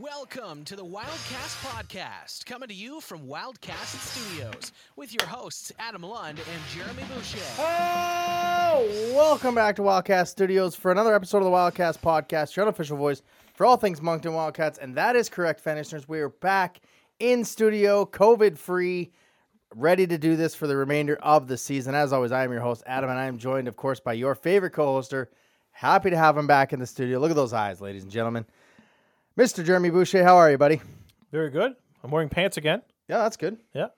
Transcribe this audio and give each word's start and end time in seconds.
Welcome 0.00 0.64
to 0.66 0.76
the 0.76 0.84
Wildcast 0.84 1.64
Podcast, 1.64 2.44
coming 2.44 2.68
to 2.68 2.74
you 2.74 3.00
from 3.00 3.20
Wildcast 3.20 3.96
Studios 3.96 4.72
with 4.94 5.14
your 5.14 5.26
hosts 5.26 5.72
Adam 5.78 6.02
Lund 6.02 6.38
and 6.38 6.62
Jeremy 6.74 7.02
Boucher. 7.14 7.38
Oh, 7.58 9.12
welcome 9.14 9.54
back 9.54 9.74
to 9.76 9.82
Wildcast 9.82 10.26
Studios 10.28 10.74
for 10.74 10.92
another 10.92 11.14
episode 11.14 11.38
of 11.38 11.44
the 11.44 11.50
Wildcast 11.50 12.00
Podcast, 12.00 12.54
your 12.56 12.66
unofficial 12.66 12.98
voice 12.98 13.22
for 13.54 13.64
all 13.64 13.78
things 13.78 14.02
Moncton 14.02 14.34
Wildcats. 14.34 14.76
And 14.76 14.94
that 14.96 15.16
is 15.16 15.30
correct, 15.30 15.64
Fanishers. 15.64 16.06
We 16.06 16.20
are 16.20 16.28
back 16.28 16.80
in 17.18 17.42
studio, 17.42 18.04
COVID 18.04 18.58
free, 18.58 19.12
ready 19.74 20.06
to 20.08 20.18
do 20.18 20.36
this 20.36 20.54
for 20.54 20.66
the 20.66 20.76
remainder 20.76 21.16
of 21.22 21.48
the 21.48 21.56
season. 21.56 21.94
As 21.94 22.12
always, 22.12 22.32
I 22.32 22.44
am 22.44 22.52
your 22.52 22.60
host, 22.60 22.82
Adam, 22.86 23.08
and 23.08 23.18
I 23.18 23.24
am 23.24 23.38
joined, 23.38 23.66
of 23.66 23.76
course, 23.76 24.00
by 24.00 24.12
your 24.12 24.34
favorite 24.34 24.74
co 24.74 25.00
hoster. 25.00 25.28
Happy 25.70 26.10
to 26.10 26.18
have 26.18 26.36
him 26.36 26.46
back 26.46 26.74
in 26.74 26.80
the 26.80 26.86
studio. 26.86 27.18
Look 27.18 27.30
at 27.30 27.36
those 27.36 27.54
eyes, 27.54 27.80
ladies 27.80 28.02
and 28.02 28.12
gentlemen. 28.12 28.44
Mr. 29.38 29.64
Jeremy 29.64 29.90
Boucher, 29.90 30.24
how 30.24 30.36
are 30.36 30.50
you, 30.50 30.58
buddy? 30.58 30.80
Very 31.30 31.50
good. 31.50 31.74
I'm 32.02 32.10
wearing 32.10 32.28
pants 32.28 32.56
again. 32.56 32.82
Yeah, 33.08 33.18
that's 33.18 33.36
good. 33.36 33.58
Yeah. 33.74 33.88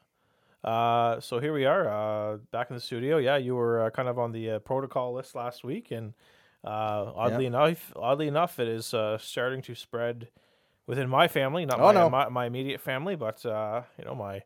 Uh, 0.65 1.21
so 1.21 1.39
here 1.39 1.53
we 1.53 1.65
are, 1.65 1.89
uh, 1.89 2.37
back 2.51 2.71
in 2.71 2.75
the 2.77 2.81
studio. 2.81 3.19
Yeah, 3.19 3.37
you 3.37 3.55
were 3.55 3.85
uh, 3.85 3.91
kind 3.91 4.09
of 4.09 4.19
on 4.19 4.33
the 4.33 4.53
uh, 4.53 4.59
protocol 4.59 5.15
list 5.15 5.35
last 5.37 5.63
week, 5.63 5.93
and 5.93 6.15
uh, 6.65 7.13
oddly 7.15 7.47
enough, 7.47 7.93
oddly 7.95 8.27
enough, 8.27 8.59
it 8.59 8.67
is 8.67 8.93
uh, 8.93 9.17
starting 9.19 9.63
to 9.63 9.75
spread 9.77 10.29
within 10.89 11.09
my 11.09 11.29
family, 11.29 11.65
not 11.65 11.79
Oh, 11.79 11.85
my, 11.85 11.93
no. 11.93 12.11
my 12.11 12.29
my 12.29 12.47
immediate 12.47 12.81
family, 12.81 13.15
but 13.15 13.47
uh, 13.47 13.83
you 13.99 14.05
know 14.05 14.17
my 14.17 14.43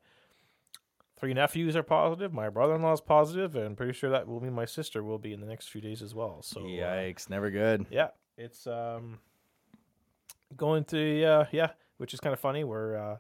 three 1.19 1.33
nephews 1.33 1.75
are 1.77 1.83
positive. 1.83 2.33
My 2.35 2.51
brother-in-law 2.51 2.93
is 2.93 3.01
positive, 3.01 3.57
and 3.57 3.75
pretty 3.75 3.95
sure 3.95 4.11
that 4.11 4.29
will 4.29 4.41
mean 4.43 4.53
my 4.53 4.67
sister 4.67 5.03
will 5.03 5.19
be 5.19 5.33
in 5.33 5.41
the 5.41 5.47
next 5.47 5.69
few 5.71 5.81
days 5.81 6.03
as 6.03 6.15
well. 6.15 6.43
So 6.43 6.61
Yikes, 6.61 7.31
never 7.31 7.51
good. 7.51 7.87
yeah, 7.91 8.09
it's 8.37 8.67
um 8.67 9.19
going 10.57 10.85
to 10.87 11.25
uh 11.25 11.45
yeah, 11.53 11.71
which 11.99 12.15
is 12.15 12.21
kind 12.21 12.33
of 12.33 12.41
funny. 12.41 12.65
Where 12.65 12.97
uh, 12.97 13.17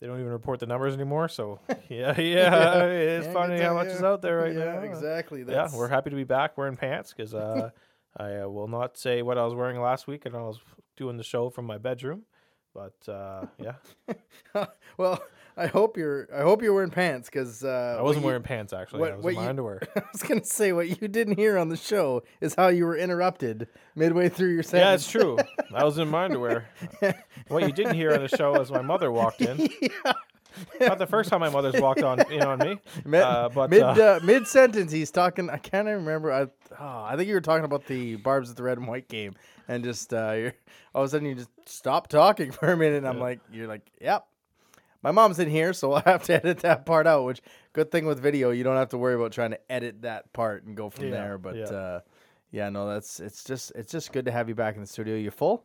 they 0.00 0.06
don't 0.06 0.18
even 0.18 0.32
report 0.32 0.60
the 0.60 0.66
numbers 0.66 0.94
anymore. 0.94 1.28
So 1.28 1.60
yeah, 1.88 2.18
yeah, 2.20 2.84
it's 2.84 3.26
Yeah, 3.26 3.32
funny 3.32 3.60
how 3.60 3.74
much 3.74 3.88
yeah. 3.88 3.94
is 3.94 4.02
out 4.02 4.22
there 4.22 4.38
right 4.38 4.54
yeah, 4.54 4.64
now. 4.76 4.80
exactly. 4.80 5.44
Yeah, 5.48 5.68
we're 5.74 5.88
happy 5.88 6.10
to 6.10 6.16
be 6.16 6.24
back 6.24 6.58
wearing 6.58 6.76
pants 6.76 7.12
because 7.16 7.34
uh, 7.34 7.70
I 8.16 8.40
uh, 8.40 8.48
will 8.48 8.68
not 8.68 8.96
say 8.96 9.22
what 9.22 9.38
I 9.38 9.44
was 9.44 9.54
wearing 9.54 9.80
last 9.80 10.06
week, 10.06 10.26
and 10.26 10.34
I 10.36 10.40
was 10.42 10.60
doing 10.96 11.16
the 11.16 11.24
show 11.24 11.50
from 11.50 11.66
my 11.66 11.78
bedroom. 11.78 12.24
But 12.74 13.08
uh, 13.08 13.46
yeah, 13.58 13.74
well, 14.96 15.22
I 15.56 15.66
hope 15.66 15.96
you're. 15.96 16.28
I 16.34 16.42
hope 16.42 16.62
you're 16.62 16.72
wearing 16.72 16.90
pants 16.90 17.28
because 17.28 17.62
uh, 17.62 17.96
I 17.98 18.02
wasn't 18.02 18.22
you- 18.22 18.26
wearing 18.28 18.42
pants 18.42 18.72
actually. 18.72 19.00
what- 19.00 19.12
I 19.12 19.16
was 19.16 19.24
what 19.24 19.30
in 19.30 19.36
my 19.36 19.42
you- 19.42 19.48
underwear. 19.48 19.82
I 19.96 20.02
was 20.12 20.22
gonna 20.22 20.44
say 20.44 20.72
what 20.72 21.00
you 21.00 21.08
didn't 21.08 21.36
hear 21.36 21.58
on 21.58 21.68
the 21.68 21.76
show 21.76 22.22
is 22.40 22.54
how 22.54 22.68
you 22.68 22.86
were 22.86 22.96
interrupted 22.96 23.68
midway 23.94 24.28
through 24.28 24.52
your 24.54 24.62
sentence. 24.62 24.82
Yeah, 24.88 24.94
it's 24.94 25.10
true. 25.10 25.38
I 25.74 25.84
was 25.84 25.98
in 25.98 26.08
my 26.08 26.24
underwear. 26.24 26.68
what 27.48 27.64
you 27.64 27.72
didn't 27.72 27.94
hear 27.96 28.14
on 28.14 28.20
the 28.22 28.28
show 28.28 28.54
is 28.60 28.70
my 28.70 28.82
mother 28.82 29.10
walked 29.12 29.40
in. 29.40 29.68
Yeah. 30.78 30.88
Not 30.88 30.98
the 30.98 31.06
first 31.06 31.30
time 31.30 31.40
my 31.40 31.48
mother's 31.48 31.80
walked 31.80 32.02
on 32.02 32.30
in 32.30 32.42
on 32.42 32.58
me. 32.58 32.76
Mid, 33.06 33.22
Uh, 33.22 33.48
but, 33.48 33.70
mid, 33.70 33.80
uh, 33.82 33.86
uh, 33.86 34.20
mid 34.22 34.46
sentence, 34.46 34.92
he's 34.92 35.10
talking. 35.10 35.48
I 35.48 35.56
can't 35.56 35.88
even 35.88 36.00
remember. 36.04 36.30
I, 36.30 36.42
oh, 36.78 37.04
I 37.04 37.16
think 37.16 37.28
you 37.28 37.34
were 37.34 37.40
talking 37.40 37.64
about 37.64 37.86
the 37.86 38.16
Barbs 38.16 38.50
at 38.50 38.56
the 38.56 38.62
Red 38.62 38.76
and 38.76 38.86
White 38.86 39.08
game, 39.08 39.34
and 39.66 39.82
just 39.82 40.12
uh, 40.12 40.32
you're, 40.32 40.52
all 40.94 41.04
of 41.04 41.08
a 41.08 41.10
sudden 41.10 41.26
you 41.26 41.36
just 41.36 41.48
stop 41.64 42.08
talking 42.08 42.50
for 42.52 42.70
a 42.70 42.76
minute. 42.76 42.98
And 42.98 43.08
I'm 43.08 43.18
like, 43.18 43.40
you're 43.50 43.66
like, 43.66 43.80
yep. 43.98 44.26
My 45.02 45.10
mom's 45.10 45.38
in 45.38 45.50
here, 45.50 45.72
so 45.72 45.92
I'll 45.94 46.02
have 46.02 46.22
to 46.24 46.34
edit 46.34 46.60
that 46.60 46.86
part 46.86 47.06
out. 47.06 47.24
Which 47.24 47.42
good 47.72 47.90
thing 47.90 48.06
with 48.06 48.20
video, 48.20 48.50
you 48.50 48.64
don't 48.64 48.76
have 48.76 48.90
to 48.90 48.98
worry 48.98 49.14
about 49.14 49.32
trying 49.32 49.50
to 49.50 49.60
edit 49.72 50.02
that 50.02 50.32
part 50.32 50.64
and 50.64 50.76
go 50.76 50.90
from 50.90 51.06
Yeah, 51.06 51.10
there. 51.10 51.38
But 51.38 51.56
yeah. 51.56 51.64
uh, 51.64 52.00
yeah, 52.50 52.68
no, 52.70 52.88
that's 52.88 53.20
it's 53.20 53.44
just 53.44 53.72
it's 53.74 53.90
just 53.90 54.12
good 54.12 54.26
to 54.26 54.30
have 54.30 54.48
you 54.48 54.54
back 54.54 54.74
in 54.76 54.80
the 54.80 54.86
studio. 54.86 55.16
You 55.16 55.30
full? 55.30 55.64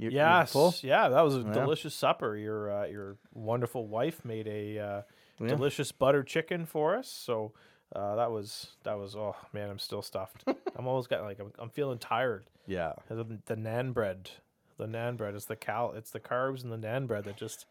You, 0.00 0.10
Yes, 0.10 0.52
full? 0.52 0.74
yeah, 0.82 1.08
that 1.08 1.22
was 1.22 1.34
a 1.36 1.40
Yeah. 1.40 1.52
delicious 1.52 1.94
supper. 1.94 2.36
Your 2.36 2.70
uh, 2.70 2.86
your 2.86 3.16
wonderful 3.34 3.86
wife 3.88 4.24
made 4.24 4.46
a 4.46 4.78
uh, 4.78 5.02
delicious 5.44 5.90
butter 5.92 6.22
chicken 6.22 6.66
for 6.66 6.96
us. 6.96 7.08
So 7.08 7.52
uh, 7.96 8.16
that 8.16 8.30
was 8.30 8.72
that 8.84 8.98
was 8.98 9.16
oh 9.16 9.34
man, 9.52 9.70
I'm 9.70 9.78
still 9.78 10.02
stuffed. 10.02 10.44
I'm 10.76 10.86
almost 10.86 11.08
got 11.08 11.22
like 11.22 11.40
I'm, 11.40 11.52
I'm 11.58 11.70
feeling 11.70 11.98
tired. 11.98 12.44
Yeah. 12.66 12.92
The, 13.08 13.24
the 13.46 13.56
nan 13.56 13.92
bread, 13.92 14.30
the 14.76 14.86
nan 14.86 15.16
bread 15.16 15.34
is 15.34 15.46
the 15.46 15.56
cal. 15.56 15.92
It's 15.92 16.10
the 16.10 16.20
carbs 16.20 16.62
and 16.62 16.70
the 16.72 16.76
nan 16.76 17.06
bread 17.06 17.24
that 17.24 17.36
just 17.36 17.64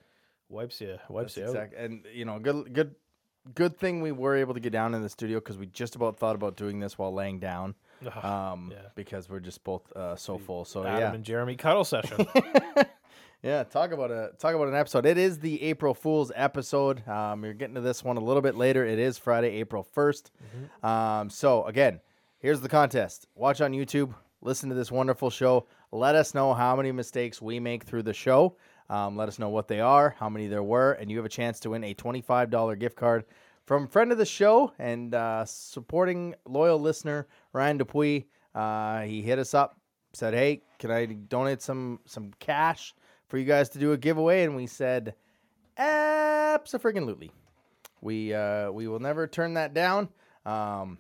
wipes 0.50 0.82
you 0.82 0.98
wipes 1.10 1.36
That's 1.36 1.54
you 1.54 1.60
out. 1.60 1.74
And 1.78 2.06
you 2.14 2.26
know, 2.26 2.40
good, 2.40 2.74
good, 2.74 2.96
good 3.54 3.78
thing 3.78 4.02
we 4.02 4.12
were 4.12 4.36
able 4.36 4.54
to 4.54 4.60
get 4.60 4.72
down 4.72 4.94
in 4.94 5.02
the 5.02 5.10
studio 5.10 5.40
because 5.40 5.58
we 5.58 5.68
just 5.68 5.96
about 5.96 6.18
thought 6.18 6.36
about 6.36 6.58
doing 6.58 6.80
this 6.80 6.98
while 6.98 7.14
laying 7.14 7.40
down, 7.40 7.76
um, 8.24 8.72
yeah. 8.72 8.90
because 8.96 9.30
we're 9.30 9.40
just 9.40 9.64
both 9.64 9.92
uh, 9.94 10.16
so 10.16 10.38
full. 10.38 10.66
So 10.66 10.84
Adam 10.84 11.00
yeah, 11.00 11.14
and 11.14 11.24
Jeremy 11.24 11.56
cuddle 11.56 11.86
session. 11.86 12.26
yeah. 13.44 13.64
Talk 13.64 13.92
about 13.92 14.12
a 14.12 14.32
talk 14.40 14.56
about 14.56 14.68
an 14.68 14.76
episode. 14.76 15.06
It 15.06 15.18
is 15.18 15.40
the 15.40 15.62
April 15.64 15.94
Fool's 15.94 16.32
episode. 16.36 17.08
Um, 17.08 17.44
you're 17.44 17.54
getting 17.54 17.76
to 17.76 17.82
this 17.82 18.04
one 18.04 18.18
a 18.18 18.24
little 18.24 18.42
bit 18.42 18.56
later. 18.56 18.86
It 18.86 19.00
is 19.00 19.18
Friday, 19.18 19.50
April 19.60 19.88
1st 19.96 20.30
Um, 20.84 21.30
so 21.30 21.66
again, 21.66 22.00
here's 22.40 22.62
the 22.62 22.70
contest. 22.70 23.28
Watch 23.36 23.62
on 23.62 23.72
YouTube. 23.72 24.14
Listen 24.42 24.70
to 24.70 24.76
this 24.76 24.92
wonderful 24.92 25.32
show. 25.32 25.66
Let 25.92 26.16
us 26.16 26.36
know 26.36 26.54
how 26.54 26.76
many 26.76 26.92
mistakes 26.92 27.42
we 27.42 27.60
make 27.60 27.86
through 27.86 28.04
the 28.04 28.14
show. 28.14 28.56
Um, 28.90 29.18
let 29.18 29.28
us 29.28 29.38
know 29.38 29.50
what 29.50 29.68
they 29.68 29.82
are, 29.82 30.16
how 30.18 30.30
many 30.30 30.48
there 30.48 30.64
were, 30.64 30.94
and 30.94 31.12
you 31.12 31.18
have 31.18 31.26
a 31.26 31.30
chance 31.30 31.60
to 31.62 31.72
win 31.72 31.84
a 31.84 31.94
$25 31.94 32.80
gift 32.80 32.96
card 32.96 33.26
from 33.66 33.86
friend 33.86 34.12
of 34.14 34.18
the 34.18 34.26
show 34.26 34.72
and 34.80 35.14
uh, 35.14 35.44
supporting 35.46 36.34
loyal 36.46 36.80
listener 36.80 37.28
Ryan 37.52 37.78
Dupuy. 37.78 38.28
Uh, 38.56 39.02
he 39.02 39.22
hit 39.22 39.40
us 39.40 39.54
up, 39.54 39.80
said, 40.14 40.34
"Hey, 40.34 40.62
can 40.80 40.90
I 40.90 41.06
donate 41.06 41.62
some 41.62 42.00
some 42.06 42.32
cash 42.40 42.96
for 43.28 43.38
you 43.38 43.46
guys 43.46 43.70
to 43.70 43.80
do 43.80 43.92
a 43.92 43.98
giveaway?" 43.98 44.44
And 44.44 44.56
we 44.56 44.68
said, 44.68 45.16
"Absolutely." 45.78 47.32
We 48.02 48.34
uh, 48.34 48.72
we 48.72 48.88
will 48.88 49.00
never 49.00 49.28
turn 49.28 49.56
that 49.56 49.74
down. 49.74 50.10
Um, 50.46 50.98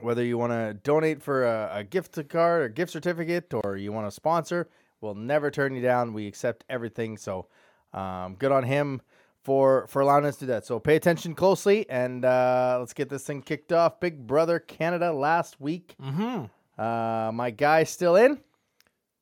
whether 0.00 0.24
you 0.24 0.38
want 0.38 0.52
to 0.52 0.74
donate 0.82 1.22
for 1.22 1.44
a, 1.44 1.70
a 1.74 1.84
gift 1.84 2.16
card 2.28 2.62
or 2.62 2.68
gift 2.68 2.92
certificate 2.92 3.52
or 3.52 3.76
you 3.76 3.92
want 3.92 4.06
to 4.06 4.10
sponsor, 4.10 4.68
we'll 5.02 5.14
never 5.14 5.50
turn 5.50 5.74
you 5.74 5.82
down. 5.82 6.14
We 6.14 6.26
accept 6.26 6.64
everything. 6.70 7.18
So 7.18 7.48
um, 7.92 8.36
good 8.36 8.52
on 8.52 8.64
him 8.64 9.02
for 9.42 9.86
for 9.88 10.00
allowing 10.00 10.24
us 10.24 10.36
to 10.36 10.40
do 10.40 10.46
that. 10.46 10.64
So 10.64 10.78
pay 10.78 10.96
attention 10.96 11.34
closely 11.34 11.88
and 11.90 12.24
uh, 12.24 12.76
let's 12.78 12.94
get 12.94 13.08
this 13.10 13.24
thing 13.24 13.42
kicked 13.42 13.72
off. 13.72 14.00
Big 14.00 14.26
Brother 14.26 14.58
Canada 14.58 15.12
last 15.12 15.60
week. 15.60 15.94
mm-hmm. 16.00 16.44
Uh, 16.80 17.30
my 17.32 17.50
guy 17.50 17.84
still 17.84 18.16
in. 18.16 18.40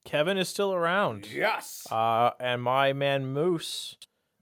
Kevin 0.05 0.39
is 0.39 0.49
still 0.49 0.73
around. 0.73 1.27
Yes. 1.31 1.87
Uh, 1.91 2.31
and 2.39 2.63
my 2.63 2.93
man 2.93 3.27
Moose 3.27 3.97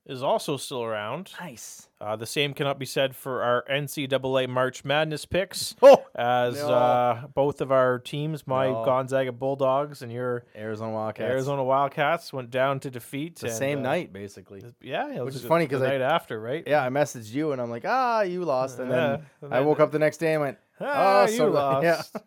is 0.08 0.22
also 0.22 0.56
still 0.56 0.82
around. 0.82 1.32
Nice. 1.40 1.88
Uh, 2.00 2.16
the 2.16 2.26
same 2.26 2.54
cannot 2.54 2.78
be 2.78 2.86
said 2.86 3.14
for 3.14 3.42
our 3.42 3.64
NCAA 3.70 4.48
March 4.48 4.84
Madness 4.84 5.26
picks, 5.26 5.74
Oh, 5.82 6.04
as 6.14 6.56
No. 6.56 6.68
uh, 6.72 7.26
both 7.34 7.60
of 7.60 7.70
our 7.72 7.98
teams, 7.98 8.46
my 8.46 8.68
No. 8.68 8.84
Gonzaga 8.84 9.32
Bulldogs 9.32 10.00
and 10.02 10.10
your 10.12 10.44
Arizona 10.56 10.92
Wildcats. 10.92 11.30
Arizona 11.30 11.62
Wildcats, 11.64 12.32
went 12.32 12.50
down 12.50 12.80
to 12.80 12.90
defeat. 12.90 13.36
The 13.40 13.48
and, 13.48 13.56
same 13.56 13.78
uh, 13.80 13.82
night, 13.82 14.12
basically. 14.12 14.62
Yeah, 14.80 15.20
Which 15.22 15.34
is 15.34 15.44
funny 15.44 15.66
the 15.66 15.74
'cause 15.74 15.82
I- 15.82 15.88
night 15.88 16.00
after, 16.00 16.40
right? 16.40 16.62
Yeah, 16.66 16.84
I 16.84 16.88
messaged 16.88 17.32
you 17.32 17.52
and 17.52 17.60
I'm 17.60 17.70
like, 17.70 17.84
ah, 17.86 18.22
you 18.22 18.44
lost. 18.44 18.78
And 18.78 18.90
then 18.90 19.26
Yeah, 19.42 19.48
I 19.50 19.60
woke 19.60 19.80
up 19.80 19.90
the 19.92 19.98
next 19.98 20.18
day 20.18 20.32
and 20.34 20.42
went, 20.42 20.58
Ah, 20.80 21.22
Oh, 21.26 21.30
you 21.30 21.36
so- 21.38 21.50
lost. 21.50 21.84
yeah. 21.84 22.20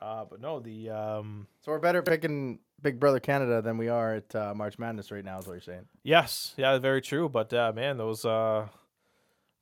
Uh, 0.00 0.24
but 0.24 0.40
no, 0.40 0.60
the 0.60 0.88
um, 0.88 1.46
So 1.60 1.72
we're 1.72 1.78
better 1.78 2.00
picking 2.02 2.58
Big 2.82 2.98
Brother 3.00 3.20
Canada 3.20 3.60
than 3.62 3.76
we 3.78 3.88
are 3.88 4.14
at 4.14 4.34
uh, 4.34 4.54
March 4.54 4.78
Madness 4.78 5.10
right 5.10 5.24
now, 5.24 5.38
is 5.38 5.46
what 5.46 5.54
you're 5.54 5.60
saying. 5.60 5.86
yes, 6.02 6.54
yeah, 6.56 6.78
very 6.78 7.00
true. 7.00 7.28
But 7.28 7.52
uh, 7.52 7.72
man, 7.74 7.96
those 7.96 8.24
uh, 8.24 8.68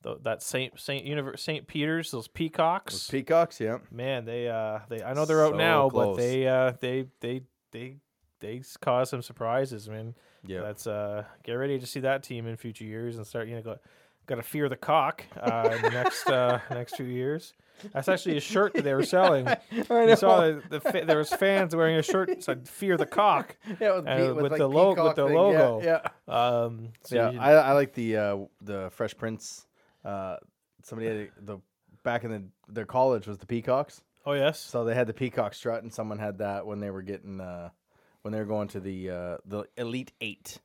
th- 0.03 0.17
that 0.23 0.41
Saint 0.41 0.79
Saint 0.79 1.05
Universe 1.05 1.41
Saint 1.41 1.67
Peter's, 1.67 2.11
those 2.11 2.27
peacocks. 2.27 3.09
Peacocks, 3.09 3.59
yeah. 3.59 3.79
man, 3.91 4.25
they 4.25 4.47
uh, 4.47 4.79
they 4.89 5.03
I 5.03 5.13
know 5.13 5.25
they're 5.25 5.45
out 5.45 5.51
So 5.53 5.57
now, 5.57 5.89
close. 5.89 6.15
but 6.17 6.21
they 6.21 6.47
uh, 6.47 6.73
they 6.79 7.05
they 7.19 7.41
they 7.71 7.97
they 8.39 8.61
cause 8.81 9.09
some 9.09 9.21
surprises, 9.21 9.89
man. 9.89 10.15
Yeah. 10.45 10.61
That's 10.61 10.87
uh, 10.87 11.25
get 11.43 11.53
ready 11.53 11.79
to 11.79 11.85
see 11.85 11.99
that 12.01 12.23
team 12.23 12.47
in 12.47 12.55
future 12.55 12.85
years 12.85 13.17
and 13.17 13.27
start 13.27 13.47
you 13.49 13.55
know 13.55 13.61
got 13.61 13.79
got 14.25 14.35
to 14.35 14.43
fear 14.43 14.69
the 14.69 14.77
cock 14.77 15.25
uh, 15.41 15.69
in 15.75 15.81
the 15.81 15.89
next 15.89 16.29
uh, 16.29 16.59
next 16.69 16.95
few 16.95 17.05
years. 17.05 17.53
That's 17.93 18.07
actually 18.09 18.37
a 18.37 18.41
shirt 18.41 18.73
that 18.73 18.83
they 18.83 18.93
were 18.93 19.03
selling. 19.03 19.47
I 19.47 19.57
You 19.71 20.15
saw 20.15 20.41
the, 20.41 20.63
the 20.69 20.79
fa- 20.81 21.03
there 21.05 21.17
was 21.17 21.29
fans 21.29 21.75
wearing 21.75 21.95
a 21.97 22.01
shirt 22.03 22.29
that 22.29 22.43
said 22.43 22.67
"Fear 22.67 22.97
the 22.97 23.05
cock." 23.05 23.55
yeah, 23.79 23.95
with, 23.95 24.05
Pe- 24.05 24.31
with 24.31 24.51
like 24.51 24.59
the 24.59 24.67
lo- 24.69 24.89
with 25.07 25.15
the 25.15 25.27
thing, 25.27 25.35
logo. 25.35 25.81
Yeah, 25.83 25.99
yeah. 26.27 26.33
Um, 26.33 26.89
so 27.03 27.15
Yeah, 27.15 27.31
you- 27.31 27.39
I, 27.39 27.51
I 27.53 27.71
like 27.73 27.93
the 27.93 28.17
uh, 28.17 28.37
the 28.61 28.89
Fresh 28.91 29.17
Prince. 29.17 29.65
Uh, 30.03 30.37
somebody 30.83 31.07
had 31.07 31.17
a- 31.17 31.41
the 31.41 31.57
back 32.03 32.23
in 32.23 32.31
the 32.31 32.43
their 32.71 32.85
college 32.85 33.27
was 33.27 33.37
the 33.37 33.45
Peacocks, 33.45 34.01
oh 34.25 34.33
yes, 34.33 34.59
so 34.59 34.83
they 34.85 34.95
had 34.95 35.07
the 35.07 35.13
peacock 35.13 35.53
strut, 35.53 35.83
and 35.83 35.93
someone 35.93 36.17
had 36.19 36.37
that 36.39 36.65
when 36.65 36.79
they 36.79 36.89
were 36.91 37.01
getting 37.01 37.41
uh, 37.41 37.69
when 38.21 38.31
they 38.31 38.39
were 38.39 38.45
going 38.45 38.67
to 38.69 38.79
the 38.79 39.09
uh, 39.09 39.37
the 39.45 39.65
Elite 39.77 40.11
Eight. 40.21 40.59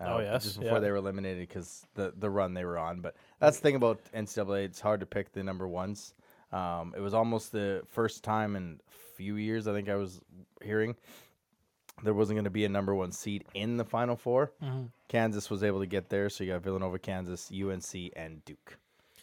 Uh, 0.00 0.06
Oh, 0.16 0.18
yes, 0.18 0.42
just 0.42 0.58
before 0.58 0.74
yeah. 0.74 0.80
they 0.80 0.90
were 0.90 0.96
eliminated 0.96 1.46
because 1.48 1.86
the 1.94 2.12
the 2.16 2.28
run 2.28 2.52
they 2.52 2.64
were 2.64 2.76
on. 2.76 3.00
But 3.00 3.14
that's 3.38 3.58
the 3.58 3.62
thing 3.62 3.76
about 3.76 4.00
NCAA; 4.12 4.64
it's 4.64 4.80
hard 4.80 4.98
to 5.00 5.06
pick 5.06 5.32
the 5.32 5.44
number 5.44 5.68
ones. 5.68 6.14
Um, 6.52 6.94
it 6.96 7.00
was 7.00 7.14
almost 7.14 7.52
the 7.52 7.82
first 7.90 8.22
time 8.24 8.54
in 8.56 8.80
a 8.88 9.16
few 9.16 9.36
years 9.36 9.66
I 9.66 9.72
think 9.72 9.88
I 9.88 9.96
was 9.96 10.20
hearing 10.62 10.94
there 12.02 12.14
wasn't 12.14 12.36
going 12.36 12.44
to 12.44 12.50
be 12.50 12.64
a 12.64 12.68
number 12.68 12.94
one 12.94 13.12
seed 13.12 13.44
in 13.54 13.76
the 13.76 13.84
Final 13.84 14.16
4 14.16 14.52
Mhm. 14.62 14.90
Kansas 15.08 15.48
was 15.48 15.62
able 15.62 15.80
to 15.80 15.86
get 15.86 16.08
there, 16.10 16.28
so 16.28 16.42
you 16.44 16.52
got 16.52 16.62
Villanova, 16.62 16.98
Kansas, 16.98 17.50
UNC, 17.52 18.10
and 18.16 18.44
Duke. 18.44 18.78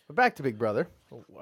But 0.07 0.15
back 0.15 0.35
to 0.37 0.43
Big 0.43 0.57
Brother. 0.57 0.87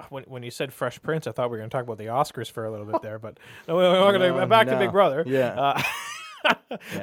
When, 0.09 0.23
when 0.25 0.43
you 0.43 0.51
said 0.51 0.73
Fresh 0.73 1.01
Prince, 1.01 1.27
I 1.27 1.31
thought 1.31 1.49
we 1.49 1.53
were 1.53 1.57
going 1.57 1.69
to 1.69 1.75
talk 1.75 1.83
about 1.83 1.97
the 1.99 2.05
Oscars 2.05 2.51
for 2.51 2.65
a 2.65 2.71
little 2.71 2.85
bit 2.85 3.01
there, 3.01 3.19
but 3.19 3.39
no, 3.67 3.75
we're 3.75 3.93
not 3.93 4.11
going 4.11 4.33
to 4.39 4.47
Back 4.47 4.67
to. 4.67 4.77
Big 4.77 4.91
Brother. 4.91 5.23
Yeah. 5.25 5.59
Uh, 5.59 5.81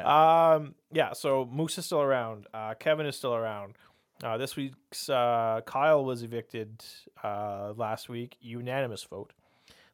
Um, 0.05 0.75
yeah. 0.93 1.13
So 1.13 1.45
Moose 1.51 1.79
is 1.79 1.85
still 1.87 2.01
around. 2.01 2.47
Uh, 2.55 2.75
Kevin 2.75 3.07
is 3.07 3.17
still 3.17 3.35
around. 3.35 3.75
Uh, 4.23 4.39
this 4.39 4.57
week's 4.57 5.09
uh, 5.11 5.61
Kyle 5.67 6.05
was 6.05 6.23
evicted 6.23 6.83
uh, 7.23 7.73
last 7.77 8.09
week, 8.09 8.37
unanimous 8.41 9.05
vote, 9.05 9.33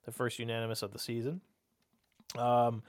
the 0.05 0.13
first 0.13 0.39
unanimous 0.39 0.83
of 0.83 0.93
the 0.93 0.99
season. 0.99 1.41
Um, 2.39 2.83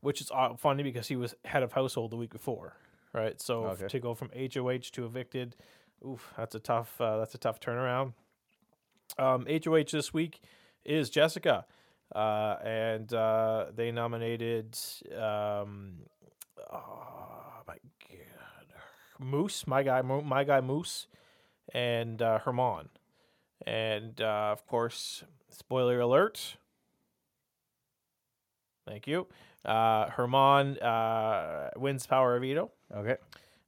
which 0.00 0.20
is 0.20 0.30
funny 0.58 0.82
because 0.82 1.08
he 1.08 1.16
was 1.16 1.34
head 1.44 1.62
of 1.62 1.72
household 1.72 2.12
the 2.12 2.16
week 2.16 2.30
before, 2.30 2.76
right? 3.12 3.40
So 3.40 3.64
Okay. 3.66 3.88
to 3.88 3.98
go 3.98 4.14
from 4.14 4.30
HOH 4.34 4.90
to 4.92 5.04
evicted, 5.04 5.56
oof, 6.06 6.32
that's 6.36 6.54
a 6.54 6.60
tough. 6.60 7.00
Uh, 7.00 7.18
that's 7.18 7.34
a 7.34 7.38
tough 7.38 7.58
turnaround. 7.58 8.12
Um, 9.18 9.46
HOH 9.48 9.90
this 9.92 10.14
week 10.14 10.40
is 10.84 11.10
Jessica, 11.10 11.66
uh, 12.14 12.56
and 12.64 13.12
uh, 13.12 13.66
they 13.74 13.90
nominated. 13.90 14.78
Um, 15.18 15.94
oh 16.72 17.45
Moose, 19.18 19.66
my 19.66 19.82
guy, 19.82 20.02
Mo- 20.02 20.22
my 20.22 20.44
guy 20.44 20.60
Moose, 20.60 21.06
and 21.72 22.20
uh, 22.22 22.38
Herman, 22.38 22.88
and 23.66 24.20
uh, 24.20 24.50
of 24.52 24.66
course, 24.66 25.24
spoiler 25.50 26.00
alert. 26.00 26.56
Thank 28.86 29.06
you. 29.06 29.26
Uh, 29.64 30.08
Herman 30.10 30.78
uh, 30.78 31.70
wins 31.76 32.06
power 32.06 32.36
of 32.36 32.42
veto 32.42 32.70
Okay. 32.94 33.16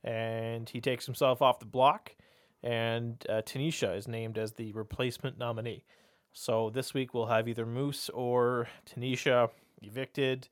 and 0.05 0.69
he 0.69 0.81
takes 0.81 1.05
himself 1.07 1.43
off 1.43 1.59
the 1.59 1.67
block. 1.67 2.15
And 2.63 3.25
uh, 3.29 3.43
Tanisha 3.43 3.97
is 3.97 4.07
named 4.09 4.39
as 4.39 4.53
the 4.53 4.73
replacement 4.73 5.39
nominee. 5.39 5.85
So 6.33 6.71
this 6.71 6.95
week 6.95 7.15
we'll 7.15 7.27
have 7.27 7.49
either 7.49 7.67
Moose 7.67 8.11
or 8.11 8.69
Tanisha 8.87 9.51
evicted. 9.83 10.49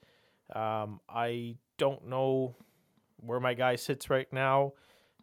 Um, 0.54 1.00
I 1.08 1.56
don't 1.78 2.08
know 2.08 2.56
where 3.18 3.40
my 3.40 3.54
guy 3.54 3.76
sits 3.76 4.10
right 4.10 4.32
now. 4.32 4.72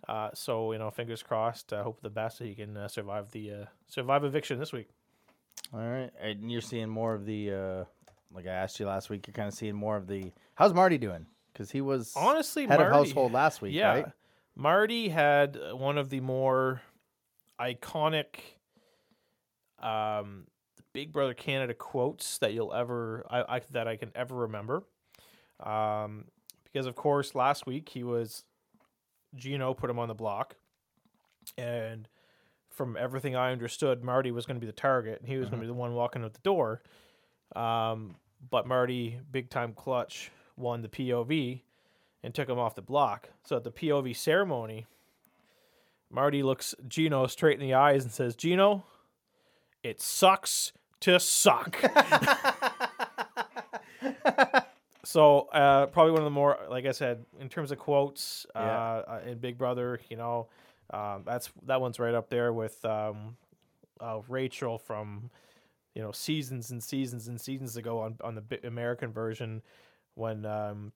Uh, 0.07 0.29
so 0.33 0.71
you 0.71 0.79
know, 0.79 0.91
fingers 0.91 1.23
crossed. 1.23 1.71
I 1.73 1.83
hope 1.83 2.01
the 2.01 2.09
best 2.09 2.39
that 2.39 2.45
he 2.45 2.55
can 2.55 2.75
uh, 2.75 2.87
survive 2.87 3.31
the 3.31 3.51
uh, 3.51 3.65
survive 3.87 4.23
eviction 4.23 4.59
this 4.59 4.73
week. 4.73 4.89
All 5.73 5.79
right. 5.79 6.11
And 6.21 6.51
you're 6.51 6.61
seeing 6.61 6.89
more 6.89 7.13
of 7.13 7.25
the, 7.25 7.51
uh, 7.51 7.83
like 8.31 8.45
I 8.45 8.51
asked 8.51 8.79
you 8.79 8.85
last 8.85 9.09
week, 9.09 9.27
you're 9.27 9.33
kind 9.33 9.47
of 9.47 9.53
seeing 9.53 9.75
more 9.75 9.97
of 9.97 10.07
the. 10.07 10.31
How's 10.55 10.73
Marty 10.73 10.97
doing? 10.97 11.25
Because 11.51 11.71
he 11.71 11.81
was 11.81 12.13
Honestly, 12.15 12.63
head 12.63 12.79
Marty, 12.79 12.83
of 12.85 12.91
household 12.91 13.31
last 13.31 13.61
week, 13.61 13.73
yeah, 13.73 13.89
right? 13.89 14.05
Marty 14.55 15.09
had 15.09 15.57
uh, 15.57 15.75
one 15.75 15.97
of 15.97 16.09
the 16.09 16.19
more 16.19 16.81
iconic 17.59 18.39
um, 19.79 20.45
Big 20.93 21.11
Brother 21.11 21.33
Canada 21.33 21.73
quotes 21.73 22.37
that 22.39 22.53
you'll 22.53 22.73
ever 22.73 23.25
I, 23.29 23.57
I 23.57 23.61
that 23.71 23.87
I 23.87 23.97
can 23.97 24.11
ever 24.15 24.35
remember. 24.35 24.83
Um, 25.59 26.25
because 26.63 26.87
of 26.87 26.95
course 26.95 27.35
last 27.35 27.67
week 27.67 27.89
he 27.89 28.03
was 28.03 28.43
Gino 29.35 29.73
put 29.73 29.89
him 29.89 29.99
on 29.99 30.07
the 30.07 30.13
block, 30.13 30.55
and 31.57 32.07
from 32.69 32.97
everything 32.97 33.35
I 33.35 33.51
understood, 33.51 34.03
Marty 34.03 34.31
was 34.31 34.45
going 34.45 34.55
to 34.55 34.61
be 34.61 34.67
the 34.67 34.73
target, 34.73 35.19
and 35.19 35.29
he 35.29 35.37
was 35.37 35.49
going 35.49 35.59
to 35.59 35.63
be 35.63 35.67
the 35.67 35.73
one 35.73 35.93
walking 35.93 36.23
out 36.23 36.33
the 36.33 36.39
door. 36.39 36.81
Um, 37.55 38.15
but 38.49 38.67
Marty, 38.67 39.19
big 39.31 39.49
time 39.49 39.73
clutch, 39.73 40.31
won 40.57 40.81
the 40.81 40.89
POV 40.89 41.61
and 42.23 42.33
took 42.33 42.49
him 42.49 42.57
off 42.57 42.75
the 42.75 42.81
block. 42.81 43.29
So 43.43 43.57
at 43.57 43.63
the 43.63 43.71
POV 43.71 44.15
ceremony, 44.15 44.85
Marty 46.09 46.41
looks 46.41 46.73
Gino 46.87 47.27
straight 47.27 47.59
in 47.59 47.65
the 47.65 47.73
eyes 47.73 48.03
and 48.03 48.11
says, 48.11 48.35
Gino, 48.35 48.85
it 49.83 50.01
sucks 50.01 50.71
to 51.01 51.19
suck. 51.19 51.83
so 55.03 55.41
uh, 55.53 55.87
probably 55.87 56.11
one 56.11 56.21
of 56.21 56.25
the 56.25 56.31
more, 56.31 56.57
like 56.69 56.85
I 56.85 56.91
said, 56.91 57.25
in 57.39 57.49
terms 57.49 57.71
of 57.71 57.77
quotes 57.79 58.45
uh, 58.55 58.59
Yeah. 58.59 58.79
uh, 59.15 59.19
in 59.25 59.37
Big 59.37 59.57
Brother, 59.57 59.99
you 60.09 60.17
know, 60.17 60.47
um, 60.91 61.23
that's 61.25 61.49
that 61.65 61.81
one's 61.81 61.99
right 61.99 62.13
up 62.13 62.29
there 62.29 62.53
with 62.53 62.83
um, 62.85 63.35
uh, 63.99 64.19
Rachel 64.27 64.77
from, 64.77 65.29
you 65.95 66.01
know, 66.01 66.11
seasons 66.11 66.71
and 66.71 66.81
seasons 66.81 67.27
and 67.27 67.39
seasons 67.39 67.75
ago 67.77 67.99
on 67.99 68.17
on 68.23 68.35
the 68.35 68.59
American 68.65 69.11
version 69.11 69.61
when 70.15 70.45
um, 70.45 70.91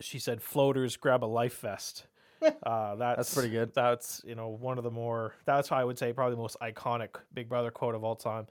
she 0.00 0.18
said 0.18 0.42
floaters 0.42 0.96
grab 0.96 1.22
a 1.24 1.26
life 1.26 1.60
vest. 1.60 2.06
Uh, 2.64 2.96
that's, 2.96 3.32
pretty 3.34 3.50
good. 3.50 3.72
That's 3.72 4.20
you 4.24 4.34
know 4.34 4.48
one 4.48 4.76
of 4.76 4.82
the 4.82 4.90
more 4.90 5.32
that's 5.44 5.68
how 5.68 5.76
I 5.76 5.84
would 5.84 5.96
say 5.96 6.12
probably 6.12 6.34
the 6.34 6.40
most 6.42 6.56
iconic 6.60 7.10
Big 7.32 7.48
Brother 7.48 7.70
quote 7.70 7.94
of 7.94 8.02
all 8.02 8.16
time, 8.16 8.48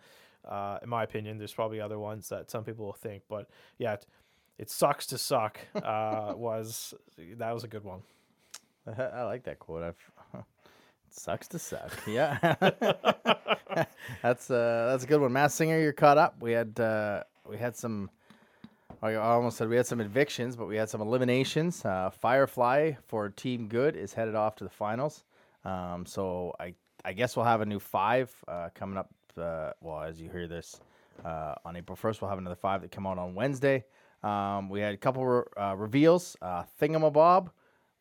uh, 0.47 0.77
in 0.81 0.87
my 0.87 1.03
opinion. 1.03 1.37
There's 1.37 1.53
probably 1.53 1.81
other 1.81 1.99
ones 1.99 2.29
that 2.29 2.49
some 2.49 2.63
people 2.63 2.85
will 2.85 2.93
think, 2.93 3.23
but 3.27 3.49
yeah, 3.79 3.97
it, 4.57 4.69
sucks 4.69 5.05
to 5.07 5.17
suck. 5.17 5.59
Uh, 5.75 6.33
was 6.35 6.93
that 7.37 7.51
was 7.51 7.63
a 7.63 7.67
good 7.67 7.83
one. 7.83 8.01
I 8.97 9.23
like 9.23 9.43
that 9.43 9.59
quote. 9.59 9.83
I've, 9.83 10.11
it 10.39 10.43
sucks 11.13 11.47
to 11.49 11.59
suck. 11.59 11.91
Yeah, 12.07 12.37
that's 14.21 14.49
uh, 14.51 14.87
that's 14.91 15.03
a 15.03 15.07
good 15.07 15.21
one. 15.21 15.33
Masked 15.33 15.57
Singer, 15.57 15.79
you're 15.79 15.93
caught 15.93 16.17
up. 16.17 16.41
We 16.41 16.51
had 16.51 16.79
uh, 16.79 17.23
we 17.47 17.57
had 17.57 17.75
some. 17.75 18.09
I 19.03 19.15
almost 19.15 19.57
said 19.57 19.67
we 19.67 19.77
had 19.77 19.87
some 19.87 19.99
evictions, 19.99 20.55
but 20.55 20.67
we 20.67 20.75
had 20.75 20.87
some 20.87 21.01
eliminations. 21.01 21.83
Uh, 21.83 22.11
Firefly 22.11 22.93
for 23.07 23.29
Team 23.29 23.67
Good 23.67 23.95
is 23.95 24.13
headed 24.13 24.35
off 24.35 24.55
to 24.57 24.63
the 24.63 24.69
finals. 24.69 25.23
Um, 25.65 26.05
so 26.05 26.55
I 26.59 26.73
I 27.03 27.13
guess 27.13 27.35
we'll 27.35 27.45
have 27.45 27.61
a 27.61 27.65
new 27.65 27.79
five 27.79 28.31
uh, 28.47 28.69
coming 28.75 28.97
up. 28.97 29.09
Uh, 29.37 29.71
well, 29.81 30.01
as 30.01 30.19
you 30.19 30.29
hear 30.29 30.47
this 30.47 30.81
uh, 31.23 31.55
on 31.65 31.75
April 31.75 31.95
first, 31.95 32.21
we'll 32.21 32.29
have 32.29 32.37
another 32.37 32.55
five 32.55 32.81
that 32.81 32.91
come 32.91 33.07
out 33.07 33.17
on 33.17 33.33
Wednesday. 33.33 33.83
Um, 34.23 34.69
we 34.69 34.79
had 34.81 34.93
a 34.93 34.97
couple 34.97 35.25
re- 35.25 35.43
uh, 35.57 35.75
reveals. 35.75 36.37
Uh, 36.41 36.63
Thingamabob, 36.79 37.49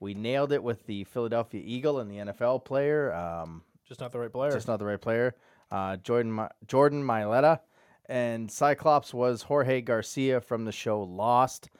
we 0.00 0.14
nailed 0.14 0.52
it 0.52 0.62
with 0.62 0.86
the 0.86 1.04
Philadelphia 1.04 1.62
Eagle 1.64 1.98
and 2.00 2.10
the 2.10 2.16
NFL 2.32 2.64
player. 2.64 3.12
Um, 3.14 3.62
Just 3.88 4.00
not 4.00 4.12
the 4.12 4.18
right 4.18 4.32
player. 4.32 4.50
just 4.52 4.68
not 4.68 4.78
the 4.78 4.84
right 4.84 5.00
player. 5.00 5.34
Uh, 5.70 5.96
Jordan 5.96 6.34
Mi- 6.34 6.48
Jordan 6.66 7.02
Mailata 7.02 7.60
and 8.06 8.50
Cyclops 8.50 9.14
was 9.14 9.42
Jorge 9.42 9.80
Garcia 9.80 10.40
from 10.40 10.64
the 10.64 10.72
show 10.72 11.02
Lost. 11.02 11.70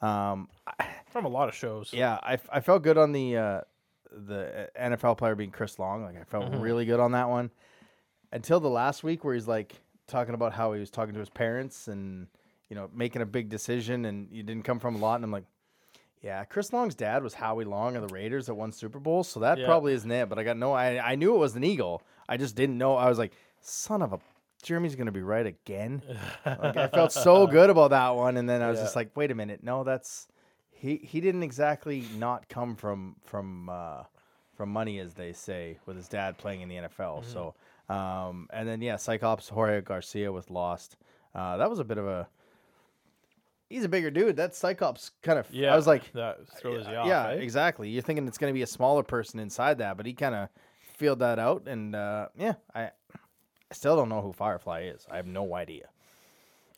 Um, 0.00 0.48
From 1.10 1.24
a 1.26 1.28
lot 1.28 1.48
of 1.48 1.54
shows. 1.54 1.90
yeah, 1.92 2.18
I, 2.22 2.34
f- 2.34 2.48
I 2.50 2.60
felt 2.60 2.82
good 2.82 2.96
on 2.96 3.12
the 3.12 3.36
uh, 3.36 3.60
the 4.12 4.70
NFL 4.80 5.18
player 5.18 5.34
being 5.34 5.50
Chris 5.50 5.78
Long. 5.78 6.02
Like 6.04 6.16
I 6.18 6.24
felt 6.24 6.54
really 6.54 6.84
good 6.86 7.00
on 7.00 7.12
that 7.12 7.28
one 7.28 7.50
until 8.32 8.60
the 8.60 8.70
last 8.70 9.02
week 9.04 9.24
where 9.24 9.34
he's 9.34 9.48
like 9.48 9.74
talking 10.06 10.34
about 10.34 10.52
how 10.54 10.72
he 10.72 10.80
was 10.80 10.90
talking 10.90 11.12
to 11.14 11.20
his 11.20 11.28
parents 11.28 11.86
and 11.88 12.28
you 12.70 12.76
know 12.76 12.88
making 12.94 13.20
a 13.20 13.26
big 13.26 13.50
decision 13.50 14.06
and 14.06 14.28
you 14.32 14.42
didn't 14.42 14.62
come 14.64 14.78
from 14.78 14.94
a 14.94 14.98
lot. 14.98 15.16
And 15.16 15.24
I'm 15.24 15.30
like, 15.30 15.44
yeah, 16.22 16.44
Chris 16.44 16.72
Long's 16.72 16.94
dad 16.94 17.22
was 17.22 17.34
Howie 17.34 17.64
Long 17.64 17.96
of 17.96 18.06
the 18.08 18.14
Raiders 18.14 18.46
that 18.46 18.54
won 18.54 18.72
Super 18.72 18.98
Bowl, 18.98 19.22
so 19.24 19.40
that 19.40 19.58
Yeah. 19.58 19.66
probably 19.66 19.92
isn't 19.92 20.10
it. 20.10 20.28
But 20.28 20.38
I 20.38 20.44
got 20.44 20.56
no, 20.56 20.72
I 20.72 21.12
I 21.12 21.14
knew 21.16 21.34
it 21.34 21.38
was 21.38 21.54
an 21.56 21.64
Eagle. 21.64 22.02
I 22.28 22.36
just 22.38 22.54
didn't 22.56 22.78
know. 22.78 22.94
I 22.96 23.08
was 23.08 23.18
like, 23.18 23.32
son 23.60 24.00
of 24.02 24.12
a. 24.14 24.20
Jeremy's 24.62 24.94
gonna 24.94 25.10
be 25.12 25.22
right 25.22 25.46
again. 25.46 26.02
like, 26.46 26.76
I 26.76 26.86
felt 26.88 27.12
so 27.12 27.46
good 27.58 27.70
about 27.70 27.90
that 27.90 28.10
one, 28.14 28.36
and 28.36 28.48
then 28.48 28.62
I 28.62 28.68
was 28.70 28.78
Yeah. 28.78 28.84
just 28.84 28.96
like, 28.96 29.10
"Wait 29.16 29.30
a 29.30 29.34
minute, 29.34 29.62
no, 29.62 29.84
that's 29.84 30.28
he. 30.70 30.96
He 30.98 31.20
didn't 31.20 31.42
exactly 31.42 32.04
not 32.18 32.48
come 32.50 32.76
from 32.76 33.16
from 33.24 33.68
uh, 33.70 34.04
from 34.52 34.68
money, 34.70 34.98
as 34.98 35.14
they 35.14 35.32
say, 35.32 35.78
with 35.86 35.96
his 35.96 36.08
dad 36.08 36.36
playing 36.36 36.60
in 36.60 36.68
the 36.68 36.76
NFL. 36.76 37.22
Mm-hmm. 37.22 37.32
So, 37.32 37.54
um, 37.88 38.48
and 38.52 38.68
then 38.68 38.82
yeah, 38.82 38.96
Cyclops 38.96 39.48
Jorge 39.48 39.80
Garcia 39.80 40.30
was 40.30 40.50
Lost. 40.50 40.96
Uh, 41.34 41.56
that 41.56 41.70
was 41.70 41.78
a 41.78 41.84
bit 41.84 41.96
of 41.96 42.06
a. 42.06 42.28
He's 43.70 43.84
a 43.84 43.88
bigger 43.88 44.10
dude. 44.10 44.36
That 44.36 44.54
Cyclops 44.54 45.12
kind 45.22 45.38
of. 45.38 45.46
Yeah. 45.50 45.72
I 45.72 45.76
was 45.76 45.86
like, 45.86 46.12
that 46.12 46.38
throws 46.58 46.86
you 46.86 46.92
yeah, 46.92 47.00
off. 47.00 47.06
yeah, 47.06 47.28
eh? 47.28 47.32
exactly. 47.36 47.88
You're 47.88 48.02
thinking 48.02 48.26
it's 48.28 48.36
going 48.36 48.52
to 48.52 48.54
be 48.54 48.62
a 48.62 48.66
smaller 48.66 49.02
person 49.02 49.40
inside 49.40 49.78
that, 49.78 49.96
but 49.96 50.04
he 50.06 50.12
kind 50.12 50.34
of 50.34 50.48
filled 50.96 51.20
that 51.20 51.38
out, 51.38 51.66
and 51.66 51.94
uh, 51.96 52.28
yeah, 52.36 52.54
I, 52.74 52.82
I 52.82 52.90
still 53.72 53.96
don't 53.96 54.08
know 54.10 54.20
who 54.20 54.32
Firefly 54.32 54.82
is. 54.94 55.06
I 55.10 55.16
have 55.16 55.26
no 55.26 55.54
idea. 55.54 55.86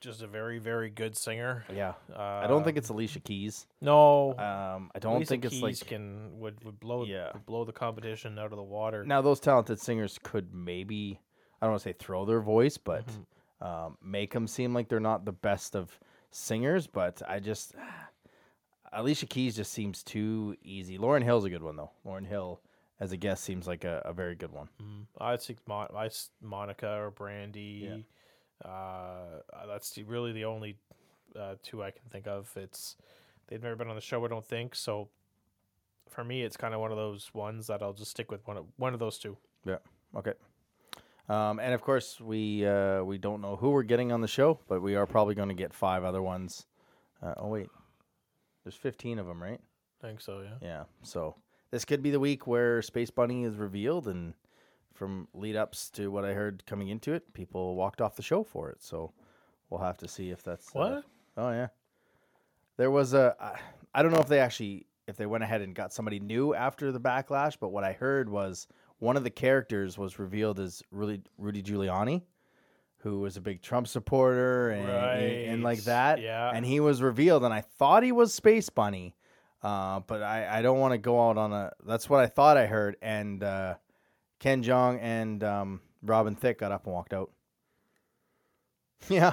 Just 0.01 0.21
a 0.23 0.27
very, 0.27 0.59
very 0.59 0.91
good 0.91 1.17
singer. 1.17 1.65
Yeah, 1.73 1.95
I 2.17 2.47
don't 2.49 2.65
think 2.65 2.75
Um, 2.77 2.79
it's 2.79 2.89
Alicia 2.89 3.21
Keys. 3.21 3.67
No. 3.81 4.31
Um, 4.37 4.91
I 4.95 4.99
don't 4.99 5.15
Alicia 5.17 5.29
think 5.29 5.45
it's 5.45 5.55
Keys 5.55 5.63
like 5.63 5.87
can 5.87 6.41
would, 6.41 6.63
would 6.65 6.79
blow 6.81 7.05
Yeah. 7.05 7.31
would 7.33 7.47
blow 7.47 7.65
the 7.65 7.73
competition 7.73 8.37
out 8.39 8.47
of 8.53 8.57
the 8.57 8.65
water. 8.65 9.05
now 9.05 9.23
those 9.23 9.39
talented 9.39 9.79
singers 9.81 10.19
could 10.23 10.53
maybe 10.53 11.21
I 11.61 11.67
don't 11.67 11.73
want 11.75 11.83
to 11.85 11.89
say 11.91 11.93
throw 11.99 12.25
their 12.25 12.41
voice, 12.41 12.77
but 12.77 13.07
Mm-hmm. 13.07 13.65
um, 13.67 13.97
make 14.03 14.33
them 14.33 14.49
seem 14.49 14.75
like 14.75 14.89
they're 14.89 14.99
not 14.99 15.25
the 15.25 15.31
best 15.33 15.77
of 15.77 15.97
singers. 16.33 16.87
But 16.89 17.23
I 17.29 17.39
just 17.39 17.75
Alicia 18.93 19.27
Keys 19.27 19.57
just 19.57 19.73
seems 19.73 20.03
too 20.03 20.57
easy. 20.63 20.99
Lauryn 20.99 21.23
Hill's 21.23 21.45
a 21.45 21.51
good 21.51 21.63
one 21.63 21.77
though. 21.77 21.91
Lauryn 22.05 22.27
Hill 22.27 22.61
as 23.01 23.13
a 23.13 23.17
guest 23.17 23.43
seems 23.45 23.67
like 23.67 23.85
a, 23.85 24.03
a 24.05 24.13
very 24.13 24.35
good 24.35 24.53
one. 24.53 24.69
Mm, 24.83 25.07
I'd 25.21 25.41
think 25.43 25.59
Mon- 25.67 25.89
I 25.95 26.07
s- 26.07 26.31
Monica 26.41 26.89
or 26.99 27.11
Brandy. 27.11 28.05
Uh, 28.65 29.41
that's 29.67 29.91
the- 29.91 30.05
really 30.05 30.33
the 30.33 30.45
only 30.45 30.77
uh, 31.39 31.55
two 31.63 31.83
I 31.83 31.91
can 31.91 32.03
think 32.11 32.27
of. 32.27 32.51
It's 32.57 32.97
They've 33.49 33.63
never 33.63 33.77
been 33.77 33.89
on 33.89 33.97
the 33.97 34.01
show, 34.01 34.25
I 34.25 34.29
don't 34.29 34.47
think. 34.47 34.75
So 34.75 35.09
for 36.09 36.23
me, 36.25 36.43
it's 36.43 36.57
kind 36.57 36.73
of 36.75 36.81
one 36.81 36.91
of 36.91 36.97
those 36.97 37.31
ones 37.35 37.67
that 37.67 37.83
I'll 37.83 37.93
just 37.93 38.11
stick 38.13 38.31
with 38.31 38.47
one 38.47 38.57
of 38.57 38.67
one 38.77 38.95
of 38.95 39.01
those 39.01 39.19
two. 39.19 39.37
Yeah. 39.65 39.79
Okay. 40.17 40.33
Um, 41.29 41.61
and 41.61 41.73
of 41.73 41.81
course, 41.83 42.21
we 42.21 42.67
uh, 42.67 43.03
we 43.05 43.17
don't 43.19 43.41
know 43.41 43.57
who 43.57 43.71
we're 43.71 43.85
getting 43.85 44.13
on 44.13 44.21
the 44.21 44.29
show, 44.29 44.59
but 44.69 44.83
we 44.83 44.97
are 44.97 45.07
probably 45.07 45.35
going 45.35 45.49
to 45.49 45.55
get 45.55 45.73
five 45.73 46.05
other 46.05 46.21
ones. 46.23 46.67
Uh, 47.23 47.35
oh 47.37 47.49
wait, 47.49 47.69
there's 48.65 48.75
15 48.75 49.19
of 49.19 49.27
them, 49.27 49.41
right? 49.43 49.61
I 50.03 50.07
think 50.07 50.21
so, 50.21 50.41
yeah. 50.43 50.57
Yeah. 50.61 50.85
So 51.03 51.37
this 51.71 51.85
could 51.85 52.03
be 52.03 52.11
the 52.11 52.19
week 52.21 52.47
where 52.47 52.83
Space 52.83 53.11
Bunny 53.11 53.45
is 53.45 53.55
revealed, 53.57 54.09
and 54.09 54.35
from 54.95 55.29
lead 55.33 55.55
ups 55.57 55.89
to 55.91 56.09
what 56.11 56.25
I 56.25 56.33
heard 56.35 56.65
coming 56.67 56.89
into 56.89 57.13
it, 57.13 57.33
people 57.35 57.77
walked 57.77 58.01
off 58.01 58.17
the 58.17 58.23
show 58.23 58.43
for 58.43 58.71
it. 58.71 58.83
So 58.83 59.13
we'll 59.71 59.81
have 59.81 59.99
to 59.99 60.09
see 60.09 60.31
if 60.31 60.43
that's 60.43 60.67
uh, 60.69 60.79
What? 60.79 61.05
oh 61.37 61.51
yeah. 61.51 61.69
There 62.77 62.91
was 62.91 63.15
a 63.15 63.37
I- 63.41 63.61
I 63.95 64.03
don't 64.03 64.11
know 64.13 64.21
if 64.21 64.29
they 64.29 64.41
actually 64.41 64.87
if 65.07 65.17
they 65.17 65.27
went 65.27 65.45
ahead 65.45 65.61
and 65.61 65.75
got 65.75 65.93
somebody 65.93 66.19
new 66.19 66.55
after 66.55 66.91
the 66.93 67.01
backlash, 67.01 67.57
but 67.61 67.69
what 67.69 67.85
I 67.85 67.93
heard 67.93 68.29
was 68.29 68.67
one 69.03 69.17
of 69.17 69.25
the 69.25 69.31
characters 69.31 69.99
was 69.99 70.21
revealed 70.21 70.61
as 70.61 70.81
Rudy 70.93 71.23
Rudy 71.37 71.61
Giuliani, 71.61 72.23
who 72.99 73.19
was 73.19 73.37
a 73.37 73.41
big 73.41 73.61
Trump 73.61 73.89
supporter 73.89 74.71
and 74.71 74.89
and 74.89 75.63
like 75.65 75.83
that. 75.85 76.21
Yeah. 76.21 76.53
And 76.55 76.65
he 76.65 76.79
was 76.79 77.03
revealed, 77.03 77.43
and 77.43 77.53
I 77.53 77.63
thought 77.63 78.05
he 78.05 78.13
was 78.13 78.33
Space 78.33 78.71
Bunny, 78.71 79.17
uh, 79.61 80.01
but 80.07 80.23
I 80.23 80.59
I 80.59 80.63
don't 80.63 80.79
want 80.79 80.93
to 80.93 80.99
go 80.99 81.29
out 81.29 81.37
on 81.37 81.53
a. 81.53 81.73
That's 81.85 82.09
what 82.09 82.21
I 82.21 82.29
thought 82.29 82.57
I 82.57 82.67
heard, 82.67 82.97
and 83.03 83.43
uh, 83.43 83.75
Ken 84.39 84.63
Jeong 84.63 85.01
and 85.03 85.43
um, 85.43 85.81
Robin 86.05 86.37
Thicke 86.37 86.59
got 86.59 86.71
up 86.71 86.87
and 86.87 86.95
walked 86.95 87.13
out. 87.13 87.31
Yeah. 89.09 89.33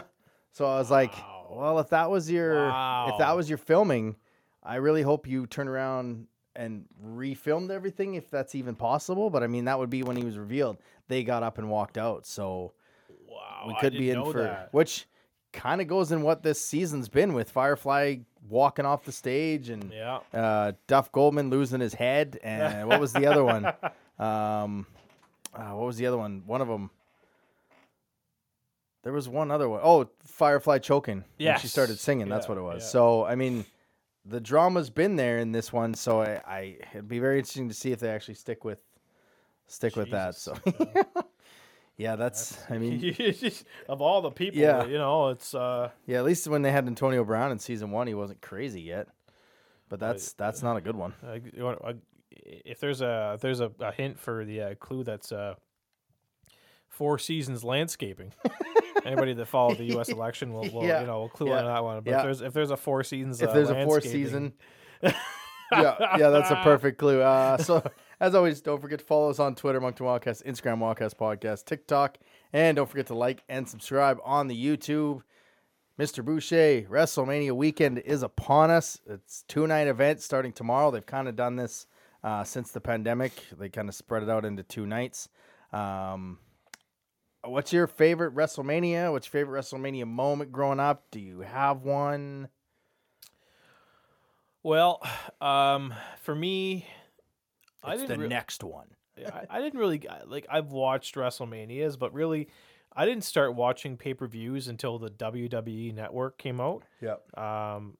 So 0.52 0.66
I 0.66 0.80
was 0.80 0.90
like, 0.90 1.14
well, 1.52 1.78
if 1.78 1.90
that 1.90 2.10
was 2.10 2.30
your 2.30 2.56
if 2.56 3.20
that 3.20 3.36
was 3.36 3.48
your 3.48 3.60
filming, 3.60 4.16
I 4.64 4.78
really 4.78 5.04
hope 5.04 5.28
you 5.28 5.46
turn 5.46 5.68
around 5.68 6.26
and 6.60 6.86
refilmed 7.04 7.72
everything 7.72 8.16
if 8.16 8.30
that's 8.30 8.54
even 8.54 8.76
possible. 8.76 9.30
But 9.30 9.42
I 9.44 9.48
mean, 9.48 9.66
that 9.66 9.80
would 9.80 9.90
be 9.90 10.04
when 10.04 10.16
he 10.18 10.24
was 10.24 10.38
revealed. 10.38 10.78
They 11.08 11.24
got 11.24 11.42
up 11.42 11.58
and 11.58 11.70
walked 11.70 11.98
out, 11.98 12.26
so 12.28 12.74
Wow. 13.28 13.66
we 13.68 13.76
could 13.80 13.94
be 13.94 14.12
in 14.12 14.24
for 14.32 14.44
that. 14.44 14.74
which 14.74 15.08
kind 15.54 15.82
of 15.82 15.88
goes 15.88 16.12
in 16.12 16.22
what 16.22 16.44
this 16.44 16.64
season's 16.64 17.10
been 17.10 17.34
with 17.34 17.50
Firefly 17.50 18.18
walking 18.48 18.86
off 18.86 19.04
the 19.06 19.12
stage 19.12 19.70
and 19.70 19.92
Yeah. 19.92 20.20
uh, 20.34 20.74
Duff 20.88 21.12
Goldman 21.12 21.50
losing 21.50 21.80
his 21.80 21.94
head, 21.94 22.40
and 22.44 22.88
what 22.90 23.00
was 23.00 23.14
the 23.14 23.26
other 23.26 23.44
one? 23.44 23.66
Um, 24.20 24.86
uh, 25.54 25.72
what 25.72 25.88
was 25.88 25.98
the 25.98 26.06
other 26.08 26.18
one? 26.18 26.44
One 26.46 26.62
of 26.62 26.68
them. 26.68 26.92
There 29.04 29.14
was 29.14 29.30
one 29.30 29.50
other 29.50 29.70
one. 29.70 29.80
Oh, 29.84 30.10
Firefly 30.26 30.80
choking. 30.80 31.24
Yeah, 31.38 31.58
she 31.58 31.68
started 31.68 32.00
singing. 32.00 32.28
That's 32.28 32.48
what 32.50 32.58
it 32.58 32.62
was. 32.62 32.84
yeah. 32.84 32.90
So 32.90 33.26
I 33.26 33.36
mean, 33.36 33.66
the 34.30 34.40
drama's 34.40 34.90
been 34.90 35.16
there 35.16 35.38
in 35.40 35.52
this 35.52 35.74
one. 35.74 35.94
So 35.94 36.22
I, 36.22 36.42
I 36.48 36.78
it'd 36.94 37.08
be 37.08 37.20
very 37.20 37.38
interesting 37.40 37.68
to 37.70 37.74
see 37.76 37.92
if 37.92 38.00
they 38.00 38.10
actually 38.10 38.36
stick 38.36 38.64
with 38.64 38.80
stick 39.68 39.96
with 39.96 40.12
that. 40.12 40.36
So 40.36 40.56
yeah, 41.98 42.16
that's. 42.16 42.58
I 42.70 42.78
mean, 42.78 43.16
of 43.90 44.02
all 44.02 44.22
the 44.22 44.32
people, 44.32 44.60
Yeah. 44.60 44.86
you 44.86 44.98
know, 44.98 45.30
it's 45.30 45.54
uh 45.54 45.90
yeah. 46.06 46.18
At 46.20 46.26
least 46.26 46.48
when 46.48 46.62
they 46.62 46.72
had 46.72 46.88
Antonio 46.88 47.24
Brown 47.24 47.52
in 47.52 47.60
season 47.60 47.92
one, 47.92 48.08
he 48.08 48.14
wasn't 48.14 48.42
crazy 48.42 48.82
yet. 48.82 49.08
But 49.90 50.00
that's 50.00 50.34
that's 50.34 50.62
not 50.62 50.78
a 50.78 50.82
good 50.82 50.96
one. 50.96 51.14
I, 51.24 51.42
I, 51.84 51.96
if 52.32 52.80
there's 52.80 53.02
a 53.02 53.34
if 53.36 53.42
there's 53.42 53.60
a, 53.60 53.72
a 53.80 53.92
hint 53.92 54.20
for 54.20 54.46
the 54.46 54.62
uh, 54.62 54.76
clue 54.76 55.04
that's 55.04 55.32
uh 55.32 55.56
four 57.00 57.18
seasons 57.18 57.64
landscaping. 57.64 58.34
Anybody 59.06 59.34
that 59.34 59.46
followed 59.48 59.78
the 59.78 59.86
U.S. 59.96 60.10
election 60.10 60.52
will, 60.54 60.70
will 60.70 60.86
Yeah. 60.86 61.00
you 61.00 61.08
know 61.08 61.20
will 61.22 61.30
clue 61.30 61.48
Yeah. 61.50 61.60
on 61.60 61.66
that 61.66 61.84
one. 61.84 62.02
But 62.02 62.12
Yeah. 62.12 62.18
if 62.18 62.24
there's 62.24 62.42
if 62.42 62.54
there's 62.54 62.72
a 62.72 62.78
four 62.78 63.04
seasons, 63.06 63.42
if 63.42 63.50
uh, 63.50 63.54
there's 63.54 63.70
a 63.70 63.86
Four 63.86 64.02
season. 64.02 64.52
yeah, 65.02 65.14
yeah, 65.72 66.30
that's 66.30 66.52
a 66.52 66.58
perfect 66.58 66.98
clue. 66.98 67.22
Uh, 67.22 67.58
so, 67.70 67.82
as 68.20 68.36
always, 68.36 68.60
don't 68.62 68.82
forget 68.82 69.00
to 69.00 69.06
follow 69.06 69.30
us 69.30 69.40
on 69.40 69.56
Twitter, 69.56 69.80
Moncton 69.80 70.06
Wildcast, 70.06 70.44
Instagram, 70.46 70.80
Wildcast 70.80 71.16
Podcast, 71.16 71.64
TikTok, 71.66 72.18
and 72.52 72.76
don't 72.76 72.90
forget 72.90 73.08
to 73.08 73.16
like 73.16 73.44
and 73.48 73.68
subscribe 73.68 74.18
on 74.26 74.48
the 74.48 74.56
YouTube. 74.66 75.22
Mr. 75.98 76.24
Boucher, 76.24 76.82
WrestleMania 76.90 77.54
weekend 77.54 78.00
is 78.00 78.22
upon 78.24 78.72
us. 78.72 79.00
It's 79.08 79.44
two 79.48 79.66
night 79.68 79.88
event 79.88 80.22
starting 80.22 80.52
tomorrow. 80.52 80.92
They've 80.92 81.06
kind 81.06 81.28
of 81.30 81.36
done 81.38 81.56
this 81.56 81.88
uh, 82.24 82.44
since 82.44 82.72
the 82.72 82.82
pandemic. 82.82 83.32
They 83.58 83.70
kind 83.70 83.88
of 83.88 83.96
spread 83.96 84.24
it 84.24 84.30
out 84.30 84.44
into 84.46 84.64
two 84.64 84.86
nights. 84.86 85.30
Um, 85.72 86.40
what's 87.44 87.72
your 87.74 87.88
favorite 87.88 88.34
WrestleMania? 88.36 89.12
What's 89.12 89.28
your 89.28 89.32
favorite 89.32 89.62
WrestleMania 89.62 90.06
moment 90.08 90.52
growing 90.52 90.80
up? 90.80 91.06
Do 91.12 91.20
you 91.20 91.42
have 91.42 91.84
one? 91.84 92.50
Well, 94.64 95.02
um, 95.40 95.94
for 96.22 96.36
me, 96.36 96.86
It's 97.88 98.02
the 98.02 98.08
didn't. 98.08 98.22
re- 98.22 98.28
next 98.28 98.64
one. 98.64 98.88
I, 99.18 99.46
I 99.50 99.62
didn't 99.62 99.80
really 99.80 100.02
like. 100.28 100.46
I've 100.50 100.72
watched 100.72 101.16
WrestleManias, 101.16 102.00
but 102.00 102.14
really, 102.14 102.48
I 102.96 103.06
didn't 103.06 103.24
start 103.26 103.54
watching 103.56 103.98
pay 103.98 104.14
per 104.14 104.28
views 104.28 104.68
until 104.68 104.98
the 104.98 105.10
WWE 105.10 105.94
Network 105.94 106.38
came 106.38 106.62
out. 106.62 106.84
Yep. 107.02 107.38
Um, 107.38 107.98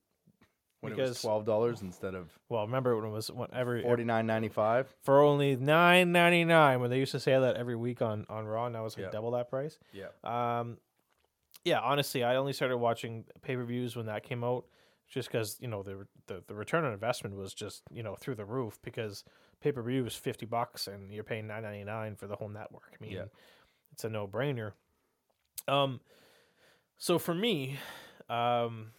When 0.82 0.94
it 0.94 0.98
was 0.98 1.10
Because- 1.10 1.22
twelve 1.22 1.46
dollars 1.46 1.82
instead 1.82 2.16
of 2.16 2.38
well, 2.48 2.62
remember 2.66 2.96
when 2.96 3.06
it 3.06 3.10
was 3.14 3.30
when 3.30 3.50
every 3.54 3.82
forty 3.82 4.04
nine 4.06 4.26
ninety 4.26 4.48
five. 4.48 4.88
for 5.02 5.22
only 5.22 5.56
nine 5.58 6.12
ninety 6.14 6.46
nine 6.46 6.80
when 6.80 6.90
they 6.90 7.00
used 7.00 7.12
to 7.12 7.20
say 7.20 7.38
that 7.38 7.58
every 7.58 7.76
week 7.76 8.02
on 8.02 8.26
on 8.30 8.46
Raw. 8.46 8.70
Now 8.70 8.86
it's 8.86 8.96
like 8.96 9.08
Yeah. 9.08 9.12
double 9.12 9.32
that 9.32 9.50
price. 9.50 9.78
Yeah. 9.92 10.08
Um, 10.24 10.78
yeah, 11.66 11.80
honestly, 11.82 12.24
I 12.24 12.38
only 12.38 12.54
started 12.54 12.78
watching 12.78 13.26
pay 13.42 13.56
per 13.58 13.64
views 13.66 13.98
when 13.98 14.06
that 14.06 14.24
came 14.24 14.42
out, 14.46 14.66
just 15.10 15.28
because 15.28 15.58
you 15.60 15.68
know 15.68 15.84
the, 15.84 16.08
the 16.28 16.44
the 16.48 16.56
return 16.56 16.86
on 16.86 16.94
investment 16.94 17.36
was 17.36 17.54
just 17.54 17.84
you 17.92 18.02
know 18.02 18.16
through 18.16 18.36
the 18.36 18.46
roof 18.46 18.80
because 18.82 19.26
pay 19.60 19.74
per 19.74 19.82
view 19.82 20.06
was 20.06 20.16
fifty 20.16 20.46
bucks 20.46 20.88
and 20.88 21.12
you're 21.12 21.26
paying 21.26 21.46
nine 21.48 21.64
ninety 21.64 21.84
nine 21.84 22.16
for 22.16 22.28
the 22.28 22.38
whole 22.38 22.48
network. 22.48 22.94
I 22.98 23.04
mean, 23.04 23.12
Yeah. 23.12 23.26
it's 23.92 24.06
a 24.06 24.10
no 24.10 24.26
brainer. 24.30 24.72
Um, 25.68 26.00
so 26.98 27.20
for 27.20 27.34
me, 27.36 27.78
um, 28.30 28.92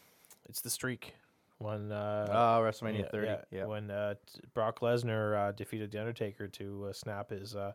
it's 0.47 0.61
the 0.61 0.69
streak 0.71 1.15
when 1.61 1.93
uh, 1.93 2.27
Uh, 2.29 2.59
WrestleMania 2.61 3.01
yeah, 3.03 3.09
thirty. 3.11 3.27
yeah, 3.29 3.41
Yeah. 3.51 3.67
When 3.67 3.91
uh, 3.91 4.15
t- 4.27 4.41
Brock 4.55 4.81
Lesnar 4.81 5.37
uh, 5.37 5.53
defeated 5.53 5.93
the 5.93 6.01
Undertaker 6.01 6.49
to 6.49 6.87
uh, 6.89 6.93
snap 6.93 7.31
his 7.31 7.55
uh, 7.55 7.73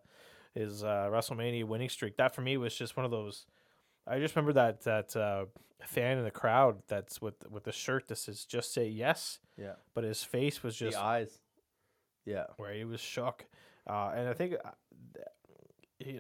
his 0.54 0.84
uh, 0.84 1.08
WrestleMania 1.12 1.64
winning 1.66 1.90
streak. 1.90 2.18
That 2.18 2.34
for 2.36 2.42
me 2.42 2.58
was 2.58 2.76
just 2.76 2.98
one 2.98 3.06
of 3.06 3.12
those. 3.12 3.46
I 4.08 4.20
just 4.20 4.36
remember 4.36 4.54
that 4.54 4.82
that 4.84 5.16
uh, 5.16 5.46
fan 5.86 6.18
in 6.18 6.24
the 6.24 6.32
crowd 6.32 6.82
that's 6.88 7.22
with 7.22 7.36
with 7.50 7.64
the 7.64 7.72
shirt 7.72 8.08
that 8.10 8.18
says 8.18 8.44
"Just 8.46 8.74
Say 8.74 8.88
Yes," 8.88 9.40
Yeah. 9.58 9.74
but 9.94 10.04
his 10.04 10.24
face 10.24 10.62
was 10.64 10.76
just 10.76 10.98
the 10.98 11.04
eyes. 11.04 11.40
Yeah. 12.26 12.46
where 12.58 12.74
he 12.74 12.86
was 12.86 13.00
shook, 13.00 13.46
uh, 13.88 14.12
and 14.16 14.28
I 14.28 14.34
think 14.34 14.56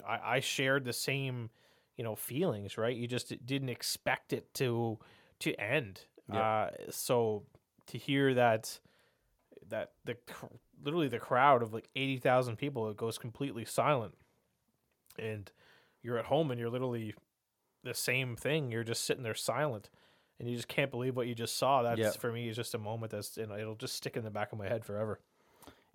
I, 0.07 0.19
I 0.35 0.39
shared 0.39 0.85
the 0.85 0.93
same, 0.93 1.49
you 1.97 2.03
know, 2.03 2.15
feelings. 2.15 2.77
Right, 2.77 2.95
you 2.95 3.07
just 3.07 3.33
didn't 3.45 3.69
expect 3.69 4.33
it 4.33 4.53
to 4.55 4.99
to 5.39 5.53
end. 5.55 6.01
Yeah. 6.31 6.39
Uh, 6.39 6.69
so 6.89 7.43
to 7.87 7.97
hear 7.97 8.33
that 8.33 8.79
that 9.69 9.91
the 10.05 10.15
literally 10.83 11.07
the 11.07 11.19
crowd 11.19 11.61
of 11.63 11.73
like 11.73 11.89
eighty 11.95 12.17
thousand 12.17 12.57
people 12.57 12.89
it 12.89 12.97
goes 12.97 13.17
completely 13.17 13.65
silent, 13.65 14.13
and 15.17 15.51
you're 16.03 16.17
at 16.17 16.25
home 16.25 16.51
and 16.51 16.59
you're 16.59 16.69
literally 16.69 17.13
the 17.83 17.93
same 17.93 18.35
thing. 18.35 18.71
You're 18.71 18.83
just 18.83 19.03
sitting 19.03 19.23
there 19.23 19.33
silent. 19.35 19.89
And 20.37 20.49
you 20.49 20.55
just 20.57 20.67
can't 20.67 20.91
believe 20.91 21.15
what 21.15 21.27
you 21.27 21.33
just 21.35 21.55
saw. 21.57 21.81
That's 21.81 21.97
Yeah. 21.97 22.11
for 22.11 22.29
me 22.29 22.49
is 22.49 22.57
just 22.57 22.73
a 22.75 22.77
moment 22.77 23.13
that's 23.13 23.37
you 23.37 23.47
know, 23.47 23.55
it'll 23.57 23.75
just 23.75 23.95
stick 23.95 24.17
in 24.17 24.25
the 24.25 24.29
back 24.29 24.51
of 24.51 24.57
my 24.59 24.67
head 24.67 24.83
forever. 24.83 25.19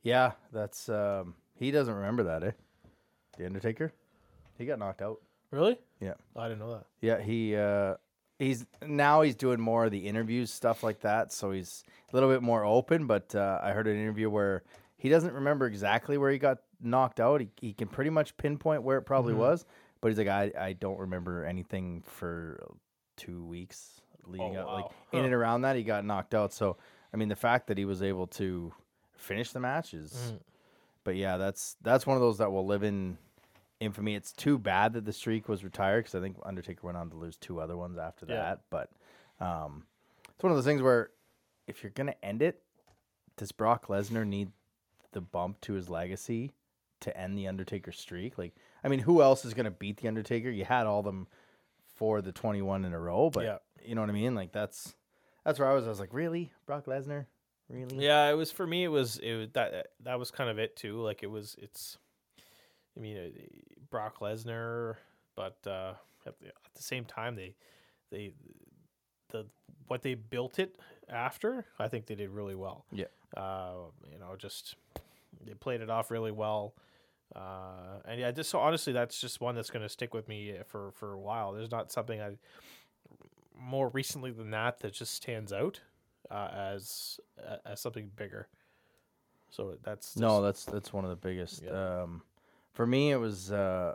Yeah. 0.02 0.32
That's 0.50 0.88
um. 0.88 1.35
He 1.56 1.70
doesn't 1.70 1.92
remember 1.94 2.23
that, 2.23 2.42
eh? 2.42 2.52
The 3.37 3.44
Undertaker. 3.44 3.92
He 4.56 4.64
got 4.64 4.78
knocked 4.78 5.02
out. 5.02 5.20
Really? 5.50 5.78
Yeah. 6.00 6.14
I 6.35 6.44
didn't 6.49 6.61
know 6.61 6.73
that. 6.73 6.87
Yeah. 7.02 7.20
He 7.20 7.54
uh. 7.54 7.97
He's 8.40 8.64
now 8.85 9.20
he's 9.20 9.37
doing 9.37 9.61
more 9.61 9.85
of 9.85 9.90
the 9.90 9.99
interviews 10.09 10.50
stuff 10.50 10.82
like 10.82 11.00
that, 11.00 11.30
so 11.32 11.50
he's 11.50 11.85
a 12.11 12.16
little 12.16 12.30
bit 12.30 12.42
more 12.42 12.64
open. 12.64 13.06
But 13.06 13.35
uh, 13.35 13.61
I 13.62 13.73
heard 13.73 13.87
an 13.87 13.97
interview 14.00 14.30
where 14.30 14.62
he 14.97 15.09
doesn't 15.11 15.35
remember 15.35 15.66
exactly 15.66 16.16
where 16.16 16.30
he 16.30 16.38
got 16.38 16.59
knocked 16.80 17.20
out. 17.20 17.40
He 17.42 17.50
he 17.61 17.73
can 17.75 17.87
pretty 17.88 18.09
much 18.11 18.35
pinpoint 18.38 18.82
where 18.82 18.97
it 18.97 19.02
probably 19.02 19.35
Mhm. 19.35 19.38
was, 19.38 19.66
but 20.00 20.09
he's 20.09 20.16
like, 20.18 20.28
I 20.28 20.50
I 20.59 20.73
don't 20.73 20.99
remember 20.99 21.44
anything 21.44 22.02
for 22.06 22.66
two 23.16 23.44
weeks 23.44 24.00
leading 24.26 24.56
Oh, 24.56 24.61
up. 24.62 24.66
Like 24.73 24.85
wow. 24.87 24.92
in 25.18 25.25
and 25.26 25.35
around 25.35 25.61
that, 25.62 25.76
he 25.76 25.82
got 25.82 26.06
knocked 26.06 26.35
out. 26.35 26.54
So 26.54 26.78
I 27.12 27.18
mean, 27.18 27.28
the 27.28 27.37
fact 27.37 27.66
that 27.66 27.76
he 27.76 27.85
was 27.85 28.02
able 28.02 28.26
to 28.28 28.73
finish 29.16 29.50
the 29.52 29.61
matches. 29.61 30.32
Mm. 30.32 30.40
But 31.04 31.16
yeah, 31.16 31.37
that's 31.37 31.76
that's 31.82 32.06
one 32.06 32.16
of 32.16 32.23
those 32.23 32.38
that 32.38 32.50
will 32.52 32.64
live 32.66 32.85
in 32.85 33.18
infamy. 33.80 34.14
It's 34.14 34.32
too 34.32 34.58
bad 34.58 34.92
that 34.92 35.04
the 35.04 35.12
streak 35.12 35.49
was 35.49 35.64
retired 35.64 36.04
because 36.04 36.14
I 36.14 36.20
think 36.20 36.37
Undertaker 36.44 36.80
went 36.87 36.96
on 36.99 37.10
to 37.10 37.16
lose 37.16 37.37
two 37.37 37.60
other 37.60 37.76
ones 37.76 37.99
after 37.99 38.26
Yeah. 38.28 38.37
that. 38.37 38.60
But 38.70 38.90
um, 39.40 39.84
it's 40.34 40.42
one 40.42 40.52
of 40.52 40.56
those 40.56 40.64
things 40.66 40.82
where 40.82 41.10
if 41.66 41.82
you're 41.82 41.90
gonna 41.90 42.14
end 42.22 42.42
it, 42.42 42.62
does 43.37 43.52
Brock 43.52 43.87
Lesnar 43.88 44.26
need 44.26 44.50
the 45.12 45.20
bump 45.20 45.60
to 45.62 45.72
his 45.72 45.88
legacy 45.88 46.52
to 47.00 47.16
end 47.16 47.37
the 47.38 47.49
Undertaker 47.49 47.90
streak? 47.92 48.37
Like, 48.38 48.54
I 48.84 48.88
mean, 48.88 49.00
who 49.00 49.22
else 49.22 49.44
is 49.44 49.54
gonna 49.54 49.70
beat 49.70 49.96
the 49.99 50.08
Undertaker? 50.08 50.50
You 50.50 50.64
had 50.64 50.87
all 50.87 51.02
them 51.02 51.26
for 51.96 52.20
the 52.22 52.32
21 52.32 52.84
in 52.84 52.92
a 52.92 52.99
row, 52.99 53.30
but 53.30 53.44
Yeah. 53.44 53.58
you 53.84 53.94
know 53.94 54.00
what 54.02 54.10
I 54.10 54.14
mean? 54.14 54.34
Like 54.34 54.52
that's 54.52 54.94
that's 55.44 55.58
where 55.58 55.70
I 55.70 55.75
was. 55.75 55.87
I 55.87 55.88
was 55.88 56.00
like, 56.00 56.12
really, 56.12 56.52
Brock 56.66 56.84
Lesnar, 56.84 57.25
really? 57.70 58.04
Yeah, 58.04 58.28
it 58.30 58.34
was 58.34 58.52
for 58.52 58.66
me. 58.66 58.84
It 58.84 58.88
was 58.88 59.16
it 59.18 59.34
was 59.34 59.49
that 59.52 59.92
that 60.00 60.18
was 60.18 60.30
kind 60.30 60.50
of 60.50 60.58
it 60.58 60.76
too. 60.76 61.00
Like 61.00 61.22
it 61.22 61.30
was 61.30 61.56
it's. 61.58 61.96
I 62.97 63.00
mean, 63.00 63.16
uh, 63.16 63.28
Brock 63.90 64.20
Lesnar, 64.20 64.97
but 65.37 65.56
uh, 65.66 65.94
at, 66.26 66.38
the, 66.38 66.47
at 66.49 66.75
the 66.75 66.82
same 66.82 67.04
time, 67.04 67.35
they 67.37 67.54
they 68.11 68.32
the 69.30 69.47
what 69.87 70.02
they 70.02 70.14
built 70.14 70.59
it 70.59 70.76
after. 71.09 71.66
I 71.78 71.88
think 71.88 72.06
they 72.06 72.14
did 72.14 72.30
really 72.30 72.54
well. 72.54 72.85
Yeah. 72.92 73.06
Uh, 73.37 73.90
you 74.11 74.18
know, 74.18 74.35
just 74.37 74.76
they 75.44 75.54
played 75.54 75.80
it 75.80 75.90
off 75.90 76.11
really 76.11 76.32
well. 76.32 76.75
Uh, 77.35 78.00
and 78.06 78.20
yeah, 78.20 78.30
just 78.32 78.50
so 78.50 78.59
honestly, 78.59 78.92
that's 78.92 79.20
just 79.20 79.40
one 79.40 79.54
that's 79.54 79.70
going 79.70 79.82
to 79.82 79.88
stick 79.88 80.14
with 80.14 80.28
me 80.28 80.54
for 80.66 80.92
for 80.92 81.12
a 81.12 81.20
while. 81.20 81.52
There's 81.52 81.70
not 81.70 81.92
something 81.92 82.20
I 82.20 82.32
more 83.56 83.88
recently 83.90 84.30
than 84.30 84.50
that 84.50 84.80
that 84.80 84.92
just 84.92 85.14
stands 85.14 85.52
out 85.52 85.80
uh, 86.30 86.49
as 86.52 87.20
uh, 87.47 87.56
as 87.66 87.80
something 87.80 88.11
bigger. 88.16 88.49
So 89.50 89.76
that's 89.82 90.16
No, 90.16 90.42
that's 90.42 90.64
that's 90.64 90.92
one 90.92 91.04
of 91.04 91.11
the 91.11 91.16
biggest. 91.16 91.62
Yeah. 91.62 92.02
Um, 92.02 92.23
for 92.72 92.86
me, 92.86 93.10
it 93.10 93.16
was 93.16 93.50
uh, 93.52 93.94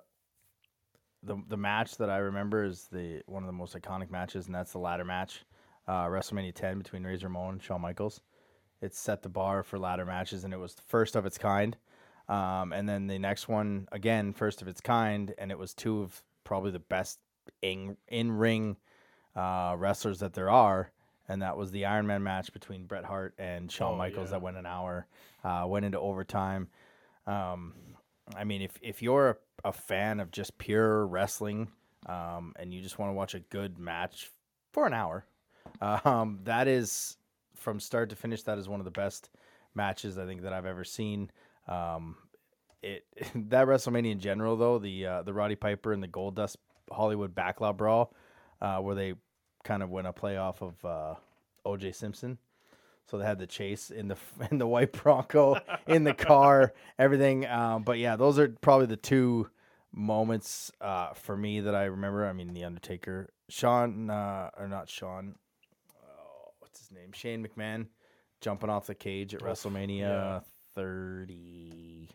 the 1.24 1.38
the 1.48 1.58
match 1.58 1.98
that 1.98 2.10
I 2.10 2.18
remember 2.18 2.64
is 2.64 2.88
the 2.92 3.22
one 3.26 3.44
of 3.44 3.48
the 3.48 3.54
most 3.54 3.76
iconic 3.76 4.10
matches, 4.12 4.46
and 4.46 4.56
that's 4.56 4.72
the 4.72 4.80
ladder 4.80 5.06
match, 5.06 5.44
uh, 5.88 6.06
WrestleMania 6.06 6.54
10 6.54 6.78
between 6.78 7.04
Razor 7.04 7.28
Ramon 7.28 7.54
and 7.54 7.64
Shawn 7.64 7.82
Michaels. 7.82 8.22
It 8.82 8.94
set 8.94 9.22
the 9.24 9.30
bar 9.30 9.64
for 9.64 9.80
ladder 9.80 10.06
matches, 10.06 10.44
and 10.44 10.54
it 10.54 10.58
was 10.58 10.76
the 10.76 10.84
first 10.84 11.16
of 11.16 11.26
its 11.26 11.38
kind. 11.38 11.78
Um, 12.28 12.74
and 12.74 12.90
then 12.90 13.08
the 13.08 13.20
next 13.20 13.48
one 13.48 13.88
again, 13.92 14.34
first 14.34 14.62
of 14.62 14.68
its 14.68 14.82
kind, 14.82 15.34
and 15.38 15.52
it 15.52 15.58
was 15.60 15.74
two 15.74 16.02
of 16.02 16.24
probably 16.44 16.72
the 16.72 16.80
best 16.80 17.20
in 17.62 17.98
in 18.08 18.32
ring 18.32 18.78
uh, 19.36 19.76
wrestlers 19.78 20.20
that 20.20 20.34
there 20.34 20.50
are, 20.50 20.92
and 21.30 21.42
that 21.42 21.56
was 21.58 21.72
the 21.72 21.86
Iron 21.86 22.08
Man 22.08 22.24
match 22.24 22.52
between 22.52 22.86
Bret 22.86 23.06
Hart 23.06 23.34
and 23.38 23.72
Shawn 23.72 23.94
Oh, 23.94 23.98
Michaels 23.98 24.28
yeah. 24.28 24.32
that 24.32 24.42
went 24.42 24.58
an 24.58 24.66
hour, 24.66 25.08
uh, 25.44 25.66
went 25.68 25.86
into 25.86 26.00
overtime. 26.00 26.68
Um, 27.28 27.74
I 28.36 28.44
mean, 28.44 28.62
if 28.62 28.78
if 28.82 29.02
you're 29.02 29.30
a, 29.30 29.36
a 29.66 29.72
fan 29.72 30.20
of 30.20 30.32
just 30.32 30.58
pure 30.58 31.06
wrestling, 31.06 31.70
um, 32.08 32.54
and 32.58 32.74
you 32.74 32.82
just 32.82 32.98
want 32.98 33.10
to 33.10 33.14
watch 33.14 33.36
a 33.36 33.40
good 33.40 33.78
match 33.78 34.32
for 34.72 34.88
an 34.88 34.94
hour, 34.94 35.26
um, 35.82 36.40
that 36.44 36.68
is 36.68 37.18
from 37.56 37.80
start 37.80 38.10
to 38.10 38.16
finish. 38.16 38.44
That 38.44 38.58
is 38.58 38.68
one 38.68 38.80
of 38.80 38.86
the 38.86 38.92
best 38.92 39.30
matches 39.74 40.18
I 40.18 40.26
think 40.26 40.42
that 40.44 40.54
I've 40.54 40.66
ever 40.66 40.84
seen. 40.84 41.32
Um, 41.68 42.16
it 42.82 43.06
that 43.36 43.68
WrestleMania 43.68 44.12
in 44.12 44.20
general, 44.20 44.56
though 44.56 44.80
the 44.80 45.06
uh, 45.06 45.22
the 45.24 45.34
Roddy 45.34 45.56
Piper 45.56 45.94
and 45.94 46.02
the 46.02 46.08
Goldust 46.08 46.58
Hollywood 46.92 47.36
Backlot 47.36 47.78
Brawl, 47.78 48.14
uh, 48.62 48.78
where 48.78 48.96
they 48.96 49.14
kind 49.64 49.84
of 49.84 49.90
went 49.90 50.08
a 50.08 50.14
play 50.14 50.38
off 50.38 50.62
of 50.62 50.86
uh, 50.86 51.16
O.J. 51.66 51.92
Simpson. 51.92 52.38
So 53.10 53.18
they 53.18 53.26
had 53.26 53.38
the 53.40 53.48
chase 53.48 53.92
in 53.92 54.08
the 54.08 54.18
in 54.52 54.58
the 54.58 54.68
white 54.68 54.92
Bronco 54.92 55.58
in 55.88 56.04
the 56.04 56.14
car, 56.14 56.74
everything. 57.00 57.46
Um, 57.46 57.84
but 57.84 57.98
yeah, 58.00 58.16
those 58.16 58.40
are 58.40 58.50
probably 58.62 58.88
the 58.88 58.98
two 58.98 59.50
moments 59.94 60.72
uh, 60.82 61.14
for 61.14 61.38
me 61.38 61.62
that 61.62 61.76
I 61.76 61.86
remember. 61.86 62.26
I 62.26 62.34
mean, 62.34 62.54
the 62.54 62.64
Undertaker, 62.64 63.30
Sean, 63.50 64.10
uh, 64.10 64.50
or 64.58 64.68
not 64.68 64.90
Sean, 64.90 65.36
oh, 66.04 66.52
what's 66.60 66.80
his 66.80 66.92
name? 66.92 67.12
Shane 67.14 67.46
McMahon 67.46 67.88
jumping 68.42 68.70
off 68.70 68.88
the 68.88 68.96
cage 68.96 69.34
at 69.34 69.42
WrestleMania 69.42 70.00
yeah. 70.00 70.40
30. 70.76 72.10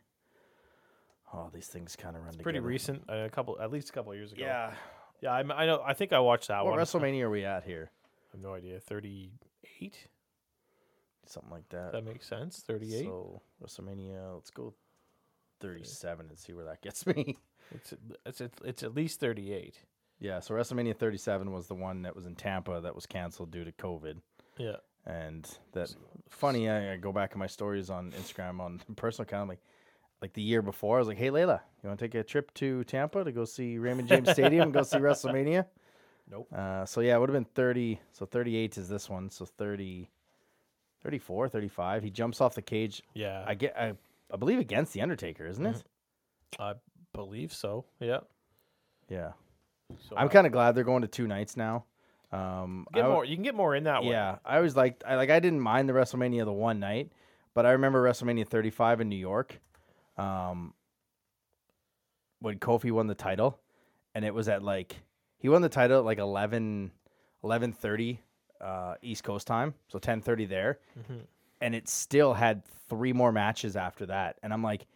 Oh, 1.33 1.51
these 1.53 1.67
things 1.67 1.97
kind 1.97 2.17
of 2.17 2.23
run 2.23 2.35
pretty 2.35 2.59
together. 2.59 2.67
recent. 2.67 3.03
A 3.09 3.29
couple, 3.31 3.57
at 3.61 3.71
least 3.71 3.91
a 3.91 3.93
couple 3.93 4.13
of 4.13 4.19
years 4.19 4.33
ago. 4.33 4.43
Yeah. 4.43 4.73
yeah. 5.21 5.33
I, 5.33 5.41
I 5.41 5.67
know. 5.67 5.83
I 5.85 5.95
think 5.95 6.13
I 6.13 6.19
watched 6.19 6.49
that 6.49 6.65
What 6.65 6.73
one. 6.73 6.79
What 6.79 6.87
WrestleMania 6.87 7.23
are 7.23 7.31
we 7.31 7.45
at 7.45 7.65
here? 7.65 7.91
I 7.93 8.37
have 8.37 8.43
no 8.43 8.55
idea. 8.55 8.81
Thirty-eight. 8.81 10.07
Something 11.31 11.53
like 11.53 11.69
that. 11.71 11.93
That 11.93 12.05
makes 12.05 12.27
sense. 12.27 12.61
Thirty-eight. 12.67 13.05
So 13.05 13.41
WrestleMania, 13.63 14.35
let's 14.35 14.51
go 14.51 14.75
37 15.61 16.27
and 16.29 16.39
see 16.39 16.53
where 16.53 16.65
that 16.65 16.83
gets 16.83 17.07
me. 17.07 17.39
It's 17.73 17.95
it's 18.27 18.41
it's 18.41 18.61
it's 18.65 18.83
at 18.83 18.95
least 18.95 19.21
thirty-eight. 19.21 19.79
Yeah, 20.19 20.41
so 20.41 20.55
WrestleMania 20.55 20.99
37 20.99 21.51
was 21.51 21.67
the 21.67 21.75
one 21.75 22.03
that 22.03 22.15
was 22.15 22.27
in 22.27 22.35
Tampa 22.35 22.81
that 22.83 22.95
was 22.95 23.07
canceled 23.07 23.51
due 23.51 23.65
to 23.65 23.73
COVID. 23.73 24.17
Yeah. 24.59 24.77
And 25.07 25.49
that 25.73 25.95
funny, 26.29 26.69
I, 26.69 26.93
I 26.93 26.97
go 26.99 27.11
back 27.11 27.33
in 27.33 27.39
my 27.39 27.47
stories 27.47 27.89
on 27.89 28.13
Instagram 28.13 28.61
on 28.61 28.83
personal 28.97 29.27
account, 29.27 29.49
like 29.49 29.61
like 30.21 30.35
the 30.35 30.43
year 30.43 30.61
before, 30.61 30.97
I 30.97 30.99
was 30.99 31.09
like, 31.09 31.17
"Hey 31.17 31.31
Layla, 31.31 31.61
you 31.83 31.89
want 31.89 31.99
to 31.99 32.05
take 32.05 32.15
a 32.15 32.23
trip 32.23 32.53
to 32.55 32.85
Tampa 32.85 33.25
to 33.25 33.33
go 33.33 33.47
see 33.47 33.79
Raymond 33.79 34.09
James 34.09 34.31
Stadium 34.31 34.65
and 34.65 34.75
go 34.75 34.83
see 34.83 34.99
WrestleMania?" 34.99 35.65
Nope. 36.31 36.53
Uh, 36.53 36.85
so 36.85 37.01
yeah, 37.01 37.17
it 37.17 37.21
would 37.21 37.29
have 37.29 37.35
been 37.35 37.47
30. 37.55 38.01
So 38.13 38.27
38 38.27 38.77
is 38.79 38.89
this 38.89 39.09
one. 39.09 39.31
So 39.31 39.47
30, 39.47 40.09
34, 41.03 41.49
35. 41.49 42.03
He 42.03 42.11
jumps 42.11 42.41
off 42.41 42.55
the 42.55 42.63
cage. 42.63 43.03
Yeah. 43.15 43.45
I 43.47 43.55
get, 43.55 43.77
I, 43.77 43.95
I 44.31 44.37
believe 44.37 44.59
against 44.59 44.93
the 44.93 45.03
Undertaker, 45.03 45.47
isn't 45.47 45.65
it? 45.65 45.83
I 46.59 46.75
believe 47.13 47.53
so. 47.53 47.85
Yeah. 47.99 48.21
Yeah. 49.09 49.33
So 50.09 50.17
I'm 50.17 50.29
kind 50.29 50.47
of 50.47 50.53
glad 50.53 50.75
they're 50.75 50.85
going 50.85 51.03
to 51.03 51.09
two 51.09 51.27
nights 51.27 51.57
now. 51.57 51.85
Um, 52.33 52.87
get 52.95 53.05
I 53.05 53.09
more. 53.09 53.25
You 53.25 53.35
can 53.35 53.43
get 53.43 53.55
more 53.55 53.75
in 53.75 53.85
that 53.85 54.03
way. 54.03 54.11
Yeah, 54.11 54.39
I 54.45 54.57
always 54.57 54.77
liked. 54.77 55.03
I 55.07 55.17
like. 55.17 55.31
I 55.31 55.41
didn't 55.41 55.61
mind 55.61 55.89
the 55.89 55.93
WrestleMania 55.93 56.45
the 56.45 56.53
one 56.53 56.79
night, 56.79 57.11
but 57.55 57.67
I 57.67 57.73
remember 57.73 58.03
WrestleMania 58.03 58.47
35 58.47 59.01
in 59.01 59.09
New 59.09 59.17
York, 59.17 59.61
um, 60.17 60.75
when 62.39 62.59
Kofi 62.61 62.93
won 62.93 63.09
the 63.09 63.17
title, 63.17 63.59
and 64.15 64.25
it 64.25 64.33
was 64.33 64.49
at 64.49 64.63
like 64.63 65.03
he 65.39 65.49
won 65.49 65.63
the 65.63 65.69
title 65.69 65.99
at 65.99 66.05
like 66.05 66.19
11, 66.19 66.93
11:30 67.43 68.19
uh, 68.61 68.95
East 69.03 69.25
Coast 69.25 69.47
time, 69.47 69.75
so 69.89 69.99
10:30 69.99 70.45
there, 70.49 70.79
Mhm. 70.99 71.21
and 71.61 71.75
it 71.75 71.89
still 71.89 72.35
had 72.35 72.65
three 72.89 73.13
more 73.13 73.33
matches 73.33 73.77
after 73.77 74.07
that, 74.07 74.39
and 74.43 74.53
I'm 74.53 74.63
like, 74.63 74.87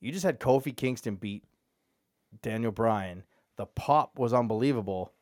you 0.00 0.12
just 0.12 0.24
had 0.24 0.40
Kofi 0.40 0.76
Kingston 0.76 1.16
beat 1.16 1.44
Daniel 2.42 2.72
Bryan. 2.72 3.24
The 3.56 3.66
pop 3.66 4.18
was 4.18 4.32
unbelievable. 4.32 5.12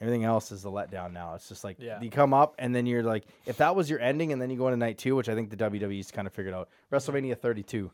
Everything 0.00 0.24
else 0.24 0.50
is 0.50 0.64
a 0.64 0.68
letdown 0.68 1.12
now. 1.12 1.34
It's 1.34 1.48
just 1.48 1.62
like 1.62 1.76
Yeah. 1.78 2.00
you 2.00 2.10
come 2.10 2.32
up 2.32 2.54
and 2.58 2.74
then 2.74 2.86
you're 2.86 3.02
like, 3.02 3.26
if 3.44 3.58
that 3.58 3.76
was 3.76 3.90
your 3.90 4.00
ending 4.00 4.32
and 4.32 4.40
then 4.40 4.48
you 4.50 4.56
go 4.56 4.66
into 4.68 4.78
night 4.78 4.96
two, 4.98 5.14
which 5.14 5.28
I 5.28 5.34
think 5.34 5.50
the 5.50 5.56
WWE's 5.56 6.10
kind 6.10 6.26
of 6.26 6.32
figured 6.32 6.54
out, 6.54 6.70
WrestleMania 6.90 7.36
32 7.38 7.90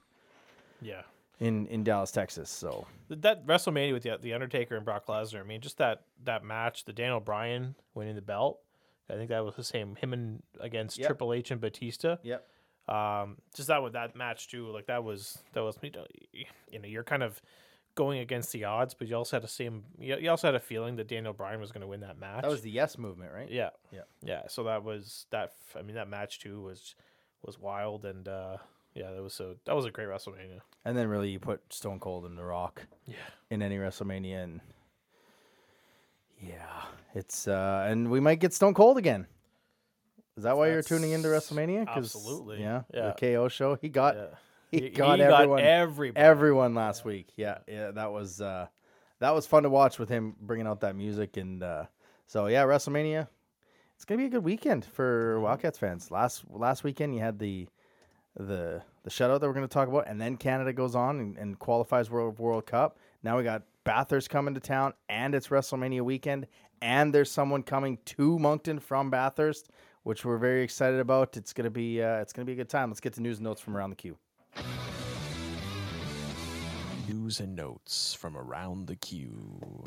Yeah. 0.81 1.03
in 1.41 1.67
in 1.67 1.83
Dallas, 1.85 2.13
Texas. 2.13 2.49
So 2.49 2.87
That 3.09 3.45
WrestleMania 3.45 3.93
with 3.93 4.05
the, 4.05 4.17
the 4.19 4.33
Undertaker 4.35 4.77
and 4.77 4.85
Brock 4.85 5.07
Lesnar. 5.07 5.41
I 5.41 5.43
mean, 5.43 5.61
just 5.61 5.79
that 5.79 6.05
that 6.25 6.45
match, 6.45 6.85
the 6.85 6.93
Daniel 6.93 7.21
Bryan 7.21 7.75
winning 7.95 8.15
the 8.15 8.23
belt. 8.23 8.61
I 9.11 9.15
think 9.15 9.31
that 9.31 9.45
was 9.45 9.55
the 9.57 9.65
same. 9.65 9.97
Him 9.97 10.13
and 10.13 10.43
against 10.61 10.99
Yep. 10.99 11.07
Triple 11.09 11.33
H 11.33 11.51
and 11.51 11.61
Batista. 11.61 12.17
yep, 12.23 12.47
Um, 12.89 13.37
just 13.55 13.69
that 13.69 13.83
with 13.83 13.93
that 13.95 14.17
match 14.17 14.49
too. 14.49 14.69
Like 14.71 14.87
that 14.87 15.05
was 15.05 15.39
that 15.53 15.63
was 15.63 15.77
you 15.83 15.91
know, 15.91 16.07
you 16.71 16.79
know 16.81 16.89
you're 16.89 17.05
kind 17.05 17.23
of 17.23 17.41
going 17.95 18.19
against 18.19 18.53
the 18.53 18.65
odds, 18.65 18.93
but 18.95 19.09
you 19.09 19.17
also 19.17 19.37
had 19.37 19.45
a 19.45 19.49
same. 19.49 19.85
You 19.99 20.17
you 20.19 20.31
also 20.31 20.49
had 20.49 20.55
a 20.55 20.61
feeling 20.61 20.97
that 20.97 21.09
Daniel 21.09 21.33
Bryan 21.33 21.61
was 21.61 21.73
going 21.73 21.81
to 21.83 21.87
win 21.87 22.01
that 22.01 22.19
match. 22.19 22.43
that 22.43 22.51
was 22.51 22.61
the 22.63 22.71
yes 22.71 22.99
movement, 22.99 23.33
right? 23.33 23.51
yeah, 23.51 23.71
Yeah. 23.91 24.03
yeah. 24.23 24.43
So 24.49 24.65
that 24.65 24.85
was 24.85 25.27
that. 25.31 25.53
I 25.75 25.83
mean, 25.83 25.95
that 25.97 26.09
match 26.09 26.41
too 26.41 26.61
was 26.63 26.95
was 27.43 27.59
wild, 27.59 28.05
and 28.05 28.27
uh, 28.29 28.57
yeah, 28.95 29.13
that 29.13 29.23
was 29.23 29.35
so 29.35 29.57
that 29.67 29.75
was 29.77 29.85
a 29.87 29.91
great 29.91 30.09
WrestleMania. 30.09 30.61
And 30.85 30.97
then 30.97 31.09
really 31.09 31.31
you 31.31 31.39
put 31.41 31.61
Stone 31.73 32.01
Cold 32.01 32.25
and 32.27 32.37
The 32.37 32.45
Rock 32.45 32.83
Yeah, 33.07 33.15
in 33.51 33.63
any 33.63 33.77
WrestleMania, 33.79 34.43
and 34.45 34.61
yeah, 36.41 36.83
it's 37.15 37.49
uh, 37.49 37.87
and 37.89 38.11
we 38.11 38.21
might 38.21 38.41
get 38.41 38.53
Stone 38.53 38.75
Cold 38.75 38.99
again. 38.99 39.27
Is 40.37 40.43
that 40.45 40.57
why 40.57 40.69
you're 40.69 40.83
tuning 40.83 41.13
into 41.13 41.29
That's- 41.29 41.51
WrestleMania? 41.51 41.87
absolutely. 41.89 42.61
Yeah, 42.61 42.83
Yeah. 42.93 43.13
the 43.19 43.35
KO 43.35 43.49
show. 43.49 43.77
He 43.77 43.89
got 43.89 44.17
yeah. 44.17 44.27
he, 44.71 44.91
got 44.91 45.19
everyone. 45.21 45.61
everybody. 45.61 46.25
everyone 46.25 46.75
last 46.75 47.05
week. 47.05 47.29
Yeah, 47.37 47.59
yeah, 47.67 47.91
that 47.93 48.13
was 48.13 48.41
uh, 48.41 48.67
that 49.21 49.35
was 49.35 49.47
fun 49.47 49.63
to 49.63 49.71
watch 49.71 49.99
with 49.99 50.09
him 50.11 50.37
bringing 50.41 50.67
out 50.67 50.81
that 50.81 50.95
music 50.95 51.37
and 51.39 51.63
uh, 51.63 51.85
so 52.27 52.47
yeah, 52.49 52.65
WrestleMania. 52.65 53.29
It's 53.95 54.05
gonna 54.05 54.19
be 54.19 54.27
a 54.27 54.31
good 54.31 54.45
weekend 54.45 54.85
for 54.85 55.41
Wildcats 55.41 55.79
fans. 55.79 56.11
Last 56.11 56.45
last 56.51 56.85
weekend 56.85 57.15
you 57.15 57.21
had 57.23 57.39
the 57.39 57.67
the 58.37 58.83
the 59.05 59.11
shutout 59.11 59.41
that 59.41 59.47
we're 59.47 59.55
gonna 59.55 59.69
talk 59.69 59.89
about, 59.89 60.07
and 60.07 60.21
then 60.21 60.37
Canada 60.37 60.75
goes 60.75 60.95
on 60.95 61.19
and, 61.19 61.39
and 61.39 61.59
qualifies 61.59 62.11
World 62.11 62.39
World 62.39 62.67
Cup. 62.67 62.99
Now 63.23 63.39
we 63.39 63.43
got 63.45 63.63
Bathurst 63.87 64.31
coming 64.31 64.53
to 64.55 64.59
town, 64.59 64.95
and 65.09 65.33
it's 65.33 65.47
WrestleMania 65.47 66.01
weekend, 66.01 66.49
and 66.83 67.15
there's 67.15 67.31
someone 67.31 67.63
coming 67.63 67.99
to 68.07 68.37
Moncton 68.37 68.81
from 68.81 69.11
Bathurst, 69.11 69.71
which 70.03 70.25
we're 70.25 70.39
very 70.39 70.65
excited 70.65 70.99
about. 70.99 71.37
It's 71.37 71.53
gonna 71.53 71.71
be 71.71 72.03
uh, 72.03 72.17
it's 72.17 72.33
gonna 72.33 72.47
be 72.47 72.55
a 72.55 72.57
good 72.57 72.69
time. 72.69 72.91
Let's 72.91 72.99
get 72.99 73.13
to 73.13 73.23
news 73.23 73.39
and 73.39 73.45
notes 73.45 73.61
from 73.61 73.77
around 73.77 73.91
the 73.91 73.97
queue. 73.97 74.19
News 77.09 77.39
and 77.39 77.55
notes 77.55 78.13
from 78.13 78.37
around 78.37 78.89
the 78.89 78.97
queue. 78.97 79.85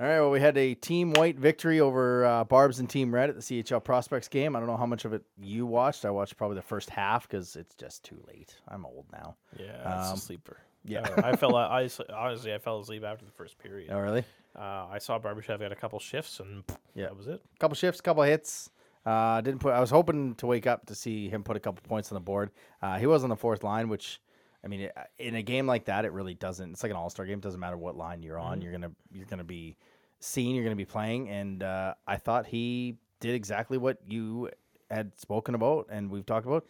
All 0.00 0.06
right, 0.06 0.20
well, 0.20 0.30
we 0.30 0.38
had 0.40 0.56
a 0.56 0.74
Team 0.74 1.12
White 1.12 1.36
victory 1.36 1.80
over 1.80 2.24
uh, 2.24 2.44
Barb's 2.44 2.78
and 2.78 2.88
Team 2.88 3.12
Red 3.12 3.30
at 3.30 3.34
the 3.34 3.42
CHL 3.42 3.82
Prospects 3.82 4.28
game. 4.28 4.54
I 4.54 4.60
don't 4.60 4.68
know 4.68 4.76
how 4.76 4.86
much 4.86 5.04
of 5.04 5.12
it 5.12 5.22
you 5.36 5.66
watched. 5.66 6.04
I 6.04 6.10
watched 6.10 6.36
probably 6.36 6.54
the 6.54 6.62
first 6.62 6.88
half 6.88 7.28
because 7.28 7.56
it's 7.56 7.74
just 7.74 8.04
too 8.04 8.22
late. 8.28 8.54
I'm 8.68 8.86
old 8.86 9.06
now. 9.12 9.34
Yeah, 9.58 9.98
it's 9.98 10.08
Um, 10.10 10.14
a 10.14 10.16
sleeper. 10.16 10.58
yeah. 10.84 11.04
I, 11.24 11.30
I 11.30 11.36
fell. 11.36 11.56
I, 11.56 11.80
I 11.82 11.88
honestly, 12.14 12.54
I 12.54 12.58
fell 12.58 12.78
asleep 12.78 13.02
after 13.02 13.24
the 13.24 13.32
first 13.32 13.58
period. 13.58 13.90
Oh, 13.92 13.98
really? 13.98 14.22
Uh, 14.56 14.86
I 14.88 14.98
saw 14.98 15.18
Barbashev 15.18 15.58
got 15.58 15.72
a 15.72 15.76
couple 15.76 15.98
shifts, 15.98 16.38
and 16.38 16.62
Yeah. 16.94 17.06
that 17.06 17.16
was 17.16 17.26
it. 17.26 17.42
couple 17.58 17.74
shifts, 17.74 18.00
couple 18.00 18.22
hits. 18.22 18.70
Uh, 19.04 19.40
didn't 19.40 19.58
put. 19.60 19.72
I 19.72 19.80
was 19.80 19.90
hoping 19.90 20.36
to 20.36 20.46
wake 20.46 20.68
up 20.68 20.86
to 20.86 20.94
see 20.94 21.28
him 21.28 21.42
put 21.42 21.56
a 21.56 21.60
couple 21.60 21.82
points 21.88 22.12
on 22.12 22.14
the 22.14 22.20
board. 22.20 22.50
Uh, 22.80 22.98
he 22.98 23.06
was 23.06 23.24
on 23.24 23.30
the 23.30 23.36
fourth 23.36 23.64
line, 23.64 23.88
which, 23.88 24.20
I 24.64 24.68
mean, 24.68 24.90
in 25.18 25.34
a 25.36 25.42
game 25.42 25.66
like 25.66 25.84
that, 25.84 26.04
it 26.04 26.12
really 26.12 26.34
doesn't. 26.34 26.72
It's 26.72 26.82
like 26.82 26.90
an 26.90 26.96
all 26.96 27.10
star 27.10 27.26
game. 27.26 27.38
It 27.38 27.42
doesn't 27.42 27.60
matter 27.60 27.76
what 27.76 27.96
line 27.96 28.22
you're 28.22 28.38
on. 28.38 28.60
You're 28.60 28.72
gonna 28.72 28.90
you're 29.12 29.26
gonna 29.26 29.44
be 29.44 29.76
seen. 30.20 30.54
You're 30.54 30.64
gonna 30.64 30.76
be 30.76 30.84
playing. 30.84 31.28
And 31.28 31.62
uh, 31.62 31.94
I 32.06 32.16
thought 32.16 32.46
he 32.46 32.96
did 33.20 33.34
exactly 33.34 33.78
what 33.78 33.98
you 34.06 34.50
had 34.90 35.16
spoken 35.18 35.54
about 35.54 35.86
and 35.90 36.10
we've 36.10 36.26
talked 36.26 36.46
about. 36.46 36.66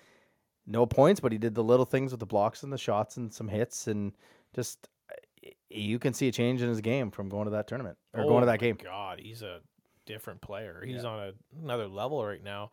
No 0.66 0.84
points, 0.84 1.18
but 1.18 1.32
he 1.32 1.38
did 1.38 1.54
the 1.54 1.64
little 1.64 1.86
things 1.86 2.10
with 2.10 2.20
the 2.20 2.26
blocks 2.26 2.62
and 2.62 2.70
the 2.70 2.78
shots 2.78 3.16
and 3.16 3.32
some 3.32 3.48
hits 3.48 3.86
and 3.86 4.12
just. 4.54 4.88
You 5.70 5.98
can 5.98 6.14
see 6.14 6.28
a 6.28 6.32
change 6.32 6.62
in 6.62 6.68
his 6.68 6.80
game 6.80 7.10
from 7.10 7.28
going 7.28 7.44
to 7.44 7.50
that 7.52 7.68
tournament 7.68 7.96
or 8.12 8.24
going 8.24 8.40
to 8.40 8.46
that 8.46 8.52
Oh 8.52 8.54
my 8.54 8.56
game. 8.56 8.78
God, 8.82 9.20
he's 9.22 9.42
a 9.42 9.60
different 10.04 10.40
player. 10.40 10.82
He's 10.84 11.04
on 11.04 11.20
a, 11.20 11.32
another 11.62 11.86
level 11.86 12.24
right 12.24 12.42
now. 12.42 12.70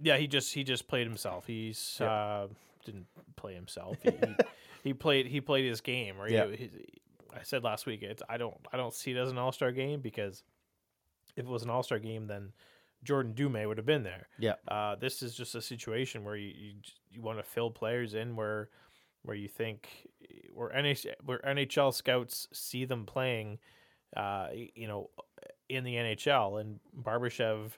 Yeah, 0.00 0.16
he 0.16 0.26
just 0.26 0.52
he 0.52 0.64
just 0.64 0.86
played 0.86 1.06
himself. 1.06 1.46
He's 1.46 2.00
uh, 2.00 2.48
didn't 2.84 3.06
play 3.36 3.54
himself. 3.54 3.96
He, 4.02 4.10
he, 4.10 4.34
he 4.84 4.94
played 4.94 5.26
he 5.26 5.40
played 5.40 5.64
his 5.66 5.80
game. 5.80 6.16
Right. 6.18 6.30
Yeah. 6.30 6.46
He- 6.48 6.70
I 7.38 7.42
said 7.42 7.62
last 7.62 7.84
week. 7.86 8.02
It's 8.02 8.22
I 8.28 8.36
don't 8.38 8.56
I 8.72 8.76
don't 8.78 8.94
see 8.94 9.10
it 9.12 9.16
as 9.16 9.30
an 9.30 9.38
all 9.38 9.52
star 9.52 9.70
game 9.70 10.00
because 10.00 10.42
if 11.36 11.44
it 11.44 11.50
was 11.50 11.62
an 11.62 11.70
all 11.70 11.82
star 11.82 11.98
game, 11.98 12.26
then 12.26 12.52
Jordan 13.04 13.34
Dumais 13.34 13.66
would 13.68 13.76
have 13.76 13.86
been 13.86 14.02
there. 14.02 14.28
Yeah. 14.38 14.54
Uh, 14.66 14.96
this 14.96 15.22
is 15.22 15.34
just 15.34 15.54
a 15.54 15.62
situation 15.62 16.24
where 16.24 16.36
you 16.36 16.52
you, 16.56 16.72
you 17.10 17.20
want 17.22 17.38
to 17.38 17.44
fill 17.44 17.70
players 17.70 18.14
in 18.14 18.34
where 18.34 18.70
where 19.22 19.36
you 19.36 19.46
think 19.48 19.88
where 20.54 20.70
NH, 20.70 21.06
where 21.24 21.38
NHL 21.40 21.92
scouts 21.94 22.48
see 22.52 22.84
them 22.86 23.04
playing, 23.04 23.58
uh, 24.16 24.48
you 24.74 24.88
know, 24.88 25.10
in 25.68 25.84
the 25.84 25.94
NHL 25.94 26.60
and 26.60 26.80
Barbashev. 27.00 27.72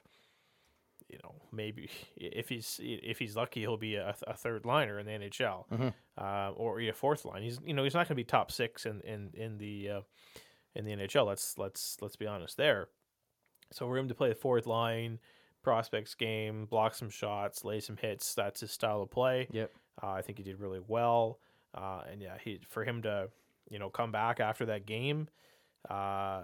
You 1.11 1.19
know, 1.23 1.35
maybe 1.51 1.89
if 2.15 2.47
he's 2.47 2.79
if 2.81 3.19
he's 3.19 3.35
lucky, 3.35 3.59
he'll 3.59 3.75
be 3.75 3.95
a, 3.95 4.15
a 4.27 4.33
third 4.33 4.65
liner 4.65 4.97
in 4.97 5.05
the 5.05 5.11
NHL, 5.11 5.65
Mhm. 5.69 5.93
uh, 6.17 6.51
or 6.55 6.79
a 6.79 6.91
fourth 6.93 7.25
line. 7.25 7.43
He's 7.43 7.59
you 7.65 7.73
know 7.73 7.83
he's 7.83 7.93
not 7.93 8.07
going 8.07 8.15
to 8.15 8.15
be 8.15 8.23
top 8.23 8.49
six 8.51 8.85
in 8.85 9.01
in 9.01 9.31
in 9.33 9.57
the 9.57 9.89
uh, 9.89 10.01
in 10.73 10.85
the 10.85 10.91
NHL. 10.91 11.25
Let's 11.25 11.57
let's 11.57 11.97
let's 12.01 12.15
be 12.15 12.27
honest 12.27 12.55
there. 12.55 12.87
So 13.73 13.87
for 13.87 13.97
him 13.97 14.07
to 14.07 14.15
play 14.15 14.29
the 14.29 14.35
fourth 14.35 14.65
line, 14.67 15.19
prospects 15.63 16.15
game, 16.15 16.65
block 16.65 16.93
some 16.95 17.09
shots, 17.09 17.65
lay 17.65 17.81
some 17.81 17.97
hits. 17.97 18.33
That's 18.33 18.61
his 18.61 18.71
style 18.71 19.01
of 19.01 19.11
play. 19.11 19.47
Yep. 19.51 19.71
Uh, 20.01 20.11
I 20.11 20.21
think 20.21 20.37
he 20.37 20.43
did 20.45 20.59
really 20.61 20.81
well. 20.87 21.39
Uh, 21.75 22.03
and 22.09 22.21
yeah, 22.21 22.37
he 22.41 22.61
for 22.69 22.85
him 22.85 23.01
to 23.01 23.27
you 23.69 23.79
know 23.79 23.89
come 23.89 24.13
back 24.13 24.39
after 24.39 24.65
that 24.67 24.85
game, 24.85 25.27
uh, 25.89 26.43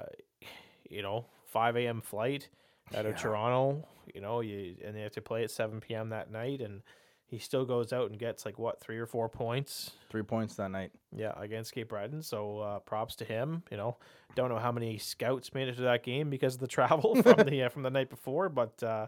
you 0.90 1.02
know, 1.02 1.26
5 1.46 1.78
a.m. 1.78 2.02
flight 2.02 2.50
out 2.95 3.06
of 3.06 3.13
Yeah. 3.13 3.17
Toronto. 3.21 3.88
You 4.13 4.21
know, 4.21 4.39
you 4.41 4.76
and 4.84 4.95
they 4.95 5.02
have 5.02 5.12
to 5.13 5.21
play 5.21 5.43
at 5.43 5.52
7 5.52 5.82
p.m. 5.82 6.10
that 6.10 6.32
night, 6.32 6.62
and 6.62 6.82
he 7.26 7.39
still 7.39 7.65
goes 7.65 7.91
out 7.91 8.10
and 8.10 8.17
gets 8.17 8.45
like 8.45 8.58
what 8.58 8.80
three 8.80 8.97
or 8.97 9.06
four 9.06 9.28
points. 9.28 9.91
Three 10.10 10.23
points 10.23 10.56
that 10.56 10.71
night. 10.71 10.91
Yeah, 11.15 11.34
against 11.36 11.73
Cape 11.73 11.89
Breton. 11.89 12.21
So 12.23 12.60
uh, 12.60 12.80
props 12.80 13.15
to 13.17 13.26
him. 13.26 13.63
You 13.69 13.76
know, 13.78 13.97
don't 14.36 14.50
know 14.50 14.60
how 14.60 14.71
many 14.71 14.97
scouts 14.97 15.54
made 15.54 15.67
it 15.67 15.76
to 15.76 15.82
that 15.82 16.04
game 16.04 16.30
because 16.30 16.54
of 16.56 16.62
the 16.62 16.67
travel 16.78 17.21
from 17.21 17.45
the 17.45 17.63
uh, 17.63 17.69
from 17.69 17.84
the 17.84 17.89
night 17.89 18.10
before, 18.10 18.47
but 18.47 18.82
uh, 18.82 19.08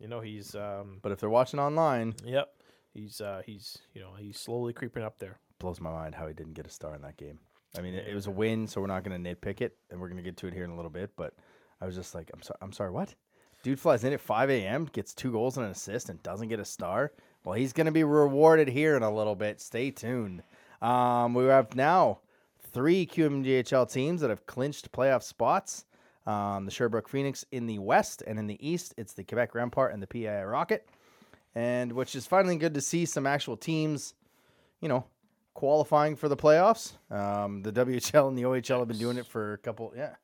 you 0.00 0.08
know 0.08 0.20
he's 0.20 0.54
um, 0.56 0.98
But 1.00 1.12
if 1.12 1.20
they're 1.20 1.30
watching 1.30 1.60
online, 1.60 2.14
yep, 2.24 2.52
he's 2.92 3.20
uh, 3.20 3.42
he's 3.46 3.78
you 3.94 4.00
know 4.00 4.10
he's 4.18 4.38
slowly 4.38 4.72
creeping 4.72 5.04
up 5.04 5.20
there. 5.20 5.38
blows 5.60 5.80
my 5.80 5.92
mind 5.92 6.16
how 6.16 6.26
he 6.26 6.34
didn't 6.34 6.54
get 6.54 6.66
a 6.66 6.70
star 6.70 6.96
in 6.96 7.02
that 7.02 7.16
game. 7.16 7.38
I 7.78 7.82
mean, 7.82 7.94
it, 7.94 8.08
it 8.08 8.14
was 8.16 8.26
a 8.26 8.32
win, 8.32 8.66
so 8.66 8.80
we're 8.80 8.88
not 8.88 9.04
going 9.04 9.22
to 9.22 9.34
nitpick 9.34 9.60
it, 9.60 9.76
and 9.90 10.00
we're 10.00 10.08
going 10.08 10.16
to 10.16 10.24
get 10.24 10.36
to 10.38 10.48
it 10.48 10.54
here 10.54 10.64
in 10.64 10.70
a 10.70 10.76
little 10.76 10.90
bit. 10.90 11.10
But 11.16 11.34
I 11.80 11.86
was 11.86 11.94
just 11.94 12.14
like, 12.14 12.30
I'm 12.34 12.42
sorry, 12.42 12.58
I'm 12.60 12.72
sorry, 12.72 12.90
what? 12.90 13.14
Dude 13.62 13.78
flies 13.78 14.04
in 14.04 14.12
at 14.12 14.20
5 14.20 14.50
a.m., 14.50 14.88
gets 14.92 15.12
two 15.12 15.32
goals 15.32 15.56
and 15.56 15.66
an 15.66 15.72
assist, 15.72 16.08
and 16.08 16.22
doesn't 16.22 16.48
get 16.48 16.60
a 16.60 16.64
star. 16.64 17.12
Well, 17.44 17.54
he's 17.54 17.72
going 17.72 17.86
to 17.86 17.92
be 17.92 18.04
rewarded 18.04 18.68
here 18.68 18.96
in 18.96 19.02
a 19.02 19.14
little 19.14 19.34
bit. 19.34 19.60
Stay 19.60 19.90
tuned. 19.90 20.42
Um, 20.80 21.34
we 21.34 21.44
have 21.44 21.74
now 21.74 22.20
three 22.72 23.06
QMJHL 23.06 23.90
teams 23.90 24.20
that 24.20 24.30
have 24.30 24.46
clinched 24.46 24.92
playoff 24.92 25.22
spots. 25.22 25.84
Um, 26.26 26.64
the 26.64 26.70
Sherbrooke 26.70 27.08
Phoenix 27.08 27.44
in 27.50 27.66
the 27.66 27.78
west, 27.78 28.22
and 28.26 28.38
in 28.38 28.46
the 28.46 28.58
east, 28.66 28.94
it's 28.96 29.14
the 29.14 29.24
Quebec 29.24 29.54
Rampart 29.54 29.92
and 29.92 30.02
the 30.02 30.06
PI 30.06 30.44
Rocket. 30.44 30.86
And 31.54 31.92
which 31.92 32.14
is 32.14 32.26
finally 32.26 32.56
good 32.56 32.74
to 32.74 32.80
see 32.80 33.04
some 33.04 33.26
actual 33.26 33.56
teams, 33.56 34.14
you 34.80 34.88
know, 34.88 35.04
qualifying 35.54 36.16
for 36.16 36.28
the 36.28 36.36
playoffs. 36.36 36.92
Um, 37.10 37.62
the 37.62 37.72
WHL 37.72 38.28
and 38.28 38.38
the 38.38 38.42
OHL 38.42 38.78
have 38.80 38.88
been 38.88 38.98
doing 38.98 39.16
it 39.16 39.26
for 39.26 39.54
a 39.54 39.58
couple. 39.58 39.92
Yeah. 39.96 40.14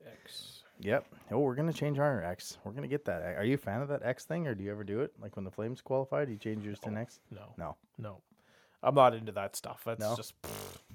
Yep. 0.80 1.06
Oh, 1.30 1.38
we're 1.40 1.54
gonna 1.54 1.72
change 1.72 1.98
our 1.98 2.22
X. 2.22 2.58
We're 2.64 2.72
gonna 2.72 2.86
get 2.88 3.04
that. 3.06 3.22
Are 3.36 3.44
you 3.44 3.54
a 3.54 3.58
fan 3.58 3.80
of 3.82 3.88
that 3.88 4.02
X 4.04 4.24
thing, 4.24 4.46
or 4.46 4.54
do 4.54 4.62
you 4.62 4.70
ever 4.70 4.84
do 4.84 5.00
it? 5.00 5.12
Like 5.20 5.36
when 5.36 5.44
the 5.44 5.50
Flames 5.50 5.80
qualified, 5.80 6.28
you 6.28 6.36
change 6.36 6.64
yours 6.64 6.78
to 6.80 6.88
oh, 6.88 6.92
an 6.92 6.98
X? 6.98 7.20
No, 7.30 7.54
No. 7.56 7.76
no, 7.98 8.20
I'm 8.82 8.94
not 8.94 9.14
into 9.14 9.32
that 9.32 9.56
stuff. 9.56 9.82
That's 9.86 10.00
No? 10.00 10.14
just 10.16 10.34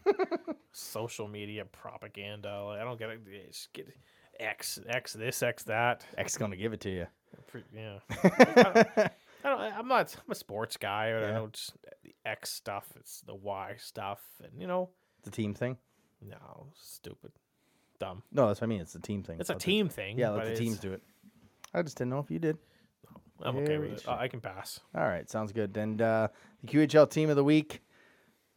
social 0.71 1.27
media 1.27 1.65
propaganda. 1.65 2.63
Like, 2.63 2.79
I 2.81 2.83
don't 2.83 2.99
get 2.99 3.09
it. 3.09 3.19
Just 3.49 3.73
get 3.73 3.87
X 4.39 4.79
X 4.87 5.13
this 5.13 5.43
X 5.43 5.63
that. 5.63 6.05
X 6.17 6.37
gonna 6.37 6.55
give 6.55 6.73
it 6.73 6.81
to 6.81 6.89
you. 6.89 7.07
Pre- 7.47 7.63
Yeah. 7.75 7.99
I 9.43 9.49
don't, 9.49 9.59
I'm 9.59 9.87
not. 9.87 10.15
I'm 10.25 10.31
a 10.31 10.35
sports 10.35 10.77
guy. 10.77 11.07
I 11.07 11.19
Yeah. 11.21 11.31
know 11.31 11.47
just 11.51 11.73
the 12.03 12.13
X 12.25 12.51
stuff. 12.51 12.87
It's 12.97 13.21
the 13.21 13.35
Y 13.35 13.75
stuff, 13.79 14.21
and 14.43 14.51
you 14.59 14.67
know, 14.67 14.89
The 15.23 15.31
team 15.31 15.53
thing. 15.53 15.77
no, 16.21 16.67
stupid, 16.75 17.31
dumb. 18.01 18.23
No, 18.31 18.47
that's 18.47 18.59
what 18.61 18.65
I 18.67 18.69
mean. 18.69 18.81
It's 18.81 18.93
the 18.93 18.99
team 18.99 19.23
thing. 19.23 19.39
It's 19.39 19.49
a 19.49 19.53
Let 19.53 19.59
the- 19.59 19.65
team 19.65 19.87
thing. 19.89 20.17
yeah, 20.17 20.29
but 20.29 20.37
let 20.37 20.45
the 20.45 20.51
it's- 20.53 20.59
teams 20.59 20.79
do 20.79 20.91
it. 20.93 21.01
I 21.73 21.81
just 21.81 21.97
didn't 21.97 22.09
know 22.11 22.19
if 22.19 22.29
you 22.29 22.39
did. 22.39 22.57
I'm 23.43 23.55
okay 23.57 23.77
with 23.77 23.93
it. 23.93 24.07
I 24.07 24.23
I 24.23 24.27
can 24.27 24.41
pass. 24.41 24.79
All 24.93 25.07
right, 25.07 25.27
sounds 25.29 25.51
good. 25.51 25.75
And 25.77 26.01
uh, 26.01 26.27
the 26.63 26.67
QHL 26.67 27.09
team 27.09 27.29
of 27.29 27.35
the 27.37 27.43
week, 27.43 27.81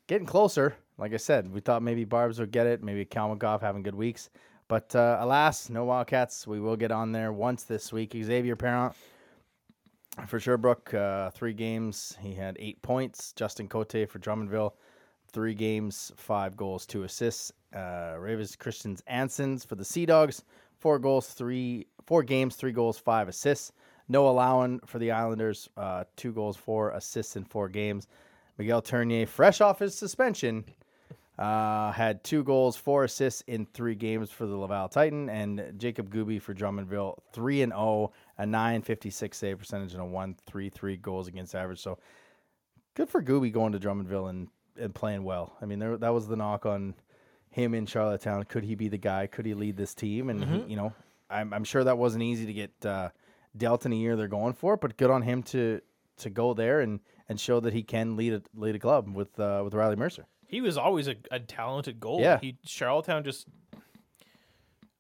getting 0.09 0.27
closer. 0.27 0.75
Like 0.99 1.13
I 1.15 1.17
said, 1.19 1.51
we 1.53 1.61
thought 1.61 1.83
maybe 1.83 2.05
Barbs 2.05 2.39
would 2.41 2.51
get 2.51 2.67
it, 2.67 2.83
maybe 2.83 3.05
Kalmagoff 3.05 3.61
having 3.61 3.83
good 3.83 3.95
weeks. 3.95 4.31
But 4.69 4.95
uh, 4.97 5.19
alas, 5.21 5.69
no 5.71 5.85
Wildcats. 5.85 6.47
We 6.47 6.59
will 6.61 6.77
get 6.77 6.91
on 6.93 7.13
there 7.13 7.33
once 7.33 7.65
this 7.65 7.93
week. 7.93 8.15
Xavier 8.21 8.57
Parent 8.57 8.95
for 10.27 10.39
Sherbrooke, 10.39 10.93
uh, 10.95 11.31
three 11.31 11.53
games. 11.53 12.17
He 12.21 12.35
had 12.35 12.57
eight 12.61 12.81
points. 12.83 13.33
Justin 13.33 13.69
Cote 13.69 14.09
for 14.09 14.19
Drummondville, 14.19 14.73
three 15.33 15.55
games, 15.55 16.13
five 16.17 16.57
goals, 16.57 16.87
two 16.87 17.03
assists. 17.05 17.53
Uh, 17.75 18.15
Ravis 18.19 18.57
Christians 18.57 19.03
Ansons 19.11 19.67
for 19.67 19.75
the 19.75 19.85
Sea 19.85 20.07
Dogs, 20.07 20.45
four 20.79 20.99
goals, 20.99 21.29
three, 21.29 21.87
four 22.07 22.23
games, 22.23 22.55
three 22.57 22.73
goals, 22.73 22.99
five 22.99 23.29
assists. 23.29 23.73
No 24.09 24.29
allowing 24.29 24.81
for 24.87 24.99
the 24.99 25.11
Islanders, 25.11 25.69
uh, 25.77 26.05
two 26.15 26.33
goals, 26.33 26.57
four 26.57 26.91
assists 26.91 27.37
in 27.37 27.45
four 27.45 27.69
games. 27.69 28.07
Miguel 28.59 28.83
Tourigny, 28.83 29.27
fresh 29.27 29.61
off 29.61 29.79
his 29.79 29.95
suspension, 29.95 30.65
uh, 31.39 31.91
had 31.91 32.23
two 32.23 32.45
goals, 32.45 32.77
four 32.77 33.05
assists 33.05 33.43
in 33.47 33.67
three 33.67 33.95
games 33.95 34.31
for 34.31 34.47
the 34.47 34.55
Laval 34.55 34.89
Titan, 34.89 35.29
and 35.29 35.73
Jacob 35.79 36.13
Gooby 36.13 36.41
for 36.41 36.55
Drummondville, 36.55 37.19
three 37.33 37.63
and 37.63 37.73
zero, 37.73 38.13
a 38.39 38.47
nine 38.47 38.83
fifty 38.83 39.11
six 39.11 39.39
save 39.39 39.59
percentage, 39.59 39.95
and 39.95 40.03
a 40.03 40.05
one 40.05 40.37
three 40.47 40.69
three 40.69 40.97
goals 40.97 41.27
against 41.27 41.55
average. 41.55 41.81
So 41.81 41.99
good 42.95 43.09
for 43.09 43.23
Gooby 43.23 43.51
going 43.51 43.73
to 43.73 43.81
Drummondville 43.81 44.31
and, 44.31 44.49
and 44.79 44.95
playing 44.95 45.25
well. 45.25 45.57
I 45.61 45.65
mean, 45.65 45.79
there, 45.79 45.97
that 45.97 46.15
was 46.15 46.29
the 46.29 46.37
knock 46.37 46.67
on 46.67 46.95
him 47.55 47.73
in 47.73 47.87
Charlottetown. 47.87 48.43
Could 48.45 48.65
he 48.65 48.75
be 48.75 48.89
the 48.89 48.99
guy? 48.99 49.27
Could 49.27 49.47
he 49.47 49.55
lead 49.55 49.77
this 49.77 49.95
team? 49.95 50.29
And 50.29 50.45
he, 50.45 50.71
you 50.71 50.77
know, 50.77 50.93
I'm, 51.31 51.53
I'm 51.53 51.65
sure 51.65 51.85
that 51.85 51.97
wasn't 51.97 52.25
easy 52.25 52.47
to 52.47 52.53
get 52.53 52.73
uh, 52.85 53.11
dealt 53.57 53.87
in 53.87 53.93
a 53.93 53.97
year 53.97 54.17
they're 54.17 54.29
going 54.29 54.55
for, 54.55 54.77
but 54.77 54.97
good 54.97 55.11
on 55.11 55.23
him 55.23 55.43
to 55.45 55.81
to 56.17 56.31
go 56.31 56.55
there 56.55 56.81
and, 56.81 57.01
and 57.29 57.41
show 57.41 57.59
that 57.61 57.73
he 57.73 57.83
can 57.83 58.17
lead 58.17 58.33
a 58.35 58.43
lead 58.55 58.75
a 58.75 58.79
club 58.79 59.15
with 59.15 59.39
uh, 59.39 59.63
with 59.65 59.73
Riley 59.73 59.97
Mercer. 59.97 60.27
He 60.47 60.61
was 60.61 60.77
always 60.77 61.09
a, 61.09 61.15
a 61.31 61.39
talented 61.41 62.01
goalie. 62.01 62.21
Yeah. 62.21 62.39
He 62.41 62.57
Charlottetown 62.65 63.25
just. 63.25 63.47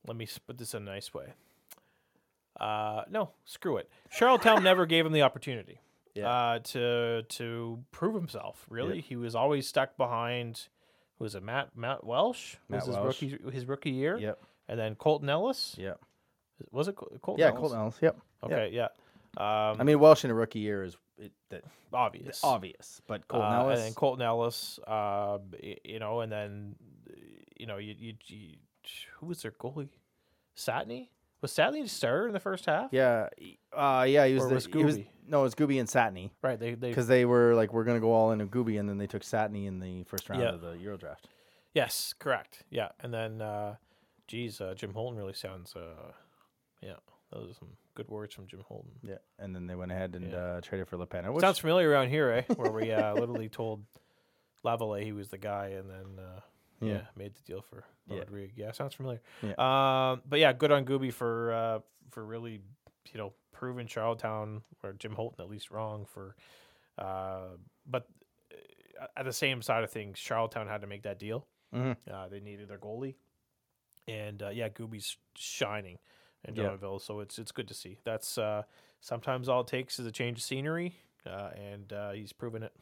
Let 0.06 0.16
me 0.16 0.28
put 0.46 0.58
this 0.58 0.74
in 0.74 0.82
a 0.82 0.84
nice 0.84 1.14
way. 1.14 1.32
Uh, 2.60 3.02
no, 3.10 3.30
screw 3.44 3.78
it. 3.78 3.90
Charlottetown 4.10 4.62
never 4.62 4.86
gave 4.86 5.06
him 5.06 5.12
the 5.12 5.22
opportunity. 5.22 5.80
Yeah. 6.14 6.28
Uh, 6.28 6.58
to 6.60 7.22
to 7.22 7.84
prove 7.90 8.14
himself. 8.14 8.64
Really, 8.68 9.00
he 9.00 9.16
was 9.16 9.34
always 9.34 9.66
stuck 9.66 9.96
behind. 9.96 10.68
Who 11.18 11.24
Was 11.24 11.34
it 11.34 11.42
Matt 11.42 11.70
Matt 11.76 12.04
Welsh? 12.04 12.56
Matt 12.68 12.80
was 12.80 12.86
his 12.88 12.96
Welsh. 12.96 13.22
rookie 13.22 13.50
his 13.52 13.66
rookie 13.66 13.90
year? 13.90 14.18
Yep. 14.18 14.42
And 14.68 14.78
then 14.78 14.94
Colton 14.94 15.28
Ellis. 15.28 15.74
Yep. 15.78 16.00
Was 16.70 16.88
it 16.88 16.96
Col- 16.96 17.12
Colton? 17.20 17.40
Yeah, 17.40 17.48
Ellis? 17.48 17.58
Colton 17.60 17.78
Ellis. 17.78 17.98
Yep. 18.00 18.16
Okay, 18.44 18.70
yeah. 18.72 18.88
Um, 19.36 19.80
I 19.80 19.82
mean, 19.84 19.98
Welsh 19.98 20.24
in 20.24 20.30
a 20.30 20.34
rookie 20.34 20.60
year 20.60 20.84
is 20.84 20.96
it, 21.18 21.32
that 21.50 21.64
obvious. 21.92 22.40
obvious, 22.44 23.00
but 23.06 23.26
Colton 23.28 23.52
Uh, 23.52 23.58
Ellis. 23.60 23.78
and 23.78 23.86
then 23.88 23.94
Colton 23.94 24.22
Ellis, 24.22 24.78
uh, 24.86 25.38
you 25.84 25.98
know, 25.98 26.20
and 26.20 26.30
then 26.30 26.76
you 27.58 27.66
know, 27.66 27.78
you, 27.78 27.94
you, 27.98 28.14
you 28.26 28.54
who 29.18 29.26
was 29.26 29.42
their 29.42 29.50
goalie? 29.52 29.88
Satney 30.56 31.08
was 31.44 31.52
Satney 31.52 31.82
the 31.82 31.88
starter 31.88 32.26
in 32.26 32.32
the 32.32 32.40
first 32.40 32.64
half? 32.66 32.90
yeah, 32.92 33.28
uh, 33.72 34.04
yeah, 34.08 34.26
he 34.26 34.34
was. 34.34 34.42
Or 34.44 34.48
the, 34.48 34.54
was 34.54 34.66
he 34.66 34.84
was 34.84 34.98
no, 35.28 35.40
it 35.40 35.42
was 35.44 35.54
Gooby 35.54 35.78
and 35.78 35.88
Satney 35.88 36.30
right. 36.42 36.58
They 36.58 36.74
they 36.74 36.88
because 36.88 37.06
they 37.06 37.24
were 37.24 37.54
like, 37.54 37.72
we're 37.72 37.84
gonna 37.84 38.00
go 38.00 38.12
all 38.12 38.32
in 38.32 38.40
a 38.40 38.46
Gooby, 38.46 38.80
and 38.80 38.88
then 38.88 38.98
they 38.98 39.06
took 39.06 39.22
Satney 39.22 39.66
in 39.66 39.78
the 39.80 40.02
first 40.04 40.28
round 40.28 40.42
Yeah. 40.42 40.48
of 40.54 40.60
the 40.60 40.72
Euro 40.72 40.96
draft. 40.96 41.28
yes, 41.74 42.14
correct, 42.18 42.62
yeah, 42.70 42.88
and 43.00 43.12
then 43.12 43.40
uh, 43.42 43.76
Geez, 44.26 44.60
uh, 44.60 44.74
Jim 44.74 44.92
Hulton 44.94 45.18
really 45.18 45.34
sounds. 45.34 45.74
Uh, 45.76 46.12
yeah, 46.82 46.94
those 47.30 47.50
are 47.50 47.54
some 47.54 47.68
good 47.94 48.08
words 48.08 48.34
from 48.34 48.46
Jim 48.46 48.62
Hulton. 48.68 48.90
Yeah, 49.02 49.16
and 49.38 49.54
then 49.54 49.66
they 49.66 49.74
went 49.74 49.92
ahead 49.92 50.14
and 50.14 50.30
Yeah. 50.32 50.38
uh, 50.38 50.60
traded 50.62 50.88
for 50.88 50.96
Lepena. 50.96 51.32
Which, 51.32 51.42
Sounds 51.42 51.58
familiar 51.58 51.88
around 51.90 52.08
here, 52.08 52.30
eh? 52.48 52.54
Where 52.54 52.70
we 52.72 52.90
uh, 52.92 53.14
literally 53.20 53.48
told 53.48 53.84
Lavallee 54.64 55.04
he 55.04 55.12
was 55.12 55.28
the 55.28 55.38
guy, 55.38 55.68
and 55.78 55.90
then 55.90 56.18
uh, 56.18 56.40
yeah. 56.86 57.00
Made 57.16 57.34
the 57.34 57.42
deal 57.42 57.62
for 57.62 57.84
Yeah. 58.08 58.18
Rodrigue. 58.20 58.52
Yeah, 58.56 58.72
sounds 58.72 58.94
familiar. 58.94 59.20
Yeah. 59.42 59.52
Um, 60.12 60.22
but 60.28 60.38
yeah, 60.40 60.52
good 60.52 60.70
on 60.72 60.84
Gooby 60.84 61.12
for 61.12 61.52
uh, 61.52 61.78
for 62.10 62.24
really 62.24 62.60
you 63.12 63.18
know 63.18 63.32
proving 63.52 63.86
Charlottetown 63.86 64.62
or 64.82 64.92
Jim 64.94 65.14
Hulton 65.14 65.42
at 65.44 65.50
least 65.50 65.70
wrong 65.70 66.04
for. 66.06 66.36
Uh, 66.98 67.56
but 67.86 68.08
uh, 69.00 69.06
at 69.16 69.24
the 69.24 69.32
same 69.32 69.62
side 69.62 69.84
of 69.84 69.90
things, 69.90 70.18
Charlottetown 70.18 70.66
had 70.68 70.80
to 70.82 70.86
make 70.86 71.02
that 71.02 71.18
deal. 71.18 71.46
Mhm. 71.74 71.96
Uh, 72.10 72.28
they 72.28 72.40
needed 72.40 72.68
their 72.68 72.78
goalie, 72.78 73.14
and 74.06 74.42
uh, 74.42 74.50
yeah, 74.50 74.68
Gooby's 74.68 75.16
shining 75.34 75.98
in 76.46 76.54
Yeah. 76.54 76.76
So 76.98 77.20
it's 77.20 77.38
it's 77.38 77.52
good 77.52 77.68
to 77.68 77.74
see. 77.74 77.98
That's 78.04 78.38
uh, 78.38 78.62
sometimes 79.00 79.48
all 79.48 79.62
it 79.62 79.66
takes 79.66 79.98
is 79.98 80.06
a 80.06 80.12
change 80.12 80.38
of 80.38 80.44
scenery, 80.44 80.94
uh, 81.26 81.50
and 81.56 81.92
uh, 81.92 82.10
he's 82.12 82.32
proven 82.32 82.62
it. 82.62 82.72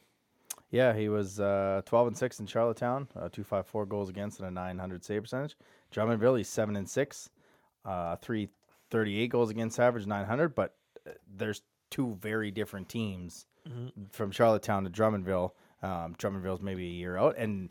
Yeah, 0.73 0.95
he 0.95 1.07
was 1.07 1.39
uh, 1.39 1.83
12 1.85 2.07
and 2.07 2.17
6 2.17 2.39
in 2.39 2.47
Charlottetown, 2.47 3.07
uh, 3.15 3.29
254 3.29 3.85
goals 3.85 4.09
against 4.09 4.39
and 4.39 4.47
a 4.47 4.51
900 4.51 5.05
save 5.05 5.21
percentage. 5.21 5.55
Drummondville, 5.93 6.35
he's 6.35 6.49
7 6.49 6.75
and 6.75 6.89
6, 6.89 7.29
uh, 7.85 8.15
338 8.15 9.27
goals 9.27 9.51
against 9.51 9.79
average, 9.79 10.07
900. 10.07 10.55
But 10.55 10.75
uh, 11.07 11.11
there's 11.31 11.61
two 11.91 12.17
very 12.19 12.49
different 12.49 12.89
teams 12.89 13.45
from 14.09 14.31
Charlottetown 14.31 14.83
to 14.83 14.89
Drummondville. 14.89 15.51
Um, 15.83 16.15
Drummondville's 16.15 16.63
maybe 16.63 16.87
a 16.87 16.91
year 16.91 17.17
out, 17.17 17.37
and 17.37 17.69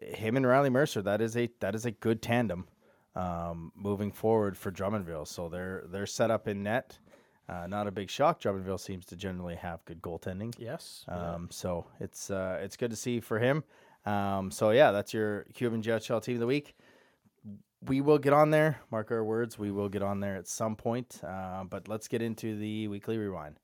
him 0.00 0.36
and 0.36 0.44
Riley 0.44 0.68
Mercer, 0.68 1.00
that 1.02 1.20
is 1.20 1.36
a 1.36 1.48
that 1.60 1.76
is 1.76 1.86
a 1.86 1.92
good 1.92 2.22
tandem 2.22 2.66
um, 3.14 3.70
moving 3.76 4.10
forward 4.10 4.56
for 4.56 4.72
Drummondville. 4.72 5.28
So 5.28 5.48
they're 5.48 5.84
they're 5.86 6.06
set 6.06 6.32
up 6.32 6.48
in 6.48 6.64
net. 6.64 6.98
Uh, 7.48 7.66
not 7.66 7.86
a 7.86 7.90
big 7.90 8.08
shock. 8.08 8.40
Drummondville 8.40 8.80
seems 8.80 9.04
to 9.06 9.16
generally 9.16 9.56
have 9.56 9.84
good 9.84 10.00
goaltending. 10.00 10.54
Yes. 10.58 11.04
yeah. 11.08 11.34
Um, 11.34 11.48
so 11.50 11.86
it's 12.00 12.30
uh, 12.30 12.58
it's 12.62 12.76
good 12.76 12.90
to 12.90 12.96
see 12.96 13.20
for 13.20 13.38
him. 13.38 13.64
Um, 14.06 14.50
so 14.50 14.70
yeah, 14.70 14.90
that's 14.90 15.12
your 15.12 15.46
QMJHL 15.54 16.22
team 16.22 16.34
of 16.36 16.40
the 16.40 16.46
week. 16.46 16.74
We 17.84 18.00
will 18.00 18.18
get 18.18 18.32
on 18.32 18.50
there. 18.50 18.80
Mark 18.90 19.10
our 19.10 19.24
words. 19.24 19.58
We 19.58 19.72
will 19.72 19.88
get 19.88 20.02
on 20.02 20.20
there 20.20 20.36
at 20.36 20.46
some 20.46 20.76
point. 20.76 21.20
Uh, 21.26 21.64
but 21.64 21.88
let's 21.88 22.06
get 22.06 22.22
into 22.22 22.56
the 22.56 22.86
weekly 22.88 23.18
rewind. 23.18 23.56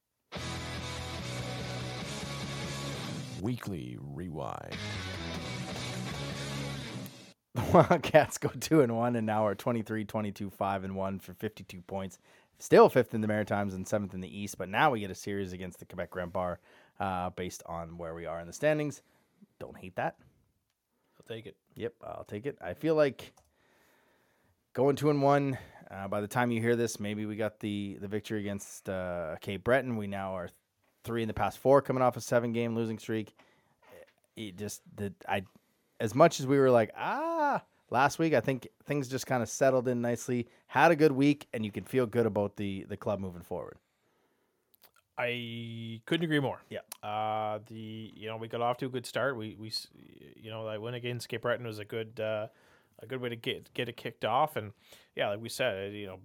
Weekly 3.40 3.96
Rewind. 4.00 4.76
The 7.54 7.62
Wildcats 7.72 8.38
go 8.38 8.50
two 8.60 8.80
and 8.80 8.96
one, 8.96 9.16
and 9.16 9.26
now 9.26 9.46
are 9.46 9.54
23, 9.54 10.04
22, 10.04 10.50
five 10.50 10.84
and 10.84 10.96
one 10.96 11.18
for 11.18 11.34
52 11.34 11.80
points. 11.82 12.18
Still 12.58 12.88
fifth 12.88 13.14
in 13.14 13.20
the 13.20 13.28
Maritimes 13.28 13.74
and 13.74 13.86
seventh 13.86 14.14
in 14.14 14.20
the 14.20 14.38
East, 14.38 14.58
but 14.58 14.68
now 14.68 14.90
we 14.90 15.00
get 15.00 15.10
a 15.10 15.14
series 15.14 15.52
against 15.52 15.78
the 15.78 15.84
Quebec 15.84 16.10
Grand 16.10 16.32
Bar, 16.32 16.58
uh, 16.98 17.30
based 17.30 17.62
on 17.66 17.98
where 17.98 18.14
we 18.14 18.26
are 18.26 18.40
in 18.40 18.48
the 18.48 18.52
standings. 18.52 19.02
Don't 19.60 19.76
hate 19.76 19.94
that. 19.96 20.16
I'll 21.18 21.36
take 21.36 21.46
it. 21.46 21.56
Yep, 21.76 21.94
I'll 22.04 22.24
take 22.24 22.46
it. 22.46 22.58
I 22.60 22.74
feel 22.74 22.96
like 22.96 23.32
going 24.72 24.96
two 24.96 25.10
and 25.10 25.22
one. 25.22 25.56
Uh, 25.90 26.08
by 26.08 26.20
the 26.20 26.28
time 26.28 26.50
you 26.50 26.60
hear 26.60 26.76
this, 26.76 26.98
maybe 26.98 27.26
we 27.26 27.36
got 27.36 27.60
the 27.60 27.96
the 28.00 28.08
victory 28.08 28.40
against 28.40 28.88
uh, 28.88 29.36
Cape 29.40 29.62
Breton. 29.62 29.96
We 29.96 30.08
now 30.08 30.34
are 30.34 30.48
three 31.04 31.22
in 31.22 31.28
the 31.28 31.34
past 31.34 31.58
four, 31.58 31.80
coming 31.80 32.02
off 32.02 32.16
a 32.16 32.20
seven 32.20 32.52
game 32.52 32.74
losing 32.74 32.98
streak. 32.98 33.34
It 34.36 34.56
just 34.56 34.82
the 34.96 35.12
I, 35.28 35.42
as 36.00 36.14
much 36.14 36.40
as 36.40 36.46
we 36.46 36.58
were 36.58 36.70
like 36.70 36.90
ah 36.96 37.62
last 37.90 38.18
week, 38.18 38.34
I 38.34 38.40
think 38.40 38.68
things 38.84 39.08
just 39.08 39.26
kind 39.26 39.42
of 39.42 39.48
settled 39.48 39.88
in 39.88 40.00
nicely. 40.00 40.48
Had 40.66 40.90
a 40.90 40.96
good 40.96 41.12
week, 41.12 41.48
and 41.52 41.64
you 41.64 41.72
can 41.72 41.84
feel 41.84 42.06
good 42.06 42.26
about 42.26 42.56
the 42.56 42.84
the 42.88 42.96
club 42.96 43.20
moving 43.20 43.42
forward. 43.42 43.78
I 45.18 46.00
couldn't 46.06 46.24
agree 46.24 46.38
more. 46.38 46.60
Yeah. 46.70 46.78
Uh, 47.02 47.58
the 47.66 48.12
you 48.14 48.28
know 48.28 48.36
we 48.36 48.46
got 48.46 48.60
off 48.60 48.78
to 48.78 48.86
a 48.86 48.88
good 48.88 49.04
start. 49.04 49.36
We 49.36 49.56
we 49.58 49.72
you 50.36 50.50
know 50.50 50.66
that 50.66 50.80
win 50.80 50.94
against 50.94 51.28
Cape 51.28 51.42
Breton 51.42 51.66
was 51.66 51.80
a 51.80 51.84
good 51.84 52.20
uh, 52.20 52.46
a 53.00 53.06
good 53.06 53.20
way 53.20 53.28
to 53.28 53.36
get 53.36 53.72
get 53.74 53.88
it 53.88 53.96
kicked 53.96 54.24
off. 54.24 54.56
And 54.56 54.72
yeah, 55.16 55.30
like 55.30 55.40
we 55.40 55.48
said, 55.48 55.92
you 55.92 56.06
know, 56.06 56.18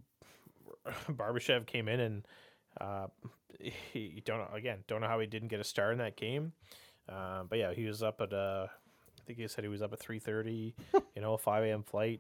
Barbashev 1.10 1.65
came 1.65 1.88
in 1.88 1.99
and 1.99 2.28
uh, 2.80 3.08
he 3.93 4.21
don't 4.23 4.39
know, 4.39 4.49
again 4.54 4.80
don't 4.88 5.02
know 5.02 5.08
how 5.08 5.19
he 5.19 5.28
didn't 5.28 5.47
get 5.47 5.60
a 5.60 5.63
star 5.63 5.91
in 5.91 5.97
that 5.97 6.15
game. 6.15 6.54
Uh, 7.10 7.43
but 7.49 7.58
yeah, 7.58 7.73
he 7.73 7.86
was 7.86 8.04
up 8.04 8.21
at 8.21 8.32
uh, 8.32 8.67
I 9.23 9.25
think 9.25 9.39
he 9.39 9.47
said 9.47 9.63
he 9.63 9.69
was 9.69 9.81
up 9.81 9.93
at 9.93 9.99
three 9.99 10.19
thirty. 10.19 10.75
you 11.15 11.21
know, 11.21 11.38
five 11.38 11.63
a.m. 11.63 11.83
flight 11.83 12.19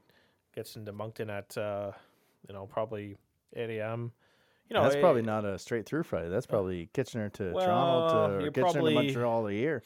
gets 0.55 0.75
into 0.75 0.93
Moncton 0.93 1.29
at 1.29 1.57
uh, 1.57 1.91
you 2.47 2.53
know 2.53 2.65
probably 2.65 3.17
eight 3.55 3.69
a.m. 3.71 4.11
You 4.69 4.75
know, 4.75 4.83
That's 4.83 4.95
it- 4.95 5.01
probably 5.01 5.21
not 5.21 5.43
a 5.45 5.59
straight 5.59 5.85
through 5.85 6.03
flight. 6.03 6.29
That's 6.29 6.45
probably 6.45 6.89
Kitchener 6.93 7.29
to 7.31 7.51
Well, 7.53 7.65
Toronto 7.65 8.39
to 8.39 8.45
Kitchener 8.51 8.63
probably- 8.71 8.93
to 8.93 9.01
Montreal 9.01 9.47
a 9.47 9.53
year. 9.53 9.83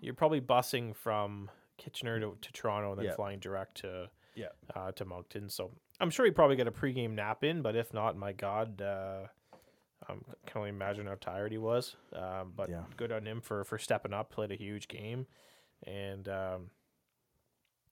you're 0.00 0.14
probably 0.14 0.40
busing 0.40 0.94
from 0.94 1.50
Kitchener 1.76 2.20
to, 2.20 2.36
to 2.40 2.52
Toronto 2.52 2.90
and 2.92 2.98
then 3.00 3.06
Yeah. 3.06 3.14
flying 3.16 3.40
direct 3.40 3.78
to 3.78 4.08
Yeah. 4.36 4.46
uh, 4.76 4.92
to 4.92 5.04
Moncton. 5.04 5.48
So 5.50 5.72
I'm 6.00 6.10
sure 6.10 6.24
he 6.24 6.30
probably 6.30 6.54
got 6.54 6.68
a 6.68 6.72
pregame 6.72 7.10
nap 7.16 7.42
in, 7.42 7.60
but 7.62 7.74
if 7.74 7.92
not, 7.92 8.16
my 8.16 8.32
God, 8.32 8.80
uh, 8.80 9.26
I 10.08 10.12
can 10.46 10.56
only 10.58 10.70
imagine 10.70 11.06
how 11.08 11.16
tired 11.20 11.50
he 11.50 11.58
was. 11.58 11.96
Um, 12.12 12.52
but 12.54 12.70
Yeah. 12.70 12.84
good 12.96 13.10
on 13.10 13.26
him 13.26 13.40
for 13.40 13.64
for 13.64 13.76
stepping 13.78 14.14
up, 14.14 14.30
played 14.30 14.52
a 14.52 14.56
huge 14.56 14.86
game, 14.86 15.26
and 15.86 16.28
um, 16.28 16.70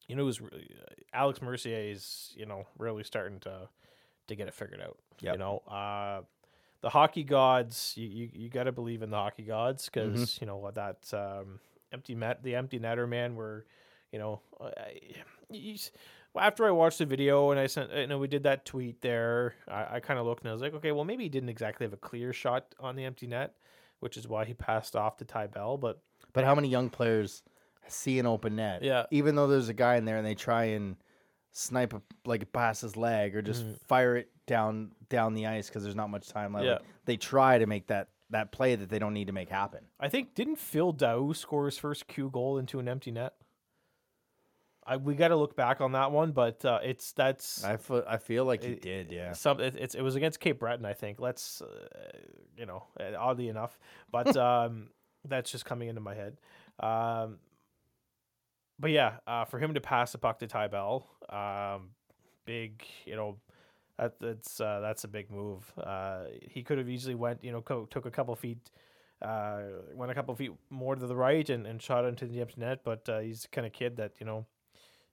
you 0.09 0.16
know, 0.16 0.22
it 0.22 0.27
was 0.27 0.40
really, 0.40 0.68
Alex 1.12 1.42
Mercier 1.42 1.90
is 1.90 2.33
you 2.37 2.46
know 2.46 2.66
really 2.79 3.05
starting 3.05 3.40
to 3.40 3.68
to 4.29 4.35
get 4.35 4.49
it 4.49 4.55
figured 4.55 4.81
out. 4.81 4.99
Yep. 5.20 5.35
You 5.35 5.38
know, 5.38 5.59
uh, 5.68 6.20
the 6.83 6.90
hockey 6.90 7.25
gods, 7.25 7.94
you 7.96 8.07
you, 8.07 8.31
you 8.33 8.49
got 8.51 8.64
to 8.64 8.72
believe 8.72 9.03
in 9.03 9.11
the 9.11 9.16
hockey 9.16 9.42
gods 9.44 9.87
because 9.87 10.12
Mm-hmm. 10.20 10.44
you 10.44 10.46
know 10.46 10.57
what 10.57 10.75
that 10.75 10.99
um, 11.12 11.61
empty 11.92 12.14
net, 12.14 12.42
the 12.42 12.55
empty 12.55 12.79
netter 12.79 13.09
man, 13.09 13.37
where 13.37 13.64
you 14.12 14.18
know, 14.20 14.40
I, 14.61 15.01
you, 15.51 15.77
after 16.38 16.64
I 16.66 16.70
watched 16.70 16.99
the 16.99 17.07
video 17.07 17.51
and 17.51 17.59
I 17.59 17.66
sent, 17.66 17.92
you 17.92 18.07
know, 18.07 18.18
we 18.18 18.29
did 18.29 18.44
that 18.44 18.64
tweet 18.64 19.01
there. 19.03 19.55
I, 19.66 19.96
I 19.96 20.01
kind 20.01 20.20
of 20.20 20.27
looked 20.27 20.42
and 20.42 20.51
I 20.51 20.53
was 20.53 20.62
like, 20.62 20.75
okay, 20.75 20.92
well, 20.92 21.05
maybe 21.05 21.25
he 21.25 21.29
didn't 21.29 21.49
exactly 21.49 21.85
have 21.85 21.92
a 21.92 21.99
clear 21.99 22.33
shot 22.33 22.75
on 22.79 22.94
the 22.94 23.05
empty 23.05 23.27
net, 23.27 23.55
which 24.01 24.16
is 24.16 24.29
why 24.29 24.44
he 24.44 24.55
passed 24.55 24.94
off 24.94 25.16
to 25.16 25.25
Ty 25.25 25.49
Bell. 25.49 25.77
But 25.77 26.01
But 26.33 26.44
how 26.44 26.55
many 26.55 26.68
young 26.68 26.88
players 26.88 27.42
see 27.88 28.18
an 28.18 28.27
open 28.27 28.57
net? 28.57 28.83
Yeah. 28.83 29.05
Even 29.11 29.35
though 29.37 29.46
there's 29.46 29.68
a 29.68 29.75
guy 29.75 29.96
in 29.96 30.05
there 30.05 30.16
and 30.16 30.27
they 30.27 30.35
try 30.35 30.64
and 30.64 30.96
snipe 31.53 31.94
a, 31.94 32.03
like 32.25 32.53
past 32.53 32.83
his 32.83 32.96
leg 32.96 33.35
or 33.35 33.42
just 33.42 33.64
fire 33.87 34.16
it 34.16 34.29
down 34.46 34.90
down 35.09 35.35
the 35.35 35.46
ice 35.46 35.68
because 35.68 35.83
there's 35.83 35.94
not 35.96 36.11
much 36.11 36.29
time 36.29 36.53
left. 36.53 36.66
Yeah. 36.66 36.72
Like, 36.75 36.83
they 37.07 37.16
try 37.16 37.59
to 37.59 37.66
make 37.66 37.87
that 37.88 38.09
that 38.31 38.51
play 38.53 38.75
that 38.75 38.88
they 38.90 38.99
don't 38.99 39.14
need 39.14 39.29
to 39.29 39.33
make 39.33 39.49
happen. 39.49 39.85
I 40.01 40.09
think 40.09 40.35
didn't 40.35 40.57
Phil 40.57 40.92
Dow 40.92 41.33
score 41.33 41.66
his 41.66 41.79
first 41.79 42.07
Q 42.09 42.29
goal 42.31 42.59
into 42.59 42.79
an 42.79 42.88
empty 42.88 43.11
net? 43.11 43.35
I 44.88 44.96
we 44.99 45.14
got 45.14 45.29
to 45.29 45.37
look 45.37 45.57
back 45.57 45.81
on 45.81 45.92
that 45.92 46.12
one, 46.12 46.31
but 46.33 46.64
uh, 46.64 46.79
it's 46.83 47.12
that's 47.12 47.64
I 47.64 47.77
feel, 47.77 48.05
I 48.07 48.18
feel 48.18 48.44
like 48.44 48.62
he 48.62 48.72
It- 48.72 48.83
did. 48.83 49.11
Yeah. 49.12 49.33
some 49.33 49.61
it, 49.61 49.77
it's 49.77 49.94
it 49.94 50.03
was 50.03 50.14
against 50.14 50.38
Cape 50.40 50.61
Breton, 50.61 50.85
I 50.85 50.92
think. 50.92 51.18
Let's 51.20 51.61
uh, 51.62 51.66
you 52.57 52.66
know, 52.66 52.85
oddly 53.18 53.49
enough, 53.49 53.79
but 54.12 54.37
um, 54.37 54.90
that's 55.25 55.51
just 55.51 55.64
coming 55.64 55.88
into 55.88 56.01
my 56.01 56.14
head. 56.14 56.37
Um, 56.79 57.38
but 58.78 58.90
yeah, 58.90 59.14
uh, 59.26 59.44
for 59.44 59.58
him 59.58 59.74
to 59.74 59.80
pass 59.80 60.12
the 60.12 60.18
puck 60.18 60.38
to 60.40 60.46
Ty 60.46 60.68
Bell, 60.68 61.06
um, 61.30 61.90
big, 62.44 62.84
you 63.04 63.16
know, 63.16 63.36
that 63.98 64.20
that's 64.20 64.60
uh, 64.60 64.80
that's 64.80 65.04
a 65.04 65.08
big 65.08 65.30
move. 65.30 65.72
Uh, 65.82 66.24
he 66.42 66.62
could 66.62 66.78
have 66.78 66.88
easily 66.88 67.14
went, 67.14 67.42
you 67.42 67.52
know, 67.52 67.62
co- 67.62 67.86
took 67.86 68.06
a 68.06 68.10
couple 68.10 68.34
feet. 68.36 68.70
Uh, 69.22 69.62
went 69.94 70.12
a 70.12 70.14
couple 70.14 70.34
feet 70.34 70.52
more 70.68 70.94
to 70.94 71.06
the 71.06 71.16
right 71.16 71.48
and, 71.48 71.66
and 71.66 71.80
shot 71.80 72.04
into 72.04 72.26
the 72.26 72.38
empty 72.42 72.60
net, 72.60 72.80
but 72.84 73.08
uh, 73.08 73.20
he's 73.20 73.42
the 73.42 73.48
kind 73.48 73.66
of 73.66 73.72
kid 73.72 73.96
that 73.96 74.12
you 74.20 74.26
know 74.26 74.44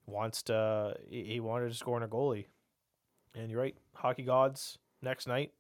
wants 0.06 0.44
to. 0.44 0.96
He, 1.10 1.24
he 1.24 1.40
wanted 1.40 1.70
to 1.70 1.76
score 1.76 1.96
on 1.96 2.04
a 2.04 2.08
goalie, 2.08 2.48
and 3.34 3.50
you're 3.50 3.62
right. 3.62 3.78
Hockey 3.96 4.24
gods 4.24 4.78
next 5.02 5.26
night 5.26 5.54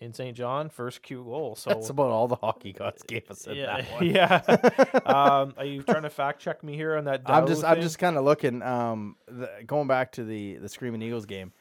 in 0.00 0.12
Saint 0.12 0.36
John, 0.36 0.68
first 0.68 1.02
Q 1.02 1.24
goal. 1.24 1.56
So 1.56 1.70
That's 1.70 1.90
about 1.90 2.10
all 2.10 2.28
the 2.28 2.36
hockey 2.36 2.72
gods 2.72 3.02
gave 3.02 3.30
us 3.30 3.46
yeah, 3.50 3.82
that 3.82 3.92
one. 3.92 4.06
yeah. 4.10 5.00
um, 5.06 5.54
are 5.56 5.64
you 5.64 5.82
trying 5.82 6.02
to 6.02 6.10
fact 6.10 6.40
check 6.40 6.62
me 6.62 6.74
here 6.74 6.96
on 6.96 7.04
that? 7.04 7.22
I'm 7.26 7.42
Dow 7.42 7.46
just 7.46 7.64
I'm 7.64 7.80
just 7.80 7.98
kind 7.98 8.16
of 8.16 8.24
looking. 8.24 8.62
Um, 8.62 9.16
the, 9.26 9.50
going 9.66 9.88
back 9.88 10.12
to 10.12 10.24
the 10.24 10.56
the 10.56 10.68
Screaming 10.68 11.02
Eagles 11.02 11.26
game, 11.26 11.52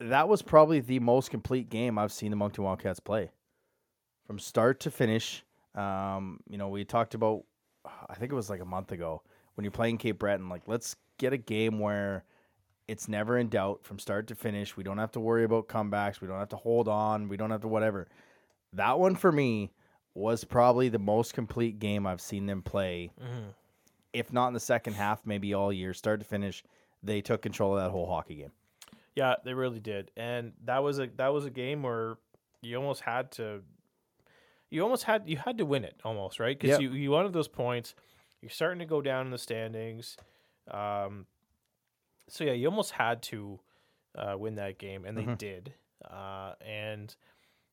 that 0.00 0.28
was 0.28 0.42
probably 0.42 0.80
the 0.80 0.98
most 0.98 1.30
complete 1.30 1.68
game 1.68 1.98
I've 1.98 2.12
seen 2.12 2.30
the 2.30 2.36
Moncton 2.36 2.64
Wildcats 2.64 3.00
play, 3.00 3.30
from 4.26 4.38
start 4.38 4.80
to 4.80 4.90
finish. 4.90 5.44
Um, 5.74 6.40
you 6.48 6.58
know, 6.58 6.68
we 6.68 6.84
talked 6.84 7.14
about, 7.14 7.44
I 8.08 8.14
think 8.14 8.30
it 8.30 8.34
was 8.34 8.48
like 8.48 8.60
a 8.60 8.66
month 8.66 8.92
ago 8.92 9.22
when 9.54 9.64
you're 9.64 9.72
playing 9.72 9.98
Cape 9.98 10.18
Breton. 10.18 10.48
Like, 10.48 10.62
let's 10.66 10.96
get 11.18 11.32
a 11.32 11.36
game 11.36 11.78
where 11.78 12.24
it's 12.88 13.08
never 13.08 13.38
in 13.38 13.48
doubt 13.48 13.80
from 13.82 13.98
start 13.98 14.26
to 14.28 14.34
finish. 14.34 14.76
We 14.76 14.84
don't 14.84 14.98
have 14.98 15.12
to 15.12 15.20
worry 15.20 15.44
about 15.44 15.68
comebacks. 15.68 16.20
We 16.20 16.28
don't 16.28 16.38
have 16.38 16.50
to 16.50 16.56
hold 16.56 16.86
on. 16.88 17.28
We 17.28 17.36
don't 17.36 17.50
have 17.50 17.62
to 17.62 17.68
whatever. 17.68 18.08
That 18.74 18.98
one 18.98 19.14
for 19.14 19.32
me 19.32 19.72
was 20.14 20.44
probably 20.44 20.88
the 20.88 20.98
most 20.98 21.34
complete 21.34 21.78
game 21.78 22.06
I've 22.06 22.20
seen 22.20 22.46
them 22.46 22.62
play 22.62 23.10
if 24.12 24.32
not 24.32 24.46
in 24.46 24.54
the 24.54 24.60
second 24.60 24.92
half, 24.92 25.26
maybe 25.26 25.54
all 25.54 25.72
year, 25.72 25.92
start 25.92 26.20
to 26.20 26.24
finish. 26.26 26.62
they 27.02 27.20
took 27.20 27.42
control 27.42 27.76
of 27.76 27.82
that 27.84 27.90
whole 27.90 28.06
hockey 28.06 28.36
game. 28.36 28.52
Yeah, 29.16 29.34
they 29.44 29.54
really 29.54 29.80
did, 29.80 30.10
and 30.16 30.52
that 30.64 30.82
was 30.84 30.98
a 31.00 31.08
that 31.16 31.32
was 31.32 31.44
a 31.44 31.50
game 31.50 31.82
where 31.82 32.16
you 32.62 32.76
almost 32.76 33.00
had 33.02 33.30
to, 33.32 33.62
you 34.70 34.82
almost 34.82 35.02
had 35.04 35.24
you 35.26 35.36
had 35.36 35.58
to 35.58 35.64
win 35.66 35.84
it 35.84 36.00
almost 36.04 36.38
right 36.40 36.58
because 36.58 36.78
Yep. 36.78 36.80
you 36.80 36.92
you 36.92 37.10
wanted 37.10 37.32
those 37.32 37.48
points. 37.48 37.94
You're 38.40 38.50
starting 38.50 38.78
to 38.78 38.86
go 38.86 39.00
down 39.02 39.26
in 39.26 39.30
the 39.32 39.38
standings, 39.38 40.16
um, 40.70 41.26
so 42.28 42.44
yeah, 42.44 42.52
you 42.52 42.66
almost 42.68 42.92
had 42.92 43.22
to 43.24 43.60
uh, 44.16 44.36
win 44.38 44.54
that 44.56 44.78
game, 44.78 45.04
and 45.04 45.16
they 45.18 45.24
Mhm. 45.24 45.38
did, 45.38 45.74
uh, 46.08 46.54
and 46.64 47.14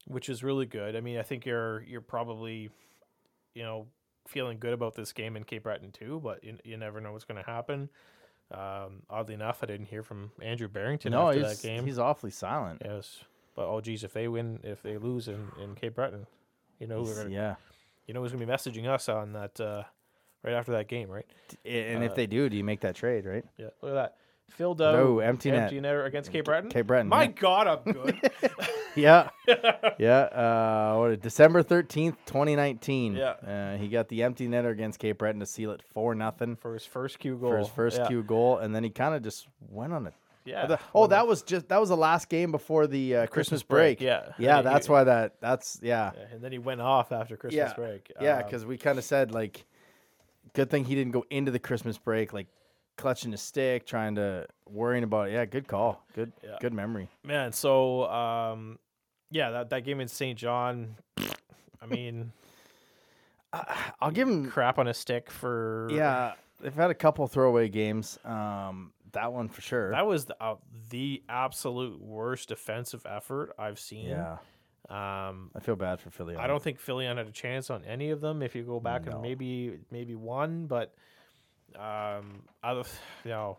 which 0.08 0.28
is 0.30 0.44
really 0.44 0.66
good. 0.66 0.96
I 0.96 1.02
mean, 1.02 1.18
I 1.18 1.22
think 1.24 1.46
you're 1.46 1.84
you're 1.84 2.02
probably, 2.02 2.70
you 3.54 3.64
know, 3.64 3.88
feeling 4.28 4.58
good 4.60 4.74
about 4.74 4.96
this 4.96 5.14
game 5.14 5.36
in 5.38 5.44
Cape 5.44 5.64
Breton 5.64 5.92
too, 5.92 6.20
but 6.24 6.44
you, 6.44 6.58
you 6.64 6.78
never 6.78 7.00
know 7.02 7.12
what's 7.12 7.26
going 7.26 7.44
to 7.44 7.50
happen. 7.50 7.90
Um, 8.52 9.04
oddly 9.10 9.34
enough, 9.34 9.60
I 9.64 9.66
didn't 9.68 9.88
hear 9.88 10.04
from 10.04 10.32
Andrew 10.42 10.68
Barrington 10.68 11.12
no, 11.12 11.30
after 11.30 11.40
he's 11.48 11.62
that 11.62 11.68
game. 11.68 11.86
he's 11.86 11.98
awfully 12.00 12.32
silent. 12.32 12.82
Yes, 12.84 13.24
but 13.56 13.68
oh 13.68 13.80
geez, 13.80 14.04
if 14.04 14.12
they 14.14 14.28
win, 14.28 14.60
if 14.64 14.82
they 14.82 14.98
lose 14.98 15.28
in, 15.28 15.50
in 15.62 15.76
Cape 15.76 15.96
Breton, 15.96 16.28
you 16.80 16.88
know 16.88 17.04
He's- 17.04 17.18
gonna, 17.18 17.30
yeah, 17.30 17.56
you 18.08 18.14
know 18.14 18.22
who's 18.22 18.32
gonna 18.34 18.46
be 18.46 18.52
messaging 18.52 18.88
us 18.88 19.08
on 19.08 19.34
that 19.34 19.60
uh, 19.62 19.84
right 20.44 20.54
after 20.54 20.72
that 20.74 20.88
game, 20.90 21.10
right? 21.10 21.26
and 21.64 22.04
if 22.04 22.12
Uh, 22.12 22.16
they 22.16 22.28
do, 22.28 22.50
do 22.50 22.58
you 22.58 22.64
make 22.64 22.82
that 22.82 22.96
trade? 22.96 23.26
Right? 23.26 23.46
Yeah, 23.58 23.70
look 23.82 23.92
at 23.92 23.96
that. 23.96 24.18
Phil 24.52 24.76
Doe, 24.76 24.92
No, 24.94 25.20
empty 25.20 25.52
net. 25.52 25.72
netter 25.72 26.06
against 26.06 26.32
Cape 26.32 26.46
Breton. 26.46 26.70
Cape 26.70 26.88
Breton. 26.88 27.08
My 27.08 27.24
yeah. 27.24 27.28
God, 27.32 27.68
I'm 27.68 27.94
good. 27.94 28.32
yeah, 28.96 29.30
yeah. 29.98 30.20
Uh, 30.24 30.96
what? 30.98 31.22
December 31.22 31.64
thirteenth, 31.64 32.18
twenty 32.26 32.56
nineteen. 32.56 33.16
Yeah. 33.16 33.30
uh, 33.32 33.78
he 33.78 33.88
got 33.88 34.08
the 34.10 34.24
empty 34.24 34.48
netter 34.48 34.72
against 34.72 35.00
Cape 35.00 35.18
Breton 35.18 35.40
to 35.40 35.46
seal 35.46 35.72
it 35.72 35.82
four 35.94 36.16
nothing 36.16 36.56
for 36.56 36.74
his 36.74 36.86
first 36.86 37.20
Q 37.20 37.38
goal. 37.38 37.52
for 37.52 37.58
his 37.58 37.68
first 37.70 37.98
yeah. 38.00 38.08
Q 38.08 38.24
goal, 38.24 38.58
and 38.58 38.76
then 38.76 38.84
he 38.84 38.90
kind 38.90 39.16
of 39.16 39.24
just 39.24 39.48
went 39.70 39.94
on 39.94 40.08
it. 40.08 40.14
Yeah. 40.44 40.66
The- 40.66 40.80
oh, 40.96 41.06
that 41.08 41.28
was 41.28 41.44
just 41.44 41.68
that 41.70 41.80
was 41.80 41.90
the 41.90 41.98
last 41.98 42.28
game 42.28 42.52
before 42.52 42.88
the 42.88 43.16
uh, 43.16 43.28
Christmas, 43.28 43.62
break, 43.64 44.00
break. 44.00 44.08
yeah. 44.08 44.34
yeah. 44.40 44.58
He- 44.58 44.64
That's 44.64 44.90
why 44.90 45.04
that. 45.04 45.36
That's 45.40 45.80
yeah, 45.84 46.12
yeah, 46.18 46.26
and 46.34 46.42
then 46.42 46.52
he 46.52 46.58
went 46.58 46.82
off 46.82 47.12
after 47.12 47.38
Christmas 47.38 47.70
Yeah. 47.70 47.74
break. 47.76 48.12
yeah. 48.20 48.38
Um, 48.38 48.44
Because 48.44 48.66
we 48.66 48.78
kind 48.78 48.98
of 48.98 49.04
said 49.06 49.32
like, 49.32 49.66
good 50.54 50.70
thing 50.70 50.84
he 50.86 50.96
didn't 50.96 51.12
go 51.14 51.26
into 51.30 51.52
the 51.52 51.60
Christmas 51.60 51.98
break 52.00 52.34
like 52.34 52.48
clutching 52.98 53.32
his 53.32 53.42
stick, 53.42 53.86
trying 53.86 54.16
to 54.16 54.46
worrying 54.70 55.04
about. 55.04 55.30
it. 55.30 55.34
Yeah, 55.34 55.46
good 55.46 55.68
call. 55.68 56.04
Good, 56.14 56.32
Yeah. 56.44 56.58
good 56.62 56.74
memory. 56.74 57.10
man, 57.24 57.52
so 57.52 58.10
um, 58.10 58.80
yeah, 59.30 59.50
that 59.52 59.70
that 59.72 59.84
game 59.86 60.00
in 60.00 60.08
Saint 60.08 60.38
John. 60.38 60.96
I 61.82 61.86
mean, 61.88 62.32
I'll 64.00 64.12
give 64.12 64.28
him 64.28 64.50
crap 64.50 64.78
on 64.80 64.88
a 64.88 64.94
stick 64.94 65.30
for 65.30 65.88
Yeah, 65.92 66.34
they've 66.62 66.74
had 66.74 66.90
a 66.92 66.96
couple 66.96 67.28
throwaway 67.28 67.70
games. 67.70 68.18
Um, 68.24 68.94
that 69.12 69.34
one 69.34 69.50
for 69.50 69.62
sure. 69.62 69.92
That 69.92 70.06
was 70.06 70.26
the, 70.26 70.42
uh, 70.42 70.56
the 70.90 71.22
absolute 71.28 72.02
worst 72.02 72.48
defensive 72.50 73.06
effort 73.10 73.54
I've 73.60 73.78
seen. 73.80 74.08
yeah, 74.08 74.38
Um, 74.90 75.52
I 75.54 75.60
feel 75.60 75.76
bad 75.76 76.00
for 76.00 76.12
Philly. 76.12 76.38
I 76.38 76.48
don't 76.48 76.64
think 76.64 76.80
Philly 76.80 77.06
had 77.06 77.18
a 77.18 77.30
chance 77.32 77.70
on 77.70 77.84
any 77.84 78.12
of 78.12 78.22
them. 78.22 78.42
If 78.42 78.56
you 78.56 78.64
go 78.64 78.80
back 78.80 79.06
No. 79.06 79.14
and 79.14 79.22
maybe 79.22 79.80
maybe 79.92 80.16
one, 80.16 80.68
but 80.68 80.94
um, 81.76 82.44
I 82.64 82.74
don't- 82.74 82.88
you 83.26 83.32
know, 83.32 83.58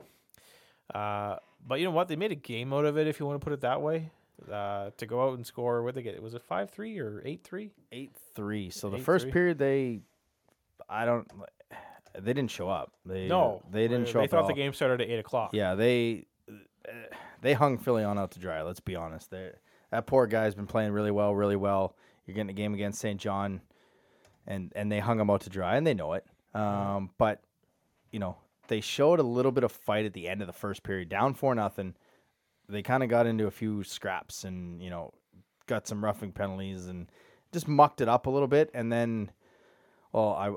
uh, 0.95 1.37
but 1.67 1.79
you 1.79 1.85
know 1.85 1.91
what? 1.93 2.09
They 2.09 2.17
made 2.17 2.33
a 2.33 2.37
game 2.37 2.73
out 2.73 2.85
of 2.85 2.97
it. 2.99 3.07
If 3.07 3.21
you 3.21 3.27
want 3.27 3.41
to 3.41 3.45
put 3.45 3.53
it 3.53 3.61
that 3.61 3.81
way, 3.83 4.11
uh, 4.51 4.91
to 4.97 5.07
go 5.07 5.29
out 5.29 5.35
and 5.37 5.47
score. 5.47 5.83
What 5.83 5.95
they 5.95 6.03
get? 6.03 6.21
Was 6.23 6.35
it 6.35 6.43
five 6.43 6.71
three 6.71 6.99
or 6.99 7.23
eight 7.25 7.45
three? 7.45 7.71
eight 7.93 8.13
three. 8.35 8.71
So 8.71 8.91
the 8.91 8.97
Eight, 8.97 9.05
first 9.05 9.25
three. 9.25 9.33
period 9.33 9.59
they, 9.59 10.01
I 10.89 11.05
don't, 11.05 11.31
they 12.19 12.33
didn't 12.33 12.51
show 12.51 12.69
up. 12.69 12.93
They 13.07 13.29
No, 13.29 13.63
they 13.71 13.87
didn't 13.89 14.09
show 14.09 14.19
They 14.19 14.25
up. 14.25 14.31
They 14.31 14.37
thought 14.37 14.47
the 14.49 14.55
game 14.55 14.73
started 14.73 15.01
at 15.01 15.09
eight 15.09 15.19
o'clock. 15.21 15.51
Yeah, 15.53 15.75
they 15.77 16.27
they 17.41 17.53
hung 17.55 17.79
Philly 17.79 18.03
on 18.05 18.19
out 18.19 18.33
to 18.33 18.41
dry. 18.41 18.63
Let's 18.63 18.81
be 18.81 18.97
honest. 18.97 19.31
They 19.31 19.51
that 19.91 20.07
poor 20.07 20.27
guy's 20.27 20.55
been 20.55 20.67
playing 20.67 20.93
really 20.93 21.11
well, 21.11 21.35
really 21.35 21.57
well. 21.57 21.97
You're 22.27 22.35
getting 22.35 22.51
a 22.51 22.55
game 22.55 22.75
against 22.75 23.01
Saint 23.01 23.21
John, 23.21 23.61
and 24.47 24.73
and 24.75 24.91
they 24.91 24.99
hung 25.01 25.21
him 25.21 25.31
out 25.31 25.43
to 25.43 25.51
dry, 25.51 25.77
and 25.77 25.87
they 25.87 25.95
know 25.95 26.15
it. 26.15 26.25
Um, 26.55 27.11
but 27.19 27.41
you 28.13 28.21
know 28.21 28.37
they 28.69 28.81
showed 28.81 29.19
a 29.19 29.25
little 29.25 29.51
bit 29.53 29.65
of 29.65 29.73
fight 29.73 30.07
at 30.07 30.13
the 30.13 30.29
end 30.29 30.41
of 30.41 30.47
the 30.47 30.53
first 30.53 30.83
period, 30.85 31.09
down 31.09 31.35
four 31.35 31.55
nothing. 31.55 31.95
They 32.69 32.83
kind 32.83 33.03
of 33.03 33.09
got 33.09 33.27
into 33.27 33.47
a 33.47 33.51
few 33.51 33.83
scraps, 33.83 34.45
and 34.45 34.81
you 34.81 34.89
know 34.91 35.13
got 35.67 35.89
some 35.89 36.05
roughing 36.05 36.31
penalties, 36.33 36.87
and 36.87 37.11
just 37.53 37.67
mucked 37.67 38.01
it 38.01 38.09
up 38.09 38.27
a 38.27 38.31
little 38.31 38.49
bit, 38.49 38.71
and 38.75 38.93
then. 38.93 39.31
Well, 40.13 40.29
I 40.35 40.51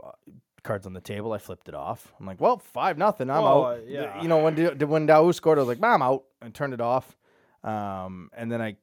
cards 0.63 0.85
on 0.85 0.91
the 0.93 0.99
table. 0.99 1.31
I 1.31 1.37
flipped 1.37 1.69
it 1.69 1.75
off. 1.75 2.11
I'm 2.19 2.25
like, 2.25 2.41
well, 2.41 2.57
five 2.57 2.97
nothing. 2.97 3.29
I'm 3.29 3.43
Well, 3.43 3.65
out. 3.67 3.77
uh, 3.77 3.81
yeah. 3.87 4.21
You 4.21 4.27
know 4.27 4.43
when 4.43 4.55
when 4.89 5.07
Daou 5.07 5.33
scored, 5.33 5.57
I 5.57 5.61
was 5.61 5.69
like, 5.69 5.79
"Bah, 5.79 5.93
I'm 5.93 6.01
out," 6.01 6.23
and 6.41 6.53
turned 6.53 6.73
it 6.73 6.81
off. 6.81 7.15
Um, 7.63 8.29
and 8.35 8.51
then 8.51 8.61
I 8.61 8.75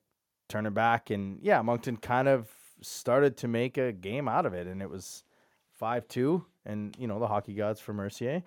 turned 0.48 0.66
it 0.66 0.72
back, 0.74 1.11
and 1.11 1.38
yeah, 1.42 1.61
Moncton 1.61 1.98
kind 1.98 2.26
of 2.28 2.48
started 2.80 3.37
to 3.38 3.48
make 3.48 3.76
a 3.76 3.92
game 3.92 4.28
out 4.28 4.46
of 4.46 4.54
it, 4.54 4.66
and 4.66 4.80
it 4.80 4.88
was 4.88 5.24
five 5.70 6.08
two. 6.08 6.46
And 6.64 6.96
you 6.98 7.06
know 7.06 7.18
the 7.18 7.26
hockey 7.26 7.52
gods 7.54 7.80
for 7.80 7.92
Mercier, 7.92 8.42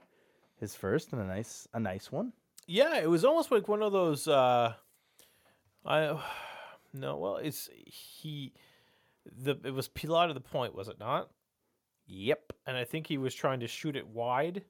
his 0.59 0.75
first 0.75 1.13
and 1.13 1.21
a 1.21 1.25
nice 1.25 1.67
a 1.73 1.79
nice 1.79 2.11
one. 2.11 2.33
Yeah, 2.67 2.99
it 2.99 3.09
was 3.09 3.23
almost 3.23 3.51
like 3.51 3.67
one 3.67 3.81
of 3.81 3.91
those. 3.91 4.27
Uh, 4.27 4.73
I 5.85 6.19
no, 6.93 7.17
well, 7.17 7.37
it's 7.37 7.69
he. 7.85 8.53
The 9.43 9.57
it 9.63 9.73
was 9.73 9.89
Pilat 9.89 10.29
of 10.29 10.35
the 10.35 10.41
point, 10.41 10.75
was 10.75 10.87
it 10.87 10.99
not? 10.99 11.29
Yep. 12.07 12.53
And 12.67 12.77
I 12.77 12.83
think 12.83 13.07
he 13.07 13.17
was 13.17 13.33
trying 13.33 13.59
to 13.61 13.67
shoot 13.67 13.95
it 13.95 14.07
wide, 14.07 14.63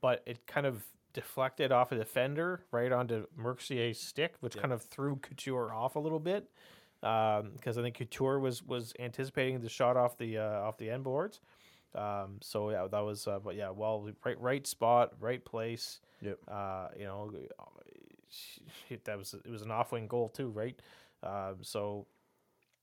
but 0.00 0.22
it 0.26 0.46
kind 0.46 0.66
of 0.66 0.84
deflected 1.12 1.72
off 1.72 1.92
a 1.92 1.96
defender 1.96 2.64
right 2.70 2.92
onto 2.92 3.26
Mercier's 3.36 3.98
stick, 3.98 4.34
which 4.40 4.56
kind 4.56 4.72
of 4.72 4.82
threw 4.82 5.16
Couture 5.16 5.72
off 5.72 5.96
a 5.96 6.00
little 6.00 6.18
bit. 6.18 6.48
Because 7.00 7.78
I 7.78 7.82
think 7.82 7.96
Couture 7.96 8.40
was 8.40 8.62
was 8.62 8.92
anticipating 8.98 9.60
the 9.60 9.68
shot 9.68 9.96
off 9.96 10.18
the 10.18 10.38
uh, 10.38 10.60
off 10.60 10.78
the 10.78 10.90
end 10.90 11.04
boards. 11.04 11.40
Um, 11.94 12.38
so 12.42 12.70
yeah, 12.70 12.86
that 12.90 13.00
was. 13.00 13.26
Uh, 13.26 13.38
but 13.38 13.56
yeah, 13.56 13.70
well, 13.70 14.08
right 14.24 14.40
right 14.40 14.66
spot, 14.66 15.12
right 15.20 15.44
place. 15.44 16.00
Yep. 16.20 16.38
Uh, 16.48 16.88
you 16.98 17.04
know, 17.04 17.32
that 19.04 19.18
was 19.18 19.34
it 19.34 19.50
was 19.50 19.62
an 19.62 19.70
off 19.70 19.92
wing 19.92 20.06
goal 20.06 20.28
too, 20.28 20.48
right? 20.48 20.78
Um, 21.22 21.56
so 21.62 22.06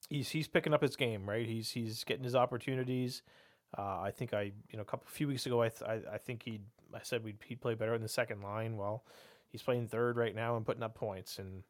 he's 0.10 0.30
he's 0.30 0.48
picking 0.48 0.74
up 0.74 0.82
his 0.82 0.96
game, 0.96 1.28
right? 1.28 1.48
He's 1.48 1.70
he's 1.70 2.04
getting 2.04 2.24
his 2.24 2.36
opportunities. 2.36 3.22
Uh, 3.78 4.02
I 4.02 4.12
think 4.12 4.34
I 4.34 4.44
you 4.70 4.78
know 4.78 4.82
a 4.82 4.86
couple 4.86 5.08
few 5.08 5.28
weeks 5.28 5.46
ago 5.46 5.62
I 5.62 5.70
th- 5.70 5.90
I, 5.90 6.16
I 6.16 6.18
think 6.18 6.44
he 6.44 6.62
I 6.94 7.00
said 7.04 7.24
we'd 7.24 7.38
he'd 7.46 7.62
play 7.62 7.76
better 7.76 7.94
in 7.94 8.02
the 8.02 8.10
second 8.10 8.42
line. 8.42 8.78
Well, 8.78 9.04
he's 9.52 9.62
playing 9.62 9.88
third 9.88 10.18
right 10.18 10.36
now 10.36 10.58
and 10.58 10.66
putting 10.66 10.84
up 10.84 10.96
points. 10.96 11.40
And 11.40 11.64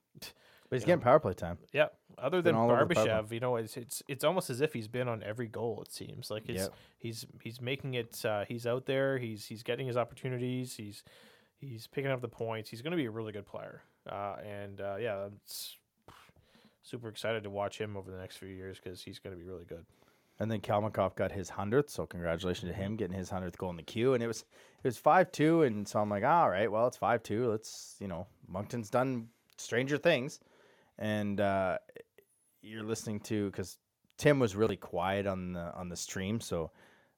But 0.70 0.78
he's 0.78 0.86
getting 0.86 1.02
power 1.02 1.20
play 1.20 1.34
time. 1.34 1.58
yeah, 1.74 1.88
other 2.18 2.42
than 2.42 2.56
all 2.56 2.72
over 2.72 2.86
the 2.86 2.96
power 2.96 3.06
play. 3.06 3.14
Barbashev, 3.14 3.32
you 3.32 3.40
know, 3.40 3.56
it's 3.58 3.78
it's 3.78 4.02
it's 4.08 4.24
almost 4.24 4.50
as 4.50 4.62
if 4.62 4.74
he's 4.74 4.88
been 4.88 5.08
on 5.08 5.22
every 5.24 5.48
goal. 5.48 5.82
It 5.82 5.92
seems 5.92 6.32
like 6.32 6.50
it's 6.50 6.64
Yep. 6.64 6.74
he's 6.98 7.26
he's 7.42 7.62
making 7.62 7.94
it. 7.94 8.26
Uh, 8.26 8.46
he's 8.48 8.66
out 8.66 8.86
there. 8.86 9.18
He's 9.20 9.46
he's 9.46 9.62
getting 9.64 9.86
his 9.88 9.96
opportunities. 9.98 10.76
He's 10.76 11.04
he's 11.60 11.88
picking 11.88 12.10
up 12.12 12.22
the 12.22 12.28
points. 12.28 12.70
He's 12.70 12.82
going 12.82 12.92
to 12.92 12.98
be 12.98 13.06
a 13.06 13.12
really 13.12 13.32
good 13.32 13.46
player. 13.46 13.84
Uh, 14.10 14.36
and 14.46 14.82
uh, 14.82 14.96
yeah, 15.00 15.28
it's 15.44 15.78
super 16.82 17.10
excited 17.10 17.44
to 17.44 17.50
watch 17.50 17.80
him 17.80 17.96
over 17.98 18.12
the 18.12 18.18
next 18.18 18.38
few 18.38 18.48
years 18.50 18.80
because 18.82 19.02
he's 19.02 19.20
going 19.20 19.36
to 19.36 19.42
be 19.42 19.48
really 19.48 19.66
good. 19.66 19.86
And 20.38 20.52
then 20.52 20.60
Kalmakov 20.60 21.16
got 21.16 21.32
his 21.32 21.50
hundredth, 21.50 21.90
so 21.90 22.06
congratulations 22.06 22.70
to 22.70 22.76
him 22.76 22.98
getting 22.98 23.16
his 23.16 23.30
hundredth 23.30 23.58
goal 23.58 23.70
in 23.70 23.78
the 23.78 23.84
Q. 23.84 24.16
And 24.16 24.22
it 24.24 24.28
was 24.28 24.42
it 24.84 24.88
was 24.88 24.98
five 24.98 25.32
two, 25.32 25.62
and 25.62 25.88
so 25.88 26.00
I'm 26.00 26.10
like, 26.10 26.24
all 26.24 26.50
right, 26.50 26.70
well 26.72 26.88
it's 26.88 26.98
five 26.98 27.24
two. 27.24 27.50
Let's 27.50 27.96
you 28.00 28.08
know, 28.08 28.28
Moncton's 28.48 28.90
done 28.90 29.30
stranger 29.58 29.98
things, 29.98 30.42
and 30.98 31.40
uh, 31.40 31.78
you're 32.62 32.84
listening 32.84 33.20
to 33.22 33.50
because 33.52 33.78
Tim 34.18 34.40
was 34.40 34.56
really 34.56 34.78
quiet 34.78 35.28
on 35.28 35.54
the 35.54 35.74
on 35.74 35.90
the 35.90 35.96
stream, 35.96 36.40
so 36.40 36.72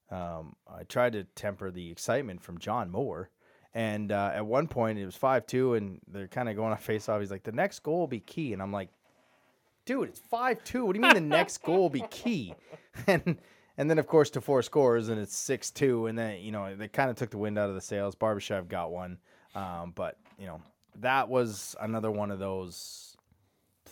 um, 0.10 0.56
I 0.68 0.84
tried 0.84 1.14
to 1.14 1.24
temper 1.36 1.72
the 1.72 1.92
excitement 1.92 2.42
from 2.42 2.58
John 2.60 2.90
Moore. 2.90 3.30
And 3.74 4.12
uh, 4.12 4.32
at 4.34 4.46
one 4.46 4.68
point 4.68 4.98
it 4.98 5.06
was 5.06 5.16
five 5.16 5.46
two, 5.46 5.76
and 5.76 6.00
they're 6.08 6.28
kind 6.28 6.50
of 6.50 6.56
going 6.56 6.72
on 6.72 6.78
face 6.78 7.10
off. 7.10 7.20
He's 7.20 7.30
like, 7.30 7.44
the 7.44 7.52
next 7.52 7.80
goal 7.80 8.00
will 8.00 8.08
be 8.08 8.20
key, 8.20 8.54
and 8.54 8.62
I'm 8.62 8.72
like, 8.72 8.90
dude, 9.86 10.10
it's 10.10 10.20
five 10.20 10.64
two. 10.64 10.86
What 10.86 10.94
do 10.94 11.00
you 11.00 11.04
mean 11.04 11.14
the 11.14 11.22
next 11.22 11.60
goal 11.60 11.82
will 11.82 11.90
be 11.90 12.06
key? 12.10 12.54
And 13.06 13.38
and 13.78 13.88
then 13.88 14.00
of 14.00 14.08
course 14.08 14.32
to 14.32 14.42
four 14.42 14.64
scores 14.64 15.10
and 15.10 15.22
it's 15.22 15.38
six 15.38 15.70
two, 15.70 16.08
and 16.08 16.18
then 16.18 16.42
you 16.42 16.52
know 16.52 16.76
they 16.76 16.88
kind 16.88 17.12
of 17.12 17.16
took 17.16 17.30
the 17.30 17.38
wind 17.38 17.60
out 17.60 17.70
of 17.70 17.76
the 17.76 17.82
sails. 17.82 18.16
Barbashev 18.16 18.68
got 18.68 18.92
one, 18.92 19.20
um, 19.54 19.94
but 19.94 20.18
you 20.40 20.48
know 20.48 20.62
that 20.96 21.30
was 21.30 21.76
another 21.80 22.10
one 22.10 22.32
of 22.32 22.40
those 22.40 23.16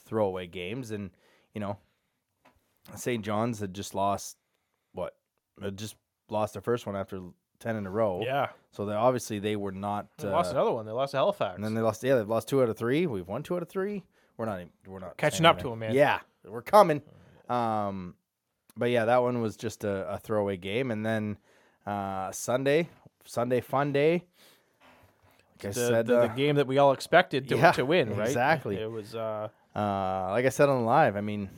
throwaway 0.06 0.48
games, 0.48 0.92
and 0.92 1.12
you 1.54 1.62
know 1.62 1.78
Saint 2.96 3.24
John's 3.26 3.60
had 3.60 3.74
just 3.74 3.96
lost 3.96 4.38
what 4.94 5.16
had 5.62 5.78
just 5.78 5.96
lost 6.30 6.54
their 6.54 6.62
first 6.62 6.86
one 6.86 6.96
after 6.96 7.20
ten 7.60 7.76
in 7.76 7.86
a 7.86 7.90
row. 7.92 8.22
Yeah, 8.24 8.50
So 8.72 8.86
they 8.86 8.94
obviously 8.94 9.40
they 9.40 9.56
were 9.56 9.72
not. 9.72 10.08
they 10.18 10.28
Uh, 10.28 10.32
lost 10.32 10.52
another 10.52 10.72
one. 10.72 10.86
They 10.86 10.92
lost 10.92 11.12
to 11.12 11.18
Halifax. 11.18 11.56
and 11.56 11.64
then 11.64 11.74
they 11.74 11.82
lost. 11.82 12.04
Yeah, 12.04 12.16
they've 12.16 12.28
lost 12.30 12.48
two 12.48 12.62
out 12.62 12.70
of 12.70 12.78
three. 12.78 13.08
We've 13.08 13.28
won 13.28 13.44
two 13.44 13.56
out 13.56 13.62
of 13.62 13.70
three. 13.70 14.04
We're 14.38 14.46
not. 14.46 14.60
even- 14.60 14.72
We're 14.86 15.00
not 15.00 15.18
Catching 15.18 15.46
up 15.46 15.56
anything. 15.56 15.72
them, 15.72 15.80
man. 15.80 15.94
Yeah, 15.94 16.20
we're 16.44 16.62
coming. 16.62 17.02
Um, 17.48 18.16
but 18.76 18.90
yeah, 18.90 19.06
that 19.06 19.22
one 19.22 19.42
was 19.42 19.56
just 19.56 19.84
a, 19.86 20.14
a 20.14 20.18
throwaway 20.20 20.58
game, 20.58 20.92
and 20.92 21.06
then 21.06 21.38
uh, 21.86 22.32
Sunday, 22.34 22.90
Sunday 23.24 23.62
fun 23.62 23.94
day. 23.94 24.26
Like 25.64 25.66
I 25.66 25.68
the, 25.70 25.74
said, 25.74 26.08
the, 26.08 26.14
the 26.16 26.22
uh, 26.24 26.36
game 26.36 26.56
that 26.58 26.68
we 26.68 26.78
all 26.80 26.92
expected 26.92 27.48
to, 27.48 27.56
yeah, 27.58 27.72
to 27.74 27.86
win, 27.86 28.14
right? 28.18 28.28
exactly. 28.28 28.76
It 28.76 28.92
was 28.92 29.16
uh, 29.16 29.48
Uh, 29.76 30.28
like 30.30 30.46
I 30.46 30.50
said 30.50 30.70
on 30.70 30.86
live, 30.86 31.16
I 31.16 31.22
mean 31.22 31.50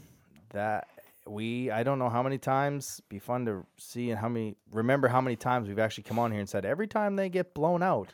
that 0.49 0.87
we 1.27 1.69
I 1.69 1.83
don't 1.83 1.99
know 1.99 2.09
how 2.09 2.23
many 2.23 2.37
times 2.37 3.01
be 3.09 3.19
fun 3.19 3.45
to 3.45 3.65
see 3.77 4.09
and 4.09 4.19
how 4.19 4.29
many 4.29 4.55
remember 4.71 5.07
how 5.07 5.21
many 5.21 5.35
times 5.35 5.67
we've 5.67 5.79
actually 5.79 6.03
come 6.03 6.17
on 6.17 6.31
here 6.31 6.39
and 6.39 6.49
said 6.49 6.65
every 6.65 6.87
time 6.87 7.15
they 7.15 7.29
get 7.29 7.53
blown 7.53 7.83
out, 7.83 8.13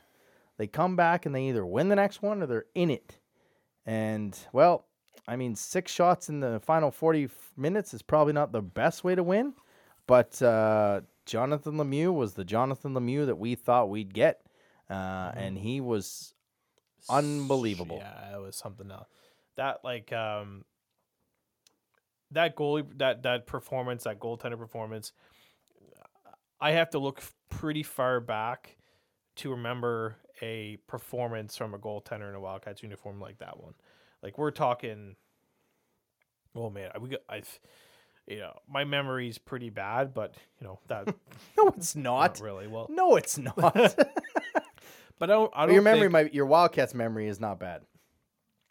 they 0.58 0.68
come 0.68 0.96
back 0.96 1.26
and 1.26 1.34
they 1.34 1.48
either 1.50 1.66
win 1.66 1.90
the 1.90 1.96
next 1.96 2.22
one 2.22 2.42
or 2.42 2.48
they're 2.48 2.66
in 2.76 2.90
it. 2.90 3.20
And 3.86 4.38
well, 4.52 4.86
I 5.28 5.36
mean 5.36 5.56
six 5.56 5.92
shots 5.92 6.30
in 6.30 6.40
the 6.40 6.60
final 6.60 6.92
40 6.92 7.26
f- 7.26 7.52
minutes 7.56 7.94
is 7.94 8.02
probably 8.02 8.34
not 8.34 8.52
the 8.52 8.62
best 8.62 9.04
way 9.04 9.16
to 9.16 9.24
win, 9.24 9.54
but 10.08 10.42
uh, 10.42 11.02
Jonathan 11.26 11.76
Lemieux 11.76 12.14
was 12.14 12.34
the 12.34 12.44
Jonathan 12.44 12.94
Lemieux 12.94 13.26
that 13.28 13.38
we 13.38 13.56
thought 13.56 13.90
we'd 13.90 14.14
get. 14.14 14.42
Uh, 14.90 15.32
and 15.36 15.58
he 15.58 15.80
was 15.80 16.34
unbelievable. 17.10 17.98
Yeah, 17.98 18.36
it 18.36 18.42
was 18.42 18.56
something 18.56 18.92
else. 18.92 19.08
That 19.56 19.80
like 19.84 20.12
um 20.14 20.66
that 22.32 22.56
goalie 22.56 22.86
that 22.98 23.24
that 23.24 23.46
performance, 23.48 24.04
that 24.06 24.20
goaltender 24.20 24.58
performance, 24.58 25.12
I 26.60 26.72
have 26.72 26.90
to 26.92 27.00
look 27.00 27.22
pretty 27.50 27.84
far 27.84 28.20
back 28.20 28.78
to 29.38 29.52
remember 29.52 30.16
a 30.42 30.78
performance 30.88 31.56
from 31.56 31.74
a 31.74 31.78
goaltender 31.80 32.30
in 32.30 32.36
a 32.36 32.40
Wildcats 32.40 32.82
uniform 32.84 33.20
like 33.20 33.38
that 33.40 33.60
one. 33.62 33.74
Like 34.22 34.38
we're 34.38 34.52
talking 34.52 35.16
Oh 36.56 36.70
man, 36.70 36.90
I 36.94 36.98
we 37.00 37.10
got 37.10 37.22
I 37.30 37.42
you 38.28 38.40
know, 38.40 38.54
my 38.70 38.86
memory's 38.86 39.38
pretty 39.38 39.70
bad, 39.70 40.14
but 40.14 40.34
you 40.60 40.66
know, 40.66 40.80
that 40.88 41.08
No, 41.58 41.68
it's 41.78 41.96
not 41.96 42.40
not. 42.40 42.40
really 42.42 42.68
well. 42.68 42.88
No, 42.90 43.16
it's 43.16 43.38
not. 43.38 43.56
But 45.20 45.30
I 45.30 45.34
don't 45.36 45.52
I 45.56 45.66
don't 45.68 45.74
your 45.76 45.84
memory, 45.84 46.10
think- 46.12 46.34
your 46.34 46.48
Wildcats 46.48 46.94
memory 46.94 47.28
is 47.28 47.40
not 47.40 47.60
bad. 47.60 47.82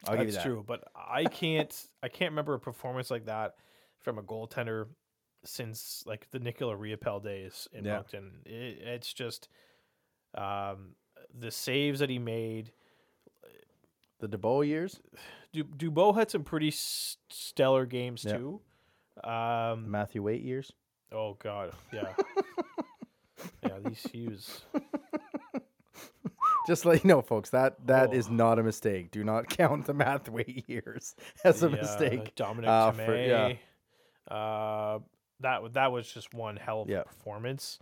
I'll 0.08 0.16
give 0.16 0.26
you 0.26 0.32
That's 0.32 0.44
that. 0.44 0.50
true, 0.50 0.64
but 0.66 0.84
I 0.96 1.24
can't 1.24 1.72
I 2.02 2.08
can't 2.08 2.32
remember 2.32 2.54
a 2.54 2.60
performance 2.60 3.10
like 3.10 3.26
that 3.26 3.54
from 4.00 4.18
a 4.18 4.22
goaltender 4.22 4.86
since 5.44 6.02
like 6.06 6.28
the 6.30 6.38
Nicola 6.38 6.74
Riopel 6.76 7.22
days 7.22 7.68
in 7.72 7.84
Yeah. 7.84 7.94
Moncton. 7.96 8.32
It, 8.46 8.78
it's 8.82 9.12
just 9.12 9.48
um, 10.36 10.94
the 11.38 11.50
saves 11.50 12.00
that 12.00 12.10
he 12.10 12.18
made. 12.18 12.72
The 14.20 14.28
DeBow 14.28 14.64
years, 14.64 15.00
Du- 15.52 15.64
Dubois 15.64 16.12
had 16.12 16.30
some 16.30 16.44
pretty 16.44 16.68
s- 16.68 17.16
stellar 17.28 17.84
games 17.86 18.24
Yeah. 18.24 18.36
too. 18.38 18.60
Um, 19.24 19.90
Matthew 19.90 20.22
Waite 20.22 20.42
years. 20.42 20.72
oh 21.10 21.34
God, 21.34 21.72
yeah, 21.92 22.12
yeah. 23.64 23.78
These 23.84 24.06
he 24.12 24.28
was 24.28 24.62
Just 26.66 26.84
let 26.84 27.02
you 27.02 27.08
know, 27.08 27.22
folks, 27.22 27.50
that 27.50 27.86
that 27.86 28.14
is 28.14 28.28
Oh. 28.28 28.32
not 28.32 28.58
a 28.58 28.62
mistake. 28.62 29.10
Do 29.10 29.24
not 29.24 29.48
count 29.56 29.86
the 29.86 29.94
Matthew 29.94 30.32
Waite 30.34 30.64
years 30.68 31.14
as 31.44 31.62
a 31.62 31.68
the, 31.68 31.78
uh, 31.78 31.80
mistake. 31.82 32.34
Dominic 32.36 32.68
uh, 32.70 32.92
for- 32.92 33.16
yeah. 33.16 33.54
Uh, 34.30 35.00
that 35.40 35.72
that 35.72 35.90
was 35.92 36.10
just 36.12 36.32
one 36.32 36.56
hell 36.56 36.82
of 36.82 36.88
Yeah. 36.88 37.00
a 37.00 37.04
performance. 37.04 37.78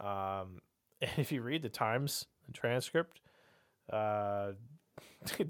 Um, 0.00 0.60
and 1.00 1.10
if 1.18 1.30
you 1.32 1.42
read 1.42 1.62
the 1.62 1.68
Times 1.68 2.26
transcript, 2.52 3.20
uh, 3.92 4.52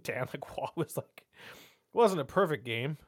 Dan 0.03 0.27
Lacroix 0.33 0.69
was 0.77 0.97
like, 0.97 1.25
"It 1.25 1.95
wasn't 1.97 2.21
a 2.21 2.25
perfect 2.27 2.65
game." 2.65 2.99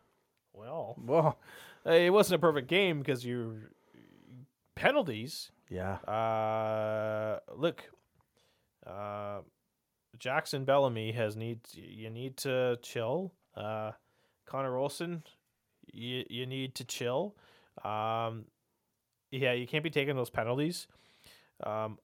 Well, 0.55 0.97
Well, 1.05 1.39
uh, 1.87 1.91
it 1.91 2.11
wasn't 2.11 2.37
a 2.37 2.39
perfect 2.39 2.68
game 2.68 3.01
because 3.01 3.24
you 3.27 3.61
penalties. 4.74 5.51
yeah, 5.68 5.97
Uh, 5.97 7.41
look, 7.55 7.85
uh, 8.87 9.41
Jackson 10.19 10.65
Bellamy 10.65 11.13
has 11.13 11.37
need 11.37 11.61
you 11.75 12.11
need 12.11 12.37
to 12.39 12.79
chill. 12.83 13.33
Uh, 13.57 13.93
Connor 14.47 14.77
Olson, 14.77 15.23
you 15.93 16.25
you 16.31 16.47
need 16.47 16.75
to 16.77 16.85
chill. 16.85 17.35
Um, 17.85 18.47
yeah, 19.31 19.53
you 19.53 19.67
can't 19.67 19.85
be 19.85 19.91
taking 19.91 20.17
those 20.17 20.31
penalties. 20.31 20.87
Um, 21.63 21.99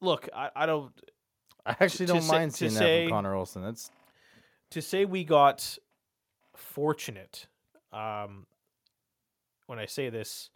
look, 0.00 0.28
I, 0.34 0.50
I 0.54 0.66
don't 0.66 0.92
I 1.66 1.76
actually 1.80 2.06
don't 2.06 2.22
say- 2.22 2.30
mind 2.30 2.50
to 2.52 2.56
seeing 2.56 2.72
that 2.74 2.78
say- 2.78 3.04
from 3.06 3.10
Connor 3.12 3.34
Olson. 3.34 3.62
That's 3.62 3.90
to 4.70 4.82
say 4.82 5.04
we 5.04 5.24
got 5.24 5.78
fortunate. 6.56 7.46
Um, 7.92 8.46
when 9.66 9.78
I 9.78 9.86
say 9.86 10.10
this, 10.10 10.50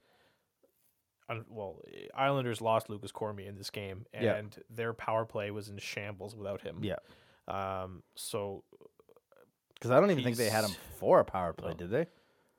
well, 1.49 1.81
Islanders 2.15 2.61
lost 2.61 2.89
Lucas 2.91 3.13
Cormier 3.13 3.49
in 3.49 3.57
this 3.57 3.71
game, 3.71 4.07
and 4.13 4.25
Yeah. 4.25 4.63
their 4.71 4.93
power 4.93 5.25
play 5.25 5.51
was 5.51 5.69
in 5.69 5.79
shambles 5.79 6.35
without 6.37 6.61
him. 6.63 6.79
yeah. 6.83 6.97
Um, 7.49 8.03
so 8.15 8.63
Because 9.75 9.91
I 9.91 9.99
don't 10.01 10.11
even 10.13 10.23
think 10.23 10.37
they 10.37 10.49
had 10.51 10.65
him 10.65 10.71
for 10.99 11.19
a 11.21 11.25
power 11.25 11.53
play, 11.53 11.71
No. 11.73 11.77
did 11.77 11.91
they? 11.91 12.07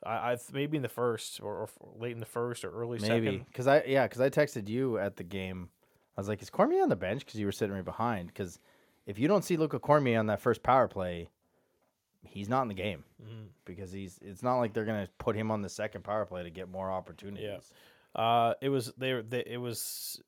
I, 0.06 0.34
I 0.34 0.38
maybe 0.52 0.76
in 0.76 0.84
the 0.84 0.90
first 0.90 1.40
or, 1.42 1.56
or 1.56 1.70
late 1.98 2.12
in 2.12 2.20
the 2.20 2.26
first 2.26 2.66
or 2.66 2.72
early 2.72 3.00
Maybe 3.00 3.28
second. 3.28 3.46
because 3.48 3.68
I 3.68 3.84
yeah 3.84 4.04
because 4.06 4.20
I 4.20 4.30
texted 4.30 4.68
you 4.68 4.98
at 4.98 5.16
the 5.16 5.24
game. 5.24 5.70
I 6.18 6.20
was 6.20 6.28
like, 6.28 6.42
"Is 6.42 6.50
Cormier 6.50 6.84
on 6.84 6.90
the 6.90 6.96
bench?" 6.98 7.26
Because 7.26 7.40
you 7.40 7.46
were 7.46 7.54
sitting 7.54 7.74
right 7.74 7.86
behind. 7.86 8.28
Because 8.28 8.60
if 9.06 9.18
you 9.18 9.30
don't 9.30 9.44
see 9.46 9.56
Luca 9.56 9.80
Cormier 9.80 10.20
on 10.20 10.26
that 10.28 10.42
first 10.42 10.62
power 10.62 10.90
play, 10.90 11.30
he's 12.26 12.50
not 12.50 12.64
in 12.64 12.68
the 12.68 12.74
game 12.74 13.06
Mhm. 13.24 13.48
because 13.64 13.94
he's. 13.94 14.20
It's 14.22 14.44
not 14.44 14.58
like 14.58 14.74
they're 14.74 14.84
gonna 14.86 15.08
put 15.20 15.38
him 15.38 15.50
on 15.52 15.62
the 15.62 15.70
second 15.70 16.04
power 16.04 16.26
play 16.26 16.44
to 16.44 16.50
get 16.50 16.68
more 16.68 16.92
opportunities. 16.92 17.72
Uh, 18.16 18.54
it 18.62 18.70
was 18.70 18.92
they, 18.98 19.22
they 19.22 19.44
it 19.46 19.58
was 19.58 20.22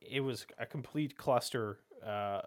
it 0.00 0.20
was 0.20 0.46
a 0.58 0.66
complete 0.66 1.16
cluster 1.16 1.78
uh, 2.04 2.40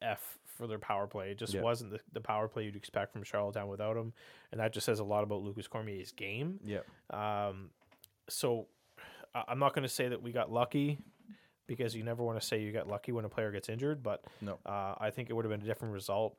F 0.00 0.38
for 0.46 0.66
their 0.66 0.78
power 0.78 1.06
play. 1.06 1.30
It 1.32 1.38
just 1.38 1.52
Yeah. 1.52 1.62
wasn't 1.62 1.90
the, 1.90 2.00
the 2.12 2.20
power 2.20 2.46
play 2.48 2.64
you'd 2.64 2.76
expect 2.76 3.12
from 3.12 3.22
Charlottetown 3.24 3.68
without 3.68 3.96
him, 3.96 4.12
and 4.52 4.60
that 4.60 4.72
just 4.72 4.86
says 4.86 5.00
a 5.00 5.04
lot 5.04 5.24
about 5.24 5.42
Lucas 5.42 5.66
Cormier's 5.66 6.12
game. 6.12 6.60
Yeah. 6.64 6.80
Um, 7.10 7.70
so 8.28 8.68
I- 9.34 9.44
I'm 9.48 9.58
not 9.58 9.74
going 9.74 9.82
to 9.82 9.88
say 9.88 10.08
that 10.08 10.22
we 10.22 10.30
got 10.32 10.52
lucky 10.52 10.98
because 11.66 11.96
you 11.96 12.04
never 12.04 12.22
want 12.22 12.40
to 12.40 12.46
say 12.46 12.60
you 12.62 12.70
got 12.72 12.86
lucky 12.86 13.10
when 13.10 13.24
a 13.24 13.28
player 13.28 13.50
gets 13.50 13.68
injured, 13.68 14.02
but 14.02 14.22
No. 14.40 14.58
uh, 14.64 14.94
I 14.98 15.10
think 15.10 15.28
it 15.28 15.32
would 15.32 15.44
have 15.44 15.50
been 15.50 15.62
a 15.62 15.64
different 15.66 15.92
result 15.92 16.36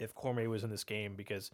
if 0.00 0.12
Cormier 0.14 0.48
was 0.48 0.64
in 0.64 0.70
this 0.70 0.82
game 0.84 1.14
because 1.14 1.50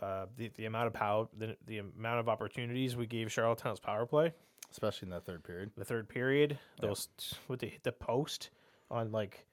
uh, 0.00 0.26
the 0.36 0.48
the 0.56 0.64
amount 0.64 0.86
of 0.86 0.92
power 0.94 1.28
the, 1.36 1.56
the 1.66 1.78
amount 1.78 2.20
of 2.20 2.28
opportunities 2.28 2.96
we 2.96 3.06
gave 3.06 3.30
Charlottetown's 3.30 3.80
power 3.80 4.06
play 4.06 4.32
Especially 4.70 5.06
in 5.06 5.10
that 5.10 5.24
third 5.24 5.42
period. 5.44 5.70
the 5.76 5.84
third 5.84 6.08
period, 6.08 6.58
Yeah. 6.80 6.88
those 6.88 7.08
what 7.46 7.58
they 7.58 7.68
hit 7.68 7.82
the 7.84 7.92
post 7.92 8.50
on 8.90 9.10
like 9.12 9.46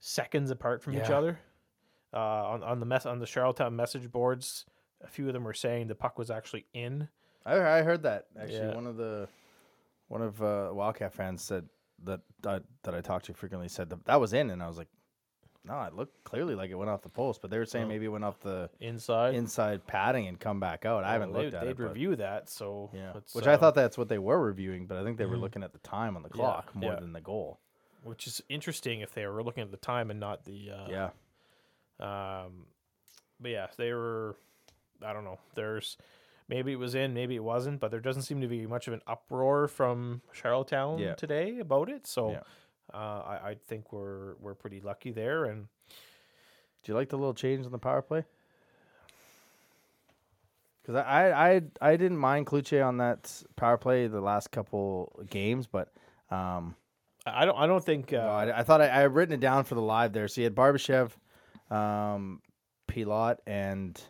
seconds 0.00 0.50
apart 0.50 0.82
from 0.82 0.96
each 0.96 1.10
other. 1.10 1.38
Uh, 2.14 2.18
on 2.18 2.62
on 2.62 2.78
the 2.80 2.86
mess 2.86 3.06
on 3.06 3.18
the 3.18 3.26
Charlottetown 3.26 3.74
message 3.74 4.10
boards, 4.12 4.66
a 5.02 5.08
few 5.08 5.26
of 5.26 5.32
them 5.32 5.44
were 5.44 5.54
saying 5.54 5.86
the 5.88 5.94
puck 5.94 6.18
was 6.18 6.30
actually 6.30 6.66
in. 6.74 7.08
I 7.46 7.78
I 7.78 7.82
heard 7.82 8.02
that 8.02 8.26
actually. 8.38 8.58
Yeah. 8.68 8.74
One 8.74 8.86
of 8.86 8.96
the 8.96 9.28
one 10.08 10.20
of 10.22 10.42
uh, 10.42 10.70
Wildcat 10.72 11.14
fans 11.14 11.42
said 11.42 11.68
that 12.04 12.20
that 12.42 12.62
that 12.82 12.94
I 12.94 13.00
talked 13.00 13.24
to 13.26 13.34
frequently 13.34 13.68
said 13.68 13.88
that 13.90 14.04
that 14.04 14.20
was 14.20 14.32
in, 14.32 14.50
and 14.50 14.62
I 14.62 14.68
was 14.68 14.76
like, 14.76 14.88
no, 15.64 15.80
it 15.82 15.94
looked 15.94 16.24
clearly 16.24 16.54
like 16.54 16.70
it 16.70 16.74
went 16.74 16.90
off 16.90 17.02
the 17.02 17.08
post, 17.08 17.40
but 17.40 17.50
they 17.50 17.58
were 17.58 17.64
saying 17.66 17.84
Oh. 17.84 17.88
maybe 17.88 18.06
it 18.06 18.08
went 18.08 18.24
off 18.24 18.40
the 18.40 18.68
Inside, 18.80 19.34
inside 19.34 19.86
padding 19.86 20.26
and 20.26 20.38
come 20.40 20.58
back 20.60 20.84
out. 20.84 21.04
I 21.04 21.12
haven't 21.12 21.32
Well, 21.32 21.42
looked 21.42 21.52
they, 21.52 21.58
at 21.58 21.64
They'd 21.64 21.70
it. 21.70 21.76
but- 21.78 21.84
review 21.88 22.16
that, 22.16 22.48
so 22.50 22.90
Yeah, 22.92 23.12
which 23.32 23.46
I 23.46 23.54
uh, 23.54 23.58
thought 23.58 23.74
that's 23.74 23.96
what 23.96 24.08
they 24.08 24.18
were 24.18 24.40
reviewing, 24.40 24.86
but 24.86 24.98
I 24.98 25.04
think 25.04 25.18
they 25.18 25.26
were 25.26 25.36
Mhm. 25.36 25.40
looking 25.42 25.62
at 25.62 25.72
the 25.72 25.78
time 25.78 26.16
on 26.16 26.22
the 26.22 26.28
Yeah, 26.30 26.34
clock 26.34 26.74
more 26.74 26.92
yeah. 26.94 27.00
than 27.00 27.12
the 27.12 27.20
goal. 27.20 27.60
which 28.04 28.26
is 28.26 28.42
interesting 28.48 28.98
if 29.00 29.14
they 29.14 29.24
were 29.28 29.44
looking 29.44 29.62
at 29.62 29.70
the 29.70 29.76
time 29.76 30.10
and 30.10 30.18
not 30.18 30.44
the 30.44 30.72
uh, 30.72 30.88
yeah, 30.88 31.10
Um, 32.00 32.66
but 33.40 33.50
yeah, 33.52 33.68
they 33.76 33.92
were. 33.92 34.36
I 35.00 35.12
don't 35.12 35.22
know. 35.24 35.38
There's 35.54 35.96
maybe 36.48 36.72
it 36.72 36.76
was 36.80 36.94
in, 36.96 37.14
maybe 37.14 37.36
it 37.36 37.44
wasn't, 37.44 37.78
but 37.80 37.90
there 37.92 38.00
doesn't 38.00 38.22
seem 38.22 38.40
to 38.40 38.48
be 38.48 38.66
much 38.66 38.88
of 38.88 38.94
an 38.94 39.02
uproar 39.06 39.68
from 39.68 40.22
Charlottetown 40.32 40.98
Yeah. 40.98 41.14
today 41.14 41.58
about 41.60 41.88
it. 41.88 42.06
So 42.06 42.32
Yeah. 42.32 42.42
Uh, 42.94 43.22
I, 43.24 43.50
I 43.50 43.56
think 43.66 43.92
we're 43.92 44.34
we're 44.40 44.54
pretty 44.54 44.80
lucky 44.80 45.10
there. 45.10 45.44
And 45.46 45.66
do 46.82 46.92
you 46.92 46.94
like 46.94 47.08
the 47.08 47.18
little 47.18 47.34
change 47.34 47.66
in 47.66 47.72
the 47.72 47.78
power 47.78 48.02
play? 48.02 48.24
Because 50.82 50.96
I, 50.96 51.30
I 51.30 51.62
I 51.80 51.96
didn't 51.96 52.18
mind 52.18 52.46
Kluche 52.46 52.84
on 52.84 52.96
that 52.98 53.42
power 53.56 53.76
play 53.78 54.08
the 54.08 54.20
last 54.20 54.50
couple 54.50 55.24
games, 55.30 55.66
but 55.66 55.92
um, 56.30 56.74
I 57.24 57.44
don't 57.44 57.56
I 57.56 57.66
don't 57.66 57.84
think 57.84 58.12
uh, 58.12 58.16
no, 58.16 58.28
I, 58.28 58.60
I 58.60 58.62
thought 58.64 58.80
I, 58.80 58.86
I 58.86 59.00
had 59.02 59.14
written 59.14 59.34
it 59.34 59.40
down 59.40 59.64
for 59.64 59.76
the 59.76 59.82
live 59.82 60.12
there. 60.12 60.26
So 60.26 60.40
you 60.40 60.44
had 60.44 60.56
Barbashev, 60.56 61.12
um, 61.70 62.40
Pilot, 62.88 63.38
and 63.46 64.00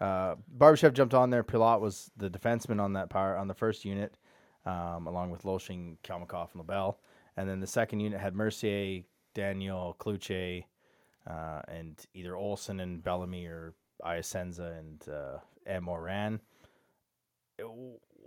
uh, 0.00 0.34
Barbashev 0.58 0.92
jumped 0.92 1.14
on 1.14 1.30
there. 1.30 1.44
Pilot 1.44 1.80
was 1.80 2.10
the 2.16 2.28
defenseman 2.28 2.80
on 2.80 2.94
that 2.94 3.08
power 3.08 3.36
on 3.36 3.46
the 3.46 3.54
first 3.54 3.84
unit, 3.84 4.16
um, 4.66 5.06
along 5.06 5.30
with 5.30 5.44
Loshing, 5.44 5.98
Kalmakov, 6.02 6.48
and 6.52 6.56
LaBelle. 6.56 6.98
And 7.36 7.48
then 7.48 7.60
the 7.60 7.66
second 7.66 8.00
unit 8.00 8.20
had 8.20 8.34
Mercier, 8.34 9.02
Daniel, 9.34 9.96
Kluche, 9.98 10.64
uh, 11.28 11.60
and 11.68 11.98
either 12.14 12.36
Olson 12.36 12.80
and 12.80 13.02
Bellamy 13.02 13.46
or 13.46 13.74
Iasenza 14.04 14.78
and 14.78 15.08
uh, 15.08 15.38
and 15.66 15.84
Moran. 15.84 16.40
It- 17.58 17.66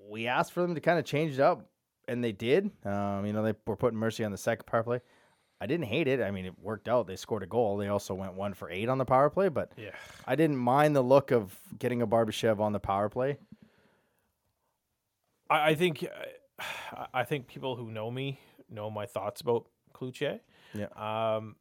we 0.08 0.28
asked 0.28 0.52
for 0.54 0.62
them 0.62 0.76
to 0.76 0.82
kind 0.82 1.00
of 1.00 1.06
change 1.06 1.34
it 1.34 1.40
up, 1.40 1.68
and 2.08 2.24
they 2.24 2.32
did. 2.32 2.70
Um, 2.86 3.26
you 3.26 3.34
know, 3.34 3.42
they 3.42 3.54
were 3.66 3.76
putting 3.76 3.98
Mercy 3.98 4.24
on 4.24 4.32
the 4.32 4.38
second 4.38 4.66
power 4.68 4.84
play. 4.84 4.98
I 4.98 5.64
I 5.64 5.68
didn't 5.68 5.86
hate 5.88 6.08
it. 6.08 6.22
I 6.22 6.30
mean, 6.32 6.46
it 6.46 6.54
worked 6.62 6.88
out. 6.88 7.08
They 7.08 7.16
scored 7.16 7.42
a 7.42 7.48
goal. 7.48 7.78
They 7.78 7.88
also 7.88 8.14
went 8.14 8.34
one 8.36 8.54
for 8.54 8.70
eight 8.70 8.88
on 8.90 8.98
the 9.00 9.06
power 9.06 9.30
play, 9.32 9.48
but 9.50 9.72
Yeah. 9.78 9.92
I 10.28 10.36
didn't 10.36 10.58
mind 10.58 10.96
the 10.96 11.02
look 11.02 11.32
of 11.32 11.58
getting 11.80 12.02
a 12.04 12.08
Barbashev 12.08 12.60
on 12.60 12.72
the 12.74 12.80
power 12.80 13.10
play. 13.10 13.38
I, 15.50 15.70
I 15.72 15.76
think 15.76 16.04
I- 16.04 17.08
I 17.14 17.24
think 17.26 17.48
people 17.48 17.76
who 17.76 17.90
know 17.92 18.10
me 18.10 18.40
know 18.70 18.90
my 18.90 19.06
thoughts 19.06 19.42
about 19.42 19.66
Kluche. 19.94 20.40
Yeah. 20.74 20.88
Um, 20.96 21.56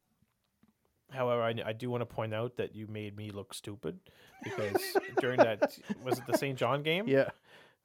however, 1.11 1.41
I, 1.41 1.53
I 1.65 1.73
do 1.73 1.89
want 1.89 2.01
to 2.01 2.05
point 2.05 2.33
out 2.33 2.57
that 2.57 2.75
you 2.75 2.87
made 2.87 3.15
me 3.15 3.31
look 3.31 3.53
stupid 3.53 3.99
because 4.43 4.81
during 5.21 5.37
that 5.37 5.77
was 6.03 6.19
it 6.19 6.25
the 6.27 6.37
Saint 6.37 6.57
John 6.57 6.83
game 6.83 7.07
Yeah. 7.07 7.29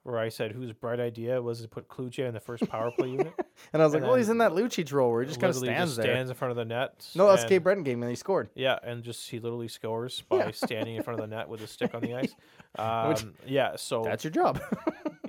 where 0.03 0.18
I 0.18 0.29
said 0.31 0.53
whose 0.53 0.73
bright 0.73 0.99
idea 0.99 1.41
was 1.41 1.61
to 1.62 1.68
put 1.68 1.87
Kluche 1.89 2.18
in 2.27 2.35
the 2.35 2.41
first 2.41 2.68
power 2.68 2.91
play 2.91 3.09
unit. 3.11 3.33
And 3.75 3.83
I 3.83 3.85
was 3.85 3.93
like, 3.93 4.03
well, 4.03 4.14
he's 4.14 4.31
in 4.31 4.39
that 4.39 4.53
Lucic 4.53 4.91
role 4.91 5.12
where 5.12 5.21
he 5.21 5.29
just 5.29 5.39
kind 5.39 5.51
of 5.51 5.57
Literally 5.57 5.77
stands 5.77 5.95
there. 5.97 6.07
stands 6.07 6.31
in 6.31 6.35
front 6.37 6.51
of 6.51 6.57
the 6.57 6.64
net. 6.64 7.07
No, 7.14 7.29
that's 7.29 7.45
Cape 7.45 7.62
Breton 7.62 7.85
game, 7.85 8.03
and 8.03 8.09
he 8.09 8.16
scored. 8.16 8.49
Yeah, 8.55 8.79
and 8.83 9.03
just 9.05 9.29
he 9.31 9.39
literally 9.39 9.68
scores 9.68 10.23
by 10.31 10.39
Yeah. 10.39 10.51
standing 10.53 10.97
in 10.97 11.03
front 11.03 11.21
of 11.21 11.29
the 11.29 11.37
net 11.37 11.47
with 11.47 11.61
a 11.61 11.66
stick 11.66 11.95
on 11.95 12.01
the 12.01 12.14
ice. 12.16 12.35
Um, 12.79 13.35
yeah, 13.47 13.77
so 13.77 14.03
That's 14.03 14.25
your 14.25 14.31
job. 14.31 14.61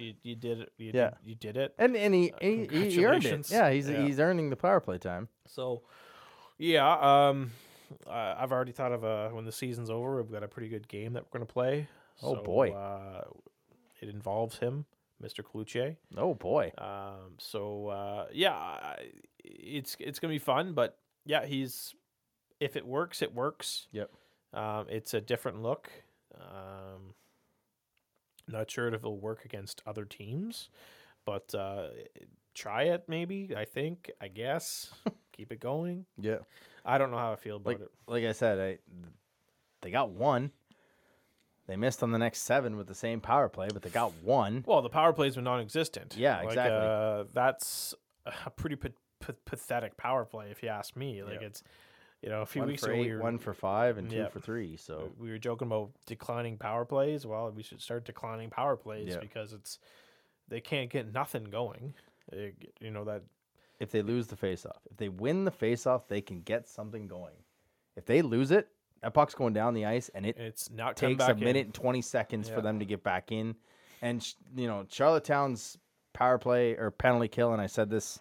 You, 0.01 0.13
you 0.23 0.35
did 0.35 0.59
it. 0.61 0.73
You 0.77 0.91
Yeah. 0.93 1.09
did, 1.09 1.17
you 1.23 1.35
did 1.35 1.57
it. 1.57 1.73
and 1.77 1.95
and 1.95 2.13
he, 2.13 2.33
he, 2.41 2.65
he 2.89 3.05
earned 3.05 3.25
it. 3.25 3.49
Yeah, 3.51 3.69
he's 3.71 3.89
Yeah. 3.89 4.03
he's 4.05 4.19
earning 4.19 4.49
the 4.49 4.55
power 4.55 4.79
play 4.79 4.97
time. 4.97 5.27
So, 5.47 5.83
yeah, 6.57 6.89
um, 7.29 7.51
uh, 8.07 8.35
I've 8.37 8.51
already 8.51 8.71
thought 8.71 8.91
of 8.91 9.03
uh, 9.03 9.29
when 9.29 9.45
the 9.45 9.51
season's 9.51 9.89
over, 9.89 10.21
we've 10.21 10.31
got 10.31 10.43
a 10.43 10.47
pretty 10.47 10.69
good 10.69 10.87
game 10.87 11.13
that 11.13 11.23
we're 11.23 11.39
going 11.39 11.47
to 11.47 11.53
play. 11.53 11.87
Oh, 12.23 12.35
So, 12.35 12.43
boy. 12.43 12.71
Uh, 12.71 13.23
it 14.01 14.09
involves 14.09 14.57
him, 14.59 14.85
Mr. 15.23 15.43
Kluche. 15.43 15.95
Oh 16.17 16.33
boy. 16.33 16.71
Um, 16.77 17.35
so 17.37 17.87
uh, 17.87 18.25
yeah, 18.33 18.95
it's 19.43 19.95
it's 19.99 20.17
gonna 20.19 20.33
be 20.33 20.39
fun. 20.39 20.73
But 20.73 20.97
yeah, 21.25 21.45
he's 21.45 21.93
if 22.59 22.75
it 22.75 22.85
works, 22.85 23.21
it 23.21 23.33
works. 23.35 23.87
Yep. 23.91 24.09
Um, 24.53 24.85
it's 24.89 25.13
a 25.13 25.21
different 25.21 25.61
look. 25.61 25.89
Um, 26.35 27.13
not 28.51 28.69
sure 28.69 28.87
if 28.87 28.95
it'll 28.95 29.19
work 29.19 29.45
against 29.45 29.81
other 29.85 30.05
teams, 30.05 30.69
but 31.25 31.53
uh, 31.55 31.87
try 32.53 32.83
it 32.83 33.03
maybe. 33.07 33.53
I 33.55 33.65
think. 33.65 34.11
I 34.21 34.27
guess. 34.27 34.91
Keep 35.31 35.51
it 35.53 35.59
going. 35.59 36.05
Yeah. 36.19 36.39
I 36.85 36.97
don't 36.97 37.11
know 37.11 37.17
how 37.17 37.31
I 37.31 37.35
feel 37.35 37.55
about 37.57 37.67
Like 37.73 37.79
it. 37.81 37.91
like 38.07 38.23
I 38.25 38.31
said, 38.33 38.59
I 38.59 38.77
they 39.81 39.91
got 39.91 40.09
one. 40.11 40.51
They 41.67 41.75
missed 41.77 42.03
on 42.03 42.11
the 42.11 42.17
next 42.17 42.41
seven 42.41 42.75
with 42.75 42.87
the 42.87 42.95
same 42.95 43.21
power 43.21 43.47
play, 43.47 43.69
but 43.71 43.81
they 43.81 43.89
got 43.89 44.11
one. 44.23 44.63
Well, 44.67 44.81
the 44.81 44.89
power 44.89 45.13
plays 45.13 45.35
were 45.37 45.41
non-existent. 45.41 46.15
Yeah, 46.17 46.37
Like, 46.39 46.47
exactly. 46.49 46.77
Uh, 46.77 47.23
that's 47.33 47.93
a 48.45 48.49
pretty 48.49 48.75
pa- 48.75 48.89
pa- 49.19 49.33
pathetic 49.45 49.95
power 49.95 50.25
play, 50.25 50.47
if 50.51 50.61
you 50.63 50.69
ask 50.69 50.95
me. 50.97 51.23
Like 51.23 51.39
Yeah. 51.41 51.47
it's, 51.47 51.63
you 52.21 52.29
know, 52.29 52.41
a 52.41 52.45
few 52.45 52.61
One 52.61 52.69
weeks 52.69 52.83
for 52.83 52.91
ago 52.91 53.01
eight, 53.01 53.07
we 53.07 53.13
were, 53.15 53.21
one 53.21 53.37
for 53.39 53.53
five, 53.53 53.97
and 53.97 54.09
two 54.09 54.17
Yeah. 54.17 54.27
for 54.29 54.39
three. 54.39 54.77
So 54.77 55.11
we 55.17 55.29
were 55.31 55.37
joking 55.37 55.67
about 55.67 55.91
declining 56.05 56.57
power 56.57 56.85
plays. 56.85 57.25
Well, 57.25 57.51
we 57.51 57.63
should 57.63 57.81
start 57.81 58.05
declining 58.05 58.49
power 58.49 58.75
plays 58.75 59.09
Yeah. 59.13 59.19
because 59.19 59.53
it's 59.53 59.79
they 60.47 60.61
can't 60.61 60.89
get 60.89 61.11
nothing 61.13 61.45
going. 61.45 61.93
Get- 62.31 62.73
you 62.79 62.91
know 62.91 63.03
that 63.05 63.23
if 63.79 63.89
they 63.91 64.01
lose 64.01 64.27
the 64.27 64.35
faceoff, 64.35 64.77
if 64.89 64.97
they 64.97 65.09
win 65.09 65.45
the 65.45 65.51
faceoff, 65.51 66.07
they 66.07 66.21
can 66.21 66.41
get 66.41 66.67
something 66.67 67.07
going. 67.07 67.33
If 67.95 68.05
they 68.05 68.21
lose 68.21 68.51
it, 68.51 68.67
that 69.01 69.13
puck's 69.13 69.33
going 69.33 69.53
down 69.53 69.73
the 69.73 69.85
ice, 69.85 70.09
and 70.09 70.25
it 70.25 70.37
it's 70.37 70.69
not 70.69 70.95
takes 70.97 71.23
a 71.23 71.31
in. 71.31 71.39
minute 71.39 71.65
and 71.65 71.73
20 71.73 72.01
seconds 72.01 72.47
Yeah. 72.49 72.55
for 72.55 72.61
them 72.61 72.79
to 72.79 72.85
get 72.85 73.03
back 73.03 73.31
in. 73.31 73.55
And, 74.03 74.23
you 74.55 74.67
know, 74.67 74.85
Charlottetown's 74.89 75.77
power 76.13 76.37
play 76.37 76.75
or 76.75 76.91
penalty 76.91 77.27
kill, 77.27 77.53
and 77.53 77.61
I 77.61 77.65
said 77.67 77.89
this 77.89 78.19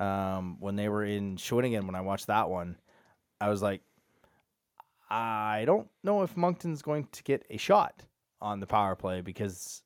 um, 0.00 0.58
when 0.60 0.76
they 0.76 0.88
were 0.88 1.04
in 1.04 1.36
Shawinigan 1.36 1.86
when 1.86 1.94
I 1.94 2.00
watched 2.00 2.26
that 2.26 2.50
one, 2.50 2.76
I 3.40 3.48
was 3.48 3.62
like, 3.62 3.82
I 5.10 5.64
don't 5.66 5.88
know 6.02 6.22
if 6.22 6.36
Moncton's 6.36 6.82
going 6.82 7.06
to 7.12 7.22
get 7.22 7.44
a 7.50 7.56
shot 7.56 8.02
on 8.40 8.60
the 8.60 8.66
power 8.66 8.96
play 8.96 9.20
because 9.20 9.82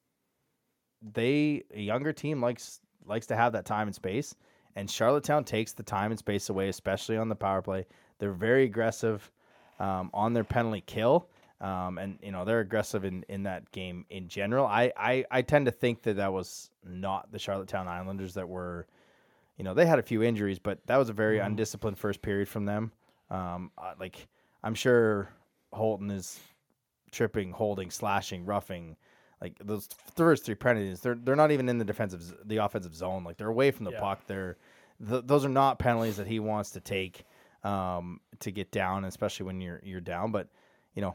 they 1.14 1.64
a 1.74 1.80
younger 1.80 2.12
team 2.12 2.40
likes 2.40 2.80
likes 3.06 3.26
to 3.26 3.36
have 3.36 3.52
that 3.52 3.64
time 3.64 3.88
and 3.88 3.94
space. 3.94 4.34
And 4.76 4.90
Charlottetown 4.90 5.44
takes 5.44 5.72
the 5.72 5.82
time 5.82 6.10
and 6.10 6.18
space 6.18 6.48
away 6.48 6.68
especially 6.68 7.16
on 7.16 7.28
the 7.28 7.34
power 7.34 7.60
play. 7.60 7.86
They're 8.18 8.32
very 8.32 8.64
aggressive 8.64 9.30
um, 9.78 10.10
on 10.14 10.32
their 10.32 10.44
penalty 10.44 10.82
kill. 10.86 11.28
Um, 11.60 11.98
and 11.98 12.18
you 12.22 12.32
know 12.32 12.46
they're 12.46 12.60
aggressive 12.60 13.04
in, 13.04 13.22
in 13.28 13.42
that 13.42 13.70
game 13.70 14.06
in 14.08 14.28
general. 14.28 14.64
I, 14.66 14.92
I 14.96 15.24
I 15.30 15.42
tend 15.42 15.66
to 15.66 15.72
think 15.72 16.02
that 16.04 16.16
that 16.16 16.32
was 16.32 16.70
not 16.82 17.30
the 17.30 17.38
Charlottetown 17.38 17.86
Islanders 17.88 18.32
that 18.34 18.48
were 18.48 18.86
you 19.58 19.64
know 19.64 19.74
they 19.74 19.84
had 19.84 19.98
a 19.98 20.02
few 20.02 20.22
injuries 20.22 20.58
but 20.58 20.78
that 20.86 20.96
was 20.96 21.10
a 21.10 21.12
very 21.12 21.38
undisciplined 21.38 21.98
first 21.98 22.22
period 22.22 22.48
from 22.48 22.64
them 22.64 22.92
um, 23.30 23.70
uh, 23.78 23.94
like 23.98 24.28
I'm 24.62 24.74
sure 24.74 25.28
Hulton 25.72 26.10
is 26.10 26.38
tripping, 27.12 27.52
holding, 27.52 27.90
slashing, 27.90 28.44
roughing. 28.44 28.96
Like 29.40 29.56
those 29.64 29.88
first 30.16 30.44
three 30.44 30.54
penalties, 30.54 31.00
they're 31.00 31.14
they're 31.14 31.36
not 31.36 31.50
even 31.50 31.68
in 31.68 31.78
the 31.78 31.84
defensive, 31.84 32.34
the 32.44 32.58
offensive 32.58 32.94
zone. 32.94 33.24
Like 33.24 33.36
they're 33.38 33.48
away 33.48 33.70
from 33.70 33.84
the 33.86 33.92
Yeah. 33.92 34.00
puck. 34.00 34.26
They're 34.26 34.58
th- 35.06 35.24
those 35.26 35.44
are 35.44 35.48
not 35.50 35.78
penalties 35.78 36.16
that 36.18 36.26
he 36.26 36.40
wants 36.40 36.72
to 36.72 36.80
take 36.80 37.24
um, 37.64 38.20
to 38.40 38.50
get 38.50 38.70
down, 38.70 39.04
especially 39.04 39.46
when 39.46 39.60
you're 39.60 39.80
you're 39.82 40.00
down. 40.02 40.30
But 40.30 40.48
you 40.94 41.00
know, 41.00 41.14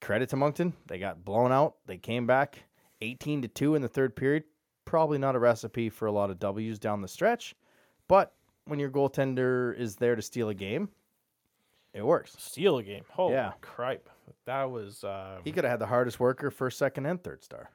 credit 0.00 0.30
to 0.30 0.36
Moncton, 0.36 0.72
they 0.86 0.98
got 0.98 1.24
blown 1.24 1.52
out. 1.52 1.76
They 1.86 1.98
came 1.98 2.26
back 2.26 2.64
eighteen 3.02 3.42
to 3.42 3.48
two 3.48 3.74
in 3.74 3.82
the 3.82 3.88
third 3.88 4.16
period. 4.16 4.44
Probably 4.86 5.18
not 5.18 5.36
a 5.36 5.38
recipe 5.38 5.90
for 5.90 6.06
a 6.06 6.12
lot 6.12 6.30
of 6.30 6.38
W's 6.38 6.78
down 6.78 7.02
the 7.02 7.08
stretch, 7.08 7.54
but 8.08 8.34
when 8.64 8.78
your 8.78 8.90
goaltender 8.90 9.76
is 9.78 9.96
there 9.96 10.16
to 10.16 10.22
steal 10.22 10.48
a 10.48 10.54
game, 10.54 10.88
it 11.94 12.04
works. 12.04 12.34
steal 12.38 12.78
a 12.78 12.82
game. 12.82 13.04
Holy 13.10 13.34
Yeah. 13.34 13.52
cripe! 13.60 14.08
That 14.46 14.70
was 14.70 15.04
uh, 15.04 15.40
He 15.44 15.52
could 15.52 15.64
have 15.64 15.70
had 15.72 15.80
the 15.80 15.86
hardest 15.86 16.18
worker 16.18 16.50
first, 16.50 16.78
second, 16.78 17.06
and 17.06 17.22
third 17.22 17.44
star. 17.44 17.70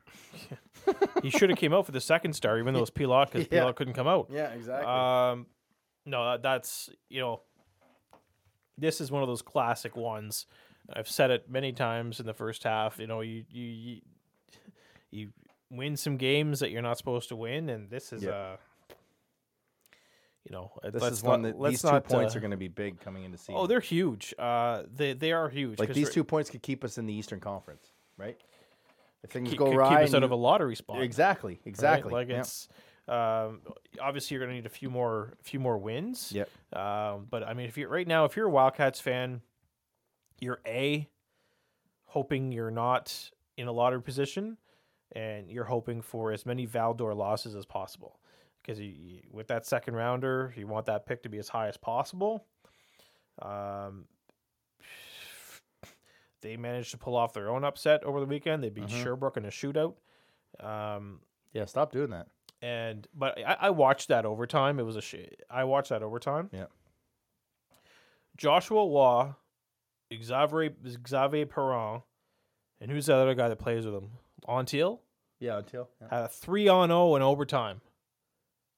he 1.24 1.30
should 1.30 1.50
have 1.50 1.58
came 1.60 1.74
out 1.74 1.86
for 1.86 1.92
the 1.92 2.02
second 2.02 2.34
star, 2.34 2.58
even 2.60 2.74
though 2.74 2.80
it 2.80 2.82
was 2.82 2.92
Pilat 2.92 3.32
because 3.32 3.48
Yeah. 3.52 3.62
Pilat 3.64 3.76
couldn't 3.76 3.94
come 3.94 4.08
out. 4.08 4.28
Yeah, 4.32 4.50
exactly. 4.50 4.88
Um, 4.92 5.46
no, 6.06 6.26
that, 6.32 6.42
that's 6.44 6.90
you 7.10 7.20
know, 7.22 7.42
this 8.78 9.02
is 9.02 9.12
one 9.12 9.22
of 9.22 9.28
those 9.28 9.42
classic 9.42 9.96
ones. 9.96 10.46
I've 10.92 11.10
said 11.10 11.32
it 11.32 11.50
many 11.50 11.74
times 11.74 12.20
in 12.20 12.26
the 12.26 12.34
first 12.34 12.64
half. 12.64 13.00
You 13.00 13.08
know, 13.08 13.22
you 13.22 13.44
you 13.52 13.64
you, 13.66 14.02
you 15.12 15.30
win 15.70 15.98
some 15.98 16.18
games 16.18 16.60
that 16.62 16.72
you're 16.72 16.82
not 16.82 16.98
supposed 16.98 17.30
to 17.30 17.36
win, 17.36 17.70
and 17.70 17.90
this 17.90 18.14
is 18.14 18.24
Yeah. 18.24 18.30
uh 18.32 18.58
you 20.50 20.56
know, 20.56 20.72
uh, 20.84 20.90
this 20.90 21.04
is 21.04 21.24
one 21.24 21.42
not- 21.42 21.48
that 21.50 21.60
let's 21.60 21.74
these 21.74 21.82
two 21.82 21.92
not, 21.92 22.06
points 22.06 22.34
uh, 22.34 22.38
are 22.38 22.42
going 22.42 22.52
to 22.52 22.58
be 22.58 22.70
big 22.70 23.00
coming 23.02 23.26
into 23.26 23.38
season. 23.38 23.56
Oh, 23.58 23.68
they're 23.68 23.80
huge. 23.82 24.34
Uh, 24.40 24.84
they 24.96 25.14
they 25.14 25.34
are 25.34 25.50
huge. 25.50 25.80
Like 25.80 25.94
these 25.94 26.10
two 26.10 26.24
points 26.24 26.50
could 26.50 26.62
keep 26.62 26.84
us 26.84 26.98
in 26.98 27.06
the 27.06 27.14
Eastern 27.14 27.40
Conference, 27.40 27.92
right? 28.18 28.38
If 29.24 29.32
things 29.32 29.50
keep, 29.50 29.60
go 29.60 29.72
could 29.72 29.78
right, 29.78 29.90
keep 29.90 30.10
us 30.10 30.14
out 30.14 30.24
of 30.24 30.32
a 30.32 30.36
lottery 30.36 30.76
spot. 30.76 31.02
exactly, 31.02 31.54
right? 31.54 31.68
exactly. 31.68 32.12
Like 32.12 32.30
yeah. 32.30 32.40
it's 32.40 32.70
um, 33.08 33.62
obviously 34.02 34.36
you're 34.36 34.46
going 34.46 34.56
to 34.56 34.62
need 34.62 34.66
a 34.66 34.70
few 34.70 34.90
more 34.90 35.34
few 35.42 35.60
more 35.60 35.78
wins. 35.78 36.32
Yep. 36.32 36.50
Um, 36.74 37.28
but 37.30 37.44
I 37.44 37.54
mean, 37.54 37.68
if 37.68 37.78
you're 37.78 37.90
right 37.90 38.08
now, 38.08 38.26
if 38.26 38.36
you're 38.38 38.48
a 38.48 38.52
Wildcats 38.52 39.02
fan, 39.02 39.42
you're 40.40 40.62
a 40.66 41.10
hoping 42.06 42.52
you're 42.52 42.72
not 42.72 43.32
in 43.58 43.68
a 43.68 43.72
lottery 43.72 44.02
position, 44.02 44.58
and 45.14 45.52
you're 45.52 45.66
hoping 45.66 46.02
for 46.02 46.32
as 46.32 46.46
many 46.46 46.66
Val-d'Or 46.66 47.14
losses 47.14 47.56
as 47.56 47.66
possible, 47.66 48.20
because 48.68 48.82
with 49.32 49.48
that 49.48 49.66
second 49.66 49.96
rounder, 49.96 50.54
you 50.58 50.68
want 50.68 50.86
that 50.88 51.06
pick 51.06 51.24
to 51.24 51.30
be 51.30 51.38
as 51.38 51.48
high 51.48 51.68
as 51.70 51.78
possible. 51.78 52.46
Um, 53.42 54.06
they 56.42 56.58
managed 56.58 56.92
to 56.92 56.98
pull 56.98 57.16
off 57.16 57.34
their 57.34 57.50
own 57.50 57.64
upset 57.64 58.04
over 58.04 58.20
the 58.20 58.26
weekend. 58.26 58.64
They 58.64 58.70
beat 58.70 58.88
Mhm. 58.88 59.04
Sherbrooke 59.04 59.38
in 59.38 59.46
a 59.46 59.50
shootout. 59.50 59.96
Um, 60.60 61.22
yeah, 61.54 61.66
stop 61.66 61.92
doing 61.92 62.10
that. 62.12 62.28
and 62.62 63.08
but 63.14 63.38
I, 63.46 63.58
I 63.62 63.70
watched 63.70 64.08
that 64.08 64.26
overtime. 64.26 64.80
It 64.80 64.84
was 64.84 64.96
a 64.96 65.02
sh- 65.02 65.16
I 65.50 65.64
watched 65.64 65.90
that 65.90 66.02
overtime. 66.04 66.50
Yeah. 66.52 66.66
Joshua 68.36 68.86
Roy, 68.88 69.34
Xavier 70.24 70.74
Xavier 71.08 71.46
Parent, 71.46 72.04
and 72.82 72.90
who's 72.92 73.06
the 73.08 73.16
other 73.16 73.36
guy 73.36 73.48
that 73.50 73.58
plays 73.60 73.86
with 73.86 73.94
him? 73.96 74.10
Montiel 74.48 75.00
Yeah, 75.40 75.58
until 75.60 75.90
yeah. 76.02 76.08
had 76.10 76.24
a 76.24 76.28
three 76.28 76.68
on 76.68 76.90
zero 76.90 77.16
in 77.16 77.22
overtime. 77.22 77.82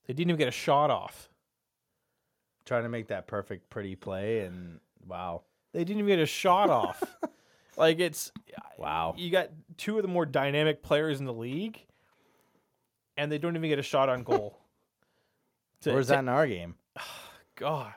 They 0.10 0.14
didn't 0.16 0.32
even 0.32 0.40
get 0.40 0.48
a 0.48 0.52
shot 0.52 0.90
off. 0.90 1.30
trying 2.66 2.82
to 2.82 2.90
make 2.90 3.10
that 3.10 3.28
perfect, 3.28 3.70
pretty 3.70 3.96
play, 3.96 4.40
and 4.40 4.80
wow, 5.08 5.44
They 5.72 5.84
didn't 5.84 6.00
even 6.00 6.08
get 6.08 6.18
a 6.20 6.26
shot 6.26 6.72
off. 6.72 7.04
Like 7.78 8.00
it's 8.00 8.32
wow. 8.78 9.14
you 9.18 9.30
got 9.30 9.52
two 9.78 9.96
of 9.98 10.02
the 10.02 10.10
more 10.10 10.26
dynamic 10.26 10.82
players 10.84 11.20
in 11.22 11.26
the 11.26 11.32
league, 11.32 11.80
and 13.16 13.32
they 13.32 13.38
don't 13.38 13.56
even 13.56 13.70
get 13.70 13.80
a 13.80 13.84
shot 13.84 14.10
on 14.10 14.24
goal. 14.24 14.58
To- 15.84 15.94
Where's 15.94 16.08
to- 16.08 16.14
that 16.14 16.20
in 16.20 16.28
our 16.28 16.46
game? 16.48 16.76
God, 17.56 17.94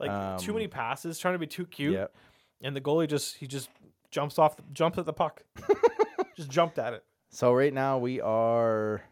like 0.00 0.40
too 0.40 0.50
Um, 0.52 0.56
many 0.56 0.66
passes, 0.66 1.18
trying 1.20 1.34
to 1.34 1.38
be 1.38 1.46
too 1.46 1.66
cute, 1.66 1.92
Yep. 1.92 2.14
and 2.62 2.74
the 2.74 2.80
goalie 2.80 3.06
just 3.08 3.36
he 3.36 3.46
just 3.46 3.68
jumps 4.10 4.38
off, 4.40 4.56
jumps 4.72 4.98
at 4.98 5.04
the 5.06 5.12
puck, 5.12 5.44
just 6.36 6.50
jumped 6.50 6.78
at 6.80 6.92
it. 6.94 7.04
So 7.30 7.52
right 7.52 7.72
now 7.72 7.98
we 7.98 8.20
are 8.20 9.02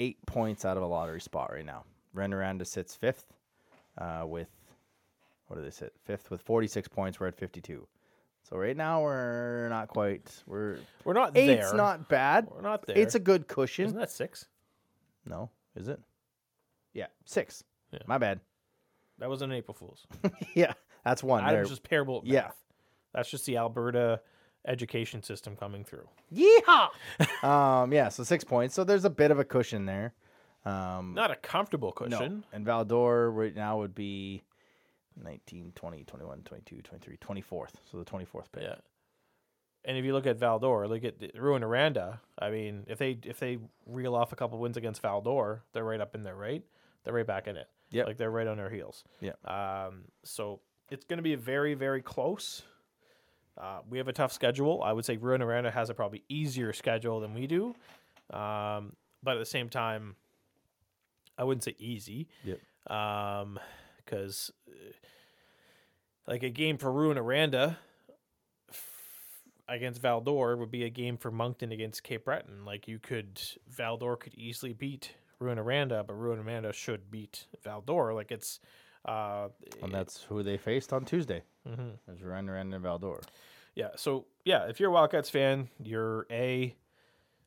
eight 0.00 0.16
points 0.26 0.64
out 0.64 0.76
of 0.78 0.82
a 0.82 0.86
lottery 0.86 1.20
spot 1.20 1.52
right 1.52 1.64
now. 1.66 1.84
Rouyn-Noranda 2.14 2.66
sits 2.66 2.94
fifth 2.94 3.32
uh, 3.98 4.24
with 4.26 4.48
what 5.46 5.56
do 5.56 5.62
they 5.62 5.70
sit? 5.70 5.92
Fifth 6.04 6.30
with 6.30 6.40
46 6.42 6.88
points. 6.88 7.18
We're 7.18 7.26
at 7.28 7.34
52. 7.34 7.86
So 8.48 8.56
right 8.56 8.76
now 8.76 9.02
we're 9.02 9.68
not 9.68 9.88
quite. 9.88 10.30
We're 10.46 10.78
We're 11.04 11.12
not 11.12 11.36
eight's 11.36 11.68
there. 11.70 11.76
not 11.76 12.08
bad. 12.08 12.48
We're 12.50 12.62
not 12.62 12.86
there. 12.86 12.96
Eight's 12.96 13.14
a 13.14 13.20
good 13.20 13.46
cushion. 13.48 13.86
Isn't 13.86 13.98
that 13.98 14.10
six? 14.10 14.46
No, 15.26 15.50
is 15.76 15.88
it? 15.88 16.00
Yeah, 16.94 17.06
six. 17.26 17.62
Yeah. 17.92 17.98
My 18.06 18.18
bad. 18.18 18.40
That 19.18 19.28
was 19.28 19.42
an 19.42 19.52
April 19.52 19.74
Fool's. 19.74 20.06
yeah, 20.54 20.72
that's 21.04 21.22
one. 21.22 21.44
There. 21.44 21.52
Adam's 21.54 21.68
just 21.68 21.82
parable. 21.82 22.18
at 22.18 22.26
Yeah. 22.26 22.40
math. 22.42 22.56
That's 23.12 23.30
just 23.30 23.44
the 23.44 23.58
Alberta 23.58 24.20
education 24.66 25.22
system 25.22 25.56
coming 25.56 25.84
through. 25.84 26.08
Yeehaw! 26.34 26.88
um, 27.44 27.92
yeah, 27.92 28.08
so 28.08 28.22
six 28.24 28.42
points. 28.44 28.74
So 28.74 28.84
there's 28.84 29.04
a 29.04 29.10
bit 29.10 29.30
of 29.30 29.38
a 29.38 29.44
cushion 29.44 29.84
there. 29.84 30.14
Um, 30.64 31.14
Not 31.14 31.30
a 31.30 31.36
comfortable 31.36 31.94
no. 31.98 32.06
cushion. 32.06 32.44
And 32.52 32.64
Val-d'Or 32.64 33.30
right 33.30 33.54
now 33.54 33.78
would 33.78 33.94
be 33.94 34.42
19, 35.22 35.72
20, 35.74 36.04
21, 36.04 36.42
22, 36.42 36.82
23, 36.82 37.16
24th. 37.16 37.70
So 37.90 37.98
the 37.98 38.04
24th 38.04 38.52
pick. 38.52 38.62
Yeah. 38.62 38.74
And 39.84 39.96
if 39.96 40.04
you 40.04 40.12
look 40.12 40.26
at 40.26 40.36
Val-d'Or, 40.38 40.86
look 40.88 41.04
at 41.04 41.18
the- 41.18 41.28
Rouyn-Noranda. 41.28 42.20
I 42.38 42.50
mean, 42.50 42.84
if 42.86 42.98
they 42.98 43.18
if 43.24 43.38
they 43.40 43.58
reel 43.86 44.14
off 44.14 44.32
a 44.32 44.36
couple 44.36 44.58
wins 44.58 44.76
against 44.76 45.00
Val-d'Or, 45.00 45.64
they're 45.72 45.84
right 45.84 46.00
up 46.00 46.14
in 46.14 46.22
there, 46.22 46.36
right? 46.36 46.62
They're 47.04 47.14
right 47.14 47.26
back 47.26 47.46
in 47.48 47.56
it. 47.56 47.68
Yep. 47.90 48.06
Like 48.06 48.16
they're 48.18 48.30
right 48.30 48.46
on 48.46 48.58
their 48.58 48.68
heels. 48.68 49.04
Yeah. 49.20 49.32
Um, 49.46 50.02
so 50.22 50.60
it's 50.90 51.04
going 51.06 51.16
to 51.16 51.22
be 51.22 51.34
very 51.34 51.72
very 51.74 52.02
close. 52.02 52.62
Uh, 53.56 53.80
we 53.88 53.96
have 53.98 54.08
a 54.08 54.12
tough 54.12 54.32
schedule. 54.32 54.82
I 54.82 54.92
would 54.92 55.04
say 55.04 55.16
Rouyn-Noranda 55.16 55.72
has 55.72 55.90
a 55.90 55.94
probably 55.94 56.24
easier 56.28 56.72
schedule 56.72 57.20
than 57.20 57.34
we 57.34 57.46
do. 57.46 57.74
Um, 58.32 58.92
but 59.22 59.36
at 59.36 59.38
the 59.38 59.44
same 59.46 59.68
time, 59.68 60.14
I 61.40 61.44
wouldn't 61.44 61.64
say 61.64 61.74
easy. 61.78 62.28
Yep. 62.44 62.60
Um, 62.94 63.58
because 64.04 64.50
like 66.26 66.42
a 66.42 66.50
game 66.50 66.78
for 66.78 66.90
Rouyn-Noranda 66.90 67.76
f- 68.68 68.88
against 69.68 70.02
Val-d'Or 70.02 70.56
would 70.56 70.70
be 70.70 70.84
a 70.84 70.90
game 70.90 71.16
for 71.16 71.30
Moncton 71.30 71.72
against 71.72 72.02
Cape 72.02 72.24
Breton. 72.24 72.64
Like 72.64 72.86
you 72.88 72.98
could 72.98 73.40
Val-d'Or 73.68 74.16
could 74.16 74.34
easily 74.34 74.72
beat 74.72 75.14
Rouyn-Noranda, 75.40 76.06
but 76.06 76.16
Rouyn-Noranda 76.16 76.72
should 76.74 77.10
beat 77.10 77.46
Val-d'Or. 77.62 78.12
Like 78.14 78.30
it's 78.30 78.60
uh 79.06 79.48
And 79.82 79.92
that's 79.92 80.22
who 80.24 80.42
they 80.42 80.58
faced 80.58 80.92
on 80.92 81.04
Tuesday. 81.04 81.42
mhm. 81.66 81.92
As 82.12 82.22
Ryan 82.22 82.48
and 82.50 82.82
Val-d'Or. 82.82 83.20
yeah. 83.74 83.90
So 83.96 84.26
yeah, 84.44 84.64
if 84.68 84.78
you're 84.80 84.90
a 84.90 84.92
Wildcats 84.92 85.30
fan, 85.30 85.68
you're 85.82 86.26
a 86.30 86.74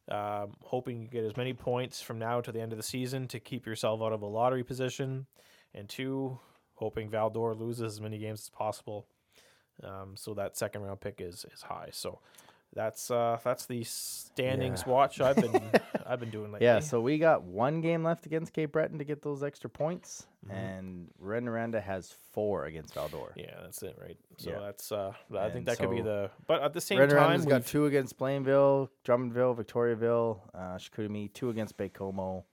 um, 0.09 0.53
hoping 0.63 1.01
you 1.01 1.07
get 1.07 1.23
as 1.23 1.37
many 1.37 1.53
points 1.53 2.01
from 2.01 2.19
now 2.19 2.41
to 2.41 2.51
the 2.51 2.61
end 2.61 2.73
of 2.73 2.77
the 2.77 2.83
season 2.83 3.27
to 3.29 3.39
keep 3.39 3.65
yourself 3.65 4.01
out 4.01 4.13
of 4.13 4.21
a 4.21 4.25
lottery 4.25 4.63
position, 4.63 5.25
and 5.73 5.87
two, 5.87 6.37
hoping 6.75 7.09
Val-d'Or 7.09 7.55
loses 7.55 7.83
as 7.83 8.01
many 8.01 8.17
games 8.17 8.41
as 8.41 8.49
possible, 8.49 9.05
um, 9.83 10.15
so 10.15 10.33
that 10.33 10.57
second 10.57 10.81
round 10.81 10.99
pick 10.99 11.21
is 11.21 11.45
is 11.53 11.61
high. 11.61 11.89
So 11.91 12.19
that's 12.76 13.11
uh, 13.11 13.38
that's 13.43 13.65
the 13.65 13.84
standings 13.84 14.84
Yeah. 14.86 14.91
watch 14.93 15.21
I've 15.21 15.36
been 15.36 15.71
I've 16.05 16.19
been 16.19 16.32
doing 16.32 16.51
lately. 16.51 16.65
Yeah, 16.65 16.80
so 16.80 16.99
we 17.01 17.17
got 17.19 17.43
one 17.43 17.82
game 17.82 18.03
left 18.03 18.26
against 18.26 18.53
Cape 18.53 18.71
Breton 18.71 18.97
to 18.99 19.03
get 19.03 19.21
those 19.21 19.43
extra 19.43 19.69
points, 19.69 20.26
Mhm. 20.47 20.51
and 20.53 21.07
Rouyn-Noranda 21.21 21.82
has 21.82 22.11
four 22.32 22.65
against 22.65 22.93
Val-d'Or. 22.95 23.34
yeah, 23.36 23.59
that's 23.61 23.82
it, 23.84 23.97
right? 24.01 24.17
So 24.38 24.49
Yeah. 24.49 24.59
that's 24.59 24.91
uh, 24.91 25.13
I 25.32 25.45
think 25.45 25.55
And 25.55 25.65
that 25.67 25.78
could 25.80 25.91
be 25.91 26.01
the. 26.01 26.32
But 26.47 26.61
at 26.63 26.74
the 26.74 26.82
same 26.82 26.99
Red 26.99 27.09
time, 27.11 27.43
got 27.45 27.65
two 27.65 27.86
against 27.86 28.17
Blainville, 28.17 28.89
Drummondville, 29.05 29.55
Victoriaville, 29.55 30.39
uh, 30.53 30.78
Chicoutimi, 30.78 31.32
two 31.34 31.49
against 31.49 31.78
Baie-Comeau, 31.78 32.43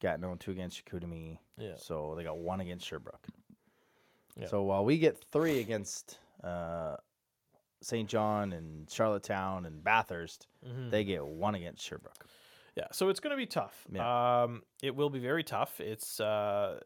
Gatineau, 0.00 0.36
two 0.38 0.50
against 0.52 0.84
Chicoutimi. 0.84 1.38
yeah, 1.56 1.74
So 1.76 2.14
they 2.16 2.22
got 2.22 2.38
one 2.38 2.60
against 2.60 2.86
Sherbrooke. 2.86 3.26
Yeah. 4.36 4.46
So 4.46 4.62
while 4.62 4.84
we 4.84 4.98
get 4.98 5.18
three 5.18 5.58
against 5.58 6.18
uh, 6.44 6.96
Saint 7.80 8.08
John 8.08 8.52
and 8.52 8.90
Charlottetown 8.90 9.64
and 9.66 9.82
Bathurst, 9.84 10.46
Mhm. 10.66 10.90
they 10.90 11.04
get 11.04 11.24
one 11.24 11.54
against 11.54 11.84
Sherbrooke. 11.84 12.26
Yeah, 12.76 12.86
so 12.92 13.08
it's 13.08 13.18
going 13.20 13.30
to 13.32 13.36
be 13.36 13.46
tough. 13.46 13.86
Um, 13.98 14.62
it 14.82 14.94
will 14.94 15.10
be 15.10 15.18
very 15.18 15.42
tough. 15.42 15.80
It's 15.80 16.20
uh, 16.20 16.80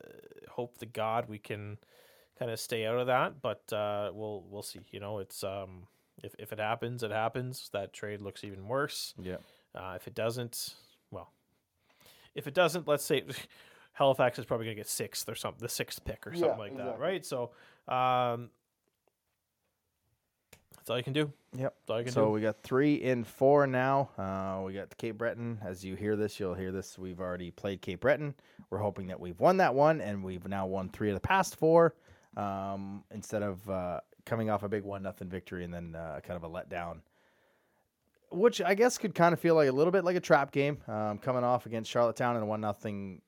hope 0.50 0.78
to 0.78 0.86
God 0.86 1.28
we 1.28 1.38
can 1.38 1.76
kind 2.38 2.50
of 2.50 2.58
stay 2.58 2.86
out 2.86 2.96
of 2.98 3.06
that, 3.08 3.42
but 3.42 3.70
uh, 3.72 4.10
we'll 4.14 4.42
we'll 4.48 4.62
see. 4.62 4.80
You 4.90 5.00
know, 5.00 5.18
it's 5.18 5.44
um, 5.44 5.86
if 6.22 6.34
if 6.38 6.50
it 6.52 6.58
happens, 6.58 7.02
it 7.02 7.10
happens. 7.10 7.68
That 7.74 7.92
trade 7.92 8.22
looks 8.22 8.42
even 8.42 8.66
worse. 8.68 9.12
Yeah. 9.20 9.36
Uh, 9.74 9.94
if 9.96 10.06
it 10.06 10.14
doesn't, 10.14 10.74
well, 11.10 11.30
if 12.34 12.46
it 12.46 12.54
doesn't, 12.54 12.88
let's 12.88 13.04
say 13.04 13.24
Halifax 13.92 14.38
is 14.38 14.46
probably 14.46 14.64
going 14.66 14.76
to 14.76 14.80
get 14.80 14.88
sixth 14.88 15.28
or 15.28 15.34
something, 15.34 15.60
the 15.60 15.68
sixth 15.68 16.02
pick 16.04 16.26
or 16.26 16.32
something 16.32 16.48
Yeah, 16.50 16.56
like 16.56 16.76
that, 16.78 16.98
right? 16.98 17.24
So 17.24 17.50
um, 17.88 18.50
that's 20.82 20.90
all 20.90 20.96
you 20.96 21.04
can 21.04 21.12
do. 21.12 21.32
Yep. 21.56 21.74
That's 21.86 21.90
all 21.90 21.98
you 21.98 22.04
can 22.06 22.12
So 22.12 22.24
do. 22.26 22.30
we 22.32 22.40
got 22.40 22.60
three 22.64 22.96
in 22.96 23.22
four 23.22 23.68
now. 23.68 24.10
Uh, 24.18 24.62
we 24.66 24.72
got 24.72 24.96
Cape 24.96 25.16
Breton. 25.16 25.60
As 25.64 25.84
you 25.84 25.94
hear 25.94 26.16
this, 26.16 26.40
you'll 26.40 26.54
hear 26.54 26.72
this. 26.72 26.98
We've 26.98 27.20
already 27.20 27.52
played 27.52 27.80
Cape 27.80 28.00
Breton. 28.00 28.34
We're 28.68 28.78
hoping 28.78 29.06
that 29.06 29.20
we've 29.20 29.38
won 29.38 29.58
that 29.58 29.76
one, 29.76 30.00
and 30.00 30.24
we've 30.24 30.44
now 30.48 30.66
won 30.66 30.88
three 30.88 31.08
of 31.10 31.14
the 31.14 31.20
past 31.20 31.54
four. 31.54 31.94
Um, 32.36 33.04
instead 33.12 33.44
of 33.44 33.70
uh, 33.70 34.00
coming 34.26 34.50
off 34.50 34.64
a 34.64 34.68
big 34.68 34.82
one 34.82 35.04
nothing 35.04 35.28
victory 35.28 35.62
and 35.64 35.72
then 35.72 35.94
uh, 35.94 36.18
kind 36.24 36.36
of 36.36 36.42
a 36.42 36.48
letdown, 36.52 37.02
which 38.32 38.60
I 38.60 38.74
guess 38.74 38.98
could 38.98 39.14
kind 39.14 39.32
of 39.32 39.38
feel 39.38 39.54
like 39.54 39.68
a 39.68 39.72
little 39.72 39.92
bit 39.92 40.02
like 40.02 40.16
a 40.16 40.20
trap 40.20 40.50
game. 40.50 40.78
Um, 40.88 41.18
coming 41.18 41.44
off 41.44 41.66
against 41.66 41.92
Charlottetown 41.92 42.34
and 42.34 42.42
a 42.42 42.46
one 42.46 42.60
nothing 42.60 43.22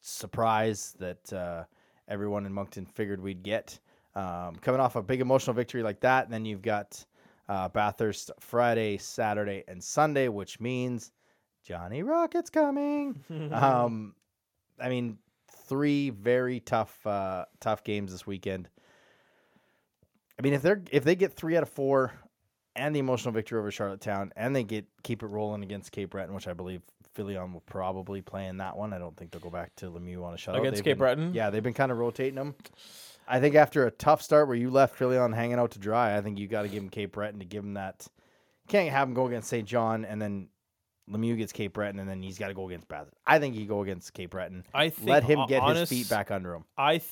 surprise 0.00 0.94
that 1.00 1.32
uh, 1.32 1.64
everyone 2.06 2.46
in 2.46 2.52
Moncton 2.52 2.86
figured 2.86 3.20
we'd 3.20 3.42
get. 3.42 3.80
Um, 4.16 4.56
coming 4.56 4.80
off 4.80 4.96
a 4.96 5.02
big 5.02 5.20
emotional 5.20 5.54
victory 5.54 5.82
like 5.82 6.00
that, 6.00 6.24
and 6.24 6.32
then 6.32 6.44
you've 6.44 6.62
got 6.62 7.04
uh, 7.48 7.68
Bathurst 7.68 8.30
Friday, 8.40 8.96
Saturday, 8.98 9.64
and 9.66 9.82
Sunday, 9.82 10.28
which 10.28 10.60
means 10.60 11.12
Johnny 11.64 12.02
Rocket's 12.02 12.50
coming. 12.50 13.18
um, 13.52 14.14
I 14.80 14.88
mean, 14.88 15.18
three 15.66 16.10
very 16.10 16.60
tough, 16.60 17.04
uh, 17.06 17.46
tough 17.60 17.82
games 17.82 18.12
this 18.12 18.26
weekend. 18.26 18.68
I 20.38 20.42
mean, 20.42 20.52
if 20.54 20.62
they're 20.62 20.82
if 20.92 21.04
they 21.04 21.16
get 21.16 21.32
three 21.32 21.56
out 21.56 21.62
of 21.62 21.68
four, 21.68 22.12
and 22.76 22.94
the 22.94 22.98
emotional 23.00 23.32
victory 23.32 23.58
over 23.58 23.70
Charlottetown, 23.70 24.32
and 24.36 24.54
they 24.54 24.64
get 24.64 24.84
keep 25.02 25.22
it 25.22 25.26
rolling 25.26 25.62
against 25.62 25.92
Cape 25.92 26.10
Breton, 26.10 26.34
which 26.34 26.48
I 26.48 26.52
believe 26.52 26.82
Philion 27.16 27.52
will 27.52 27.60
probably 27.62 28.20
play 28.20 28.46
in 28.46 28.56
that 28.58 28.76
one. 28.76 28.92
I 28.92 28.98
don't 28.98 29.16
think 29.16 29.30
they'll 29.30 29.40
go 29.40 29.50
back 29.50 29.74
to 29.76 29.86
Lemieux 29.86 30.24
on 30.24 30.34
a 30.34 30.36
shutout 30.36 30.58
Against 30.58 30.78
They've 30.78 30.84
Cape 30.84 30.84
been- 30.84 30.98
Breton? 30.98 31.34
Yeah, 31.34 31.50
they've 31.50 31.62
been 31.62 31.74
kind 31.74 31.92
of 31.92 31.98
rotating 31.98 32.34
them. 32.34 32.54
I 33.26 33.40
think 33.40 33.54
after 33.54 33.86
a 33.86 33.90
tough 33.90 34.20
start 34.22 34.48
where 34.48 34.56
you 34.56 34.70
left 34.70 34.98
Philion 34.98 35.34
hanging 35.34 35.58
out 35.58 35.70
to 35.72 35.78
dry, 35.78 36.16
I 36.16 36.20
think 36.20 36.38
you 36.38 36.46
got 36.46 36.62
to 36.62 36.68
give 36.68 36.82
him 36.82 36.90
Cape 36.90 37.12
Breton 37.12 37.38
to 37.40 37.44
give 37.46 37.64
him 37.64 37.74
that. 37.74 38.06
Can't 38.68 38.90
have 38.90 39.08
him 39.08 39.14
go 39.14 39.26
against 39.26 39.48
Saint 39.48 39.66
John 39.68 40.04
and 40.04 40.20
then 40.20 40.48
Lemieux 41.10 41.36
gets 41.36 41.52
Cape 41.52 41.72
Breton 41.74 41.98
and 42.00 42.08
then 42.08 42.22
he's 42.22 42.38
got 42.38 42.48
to 42.48 42.54
go 42.54 42.66
against 42.68 42.88
Bathurst. 42.88 43.16
I 43.26 43.38
think 43.38 43.54
he 43.54 43.66
go 43.66 43.82
against 43.82 44.12
Cape 44.14 44.30
Breton. 44.30 44.64
I 44.74 44.88
think 44.90 45.08
Let 45.08 45.24
him 45.24 45.40
get 45.48 45.62
honest- 45.62 45.90
his 45.90 46.02
feet 46.06 46.10
back 46.10 46.30
under 46.30 46.54
him. 46.54 46.64
I 46.76 46.98
th- 46.98 47.08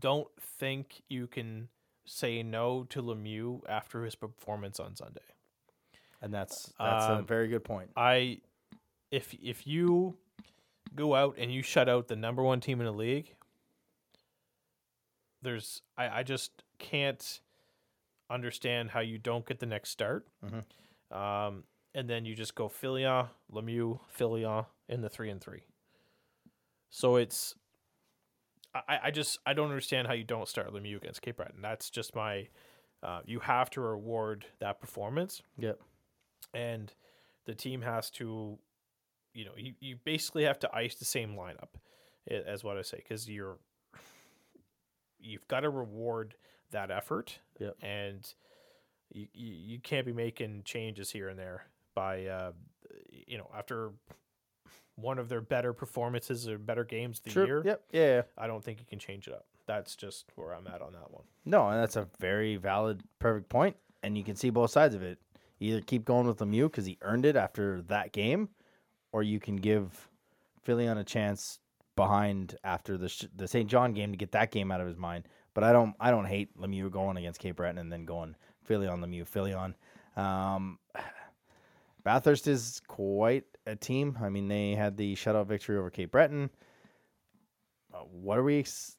don't 0.00 0.28
think 0.58 1.00
you 1.08 1.26
can 1.28 1.68
say 2.04 2.42
no 2.42 2.84
to 2.90 3.02
Lemieux 3.02 3.60
after 3.68 4.04
his 4.04 4.14
performance 4.14 4.80
on 4.80 4.96
Sunday. 4.96 5.20
And 6.22 6.32
that's 6.32 6.72
that's 6.78 7.04
a 7.06 7.16
Um, 7.18 7.26
very 7.26 7.46
good 7.48 7.62
point. 7.62 7.90
I, 7.96 8.40
if 9.12 9.34
if 9.34 9.66
you 9.66 10.16
go 10.94 11.14
out 11.14 11.36
and 11.38 11.52
you 11.52 11.62
shut 11.62 11.88
out 11.88 12.08
the 12.08 12.16
number 12.16 12.42
one 12.42 12.60
team 12.60 12.80
in 12.80 12.86
the 12.86 12.92
league, 12.92 13.35
there's 15.46 15.82
I, 15.96 16.18
I 16.20 16.22
just 16.22 16.62
can't 16.78 17.40
understand 18.28 18.90
how 18.90 19.00
you 19.00 19.16
don't 19.18 19.46
get 19.46 19.60
the 19.60 19.66
next 19.66 19.90
start. 19.90 20.26
Mhm. 20.44 20.64
Um, 21.16 21.64
and 21.94 22.10
then 22.10 22.24
you 22.26 22.34
just 22.34 22.54
go 22.54 22.68
Filia, 22.68 23.30
Lemieux, 23.50 24.00
Filia 24.08 24.66
in 24.88 25.00
the 25.00 25.08
three 25.08 25.30
and 25.30 25.40
three. 25.40 25.62
So 26.90 27.16
it's 27.16 27.54
I, 28.74 28.98
I 29.04 29.10
just 29.10 29.38
I 29.46 29.54
don't 29.54 29.68
understand 29.70 30.06
how 30.08 30.12
you 30.14 30.24
don't 30.24 30.48
start 30.48 30.72
Lemieux 30.72 30.96
against 30.96 31.22
Cape 31.22 31.36
Breton. 31.36 31.62
That's 31.62 31.88
just 31.90 32.14
my 32.14 32.48
uh, 33.02 33.20
you 33.24 33.38
have 33.40 33.70
to 33.70 33.80
reward 33.80 34.44
that 34.58 34.80
performance 34.80 35.42
Yep. 35.58 35.80
and 36.54 36.92
the 37.44 37.54
team 37.54 37.82
has 37.82 38.10
to 38.12 38.58
you 39.34 39.44
know 39.44 39.52
you, 39.56 39.74
you 39.80 39.96
basically 40.04 40.44
have 40.44 40.58
to 40.60 40.74
ice 40.74 40.96
the 40.96 41.04
same 41.04 41.36
lineup 41.36 41.76
as 42.28 42.64
what 42.64 42.76
i 42.78 42.82
say 42.82 42.96
because 42.96 43.28
you're 43.28 43.58
you've 45.26 45.46
got 45.48 45.60
to 45.60 45.70
reward 45.70 46.34
that 46.70 46.90
effort 46.90 47.38
Yep. 47.60 47.76
and 47.82 48.34
you, 49.12 49.26
you 49.32 49.52
you 49.54 49.78
can't 49.80 50.04
be 50.06 50.12
making 50.12 50.62
changes 50.64 51.10
here 51.10 51.28
and 51.28 51.38
there 51.38 51.64
by 51.94 52.26
uh 52.26 52.52
you 53.26 53.38
know 53.38 53.50
after 53.56 53.92
one 54.96 55.18
of 55.18 55.28
their 55.28 55.40
better 55.40 55.72
performances 55.72 56.48
or 56.48 56.58
better 56.58 56.84
games 56.84 57.18
of 57.18 57.24
the 57.24 57.30
Sure. 57.30 57.46
year 57.46 57.62
Yep. 57.64 57.82
Yeah, 57.92 58.06
yeah. 58.16 58.22
i 58.38 58.46
don't 58.46 58.64
think 58.64 58.80
you 58.80 58.86
can 58.86 58.98
change 58.98 59.28
it 59.28 59.34
up 59.34 59.46
that's 59.66 59.94
just 59.96 60.26
where 60.36 60.54
i'm 60.54 60.66
at 60.66 60.80
on 60.82 60.92
that 60.92 61.10
one 61.10 61.24
No, 61.44 61.68
and 61.68 61.80
that's 61.80 61.96
a 61.96 62.08
very 62.18 62.56
valid, 62.56 63.02
perfect 63.18 63.48
point, 63.48 63.76
and 64.02 64.16
you 64.18 64.24
can 64.24 64.36
see 64.36 64.50
both 64.50 64.70
sides 64.70 64.94
of 64.94 65.02
it. 65.02 65.18
Either 65.60 65.80
keep 65.80 66.04
going 66.04 66.26
with 66.26 66.38
Lemieux 66.38 66.64
because 66.70 66.86
he 66.86 66.98
earned 67.02 67.24
it 67.24 67.34
after 67.36 67.80
that 67.82 68.12
game, 68.12 68.48
or 69.12 69.22
you 69.22 69.38
can 69.40 69.56
give 69.56 70.08
Phillion 70.66 70.98
a 70.98 71.04
chance 71.04 71.58
behind 71.96 72.56
after 72.62 72.96
the 72.96 73.08
sh- 73.08 73.24
the 73.34 73.48
Saint 73.48 73.68
John 73.68 73.92
game 73.92 74.12
to 74.12 74.16
get 74.16 74.32
that 74.32 74.50
game 74.52 74.70
out 74.70 74.80
of 74.80 74.86
his 74.86 74.96
mind. 74.96 75.24
but 75.54 75.64
I 75.64 75.72
don't 75.72 75.94
I 75.98 76.10
don't 76.10 76.26
hate 76.26 76.56
Lemieux 76.58 76.90
going 76.90 77.16
against 77.16 77.40
Cape 77.40 77.56
Breton 77.56 77.78
and 77.78 77.90
then 77.92 78.04
going 78.04 78.36
Philly 78.64 78.86
on 78.86 79.00
Lemieux, 79.00 79.26
Philly 79.26 79.54
on. 79.54 79.74
Um, 80.16 80.78
Bathurst 82.04 82.46
is 82.46 82.80
quite 82.86 83.44
a 83.66 83.74
team. 83.74 84.16
I 84.22 84.28
mean, 84.28 84.46
they 84.48 84.74
had 84.74 84.96
the 84.96 85.14
shutout 85.16 85.46
victory 85.46 85.76
over 85.76 85.90
Cape 85.90 86.12
Breton. 86.12 86.50
Uh, 87.92 87.98
what 88.00 88.38
are 88.38 88.44
we? 88.44 88.60
Ex- 88.60 88.96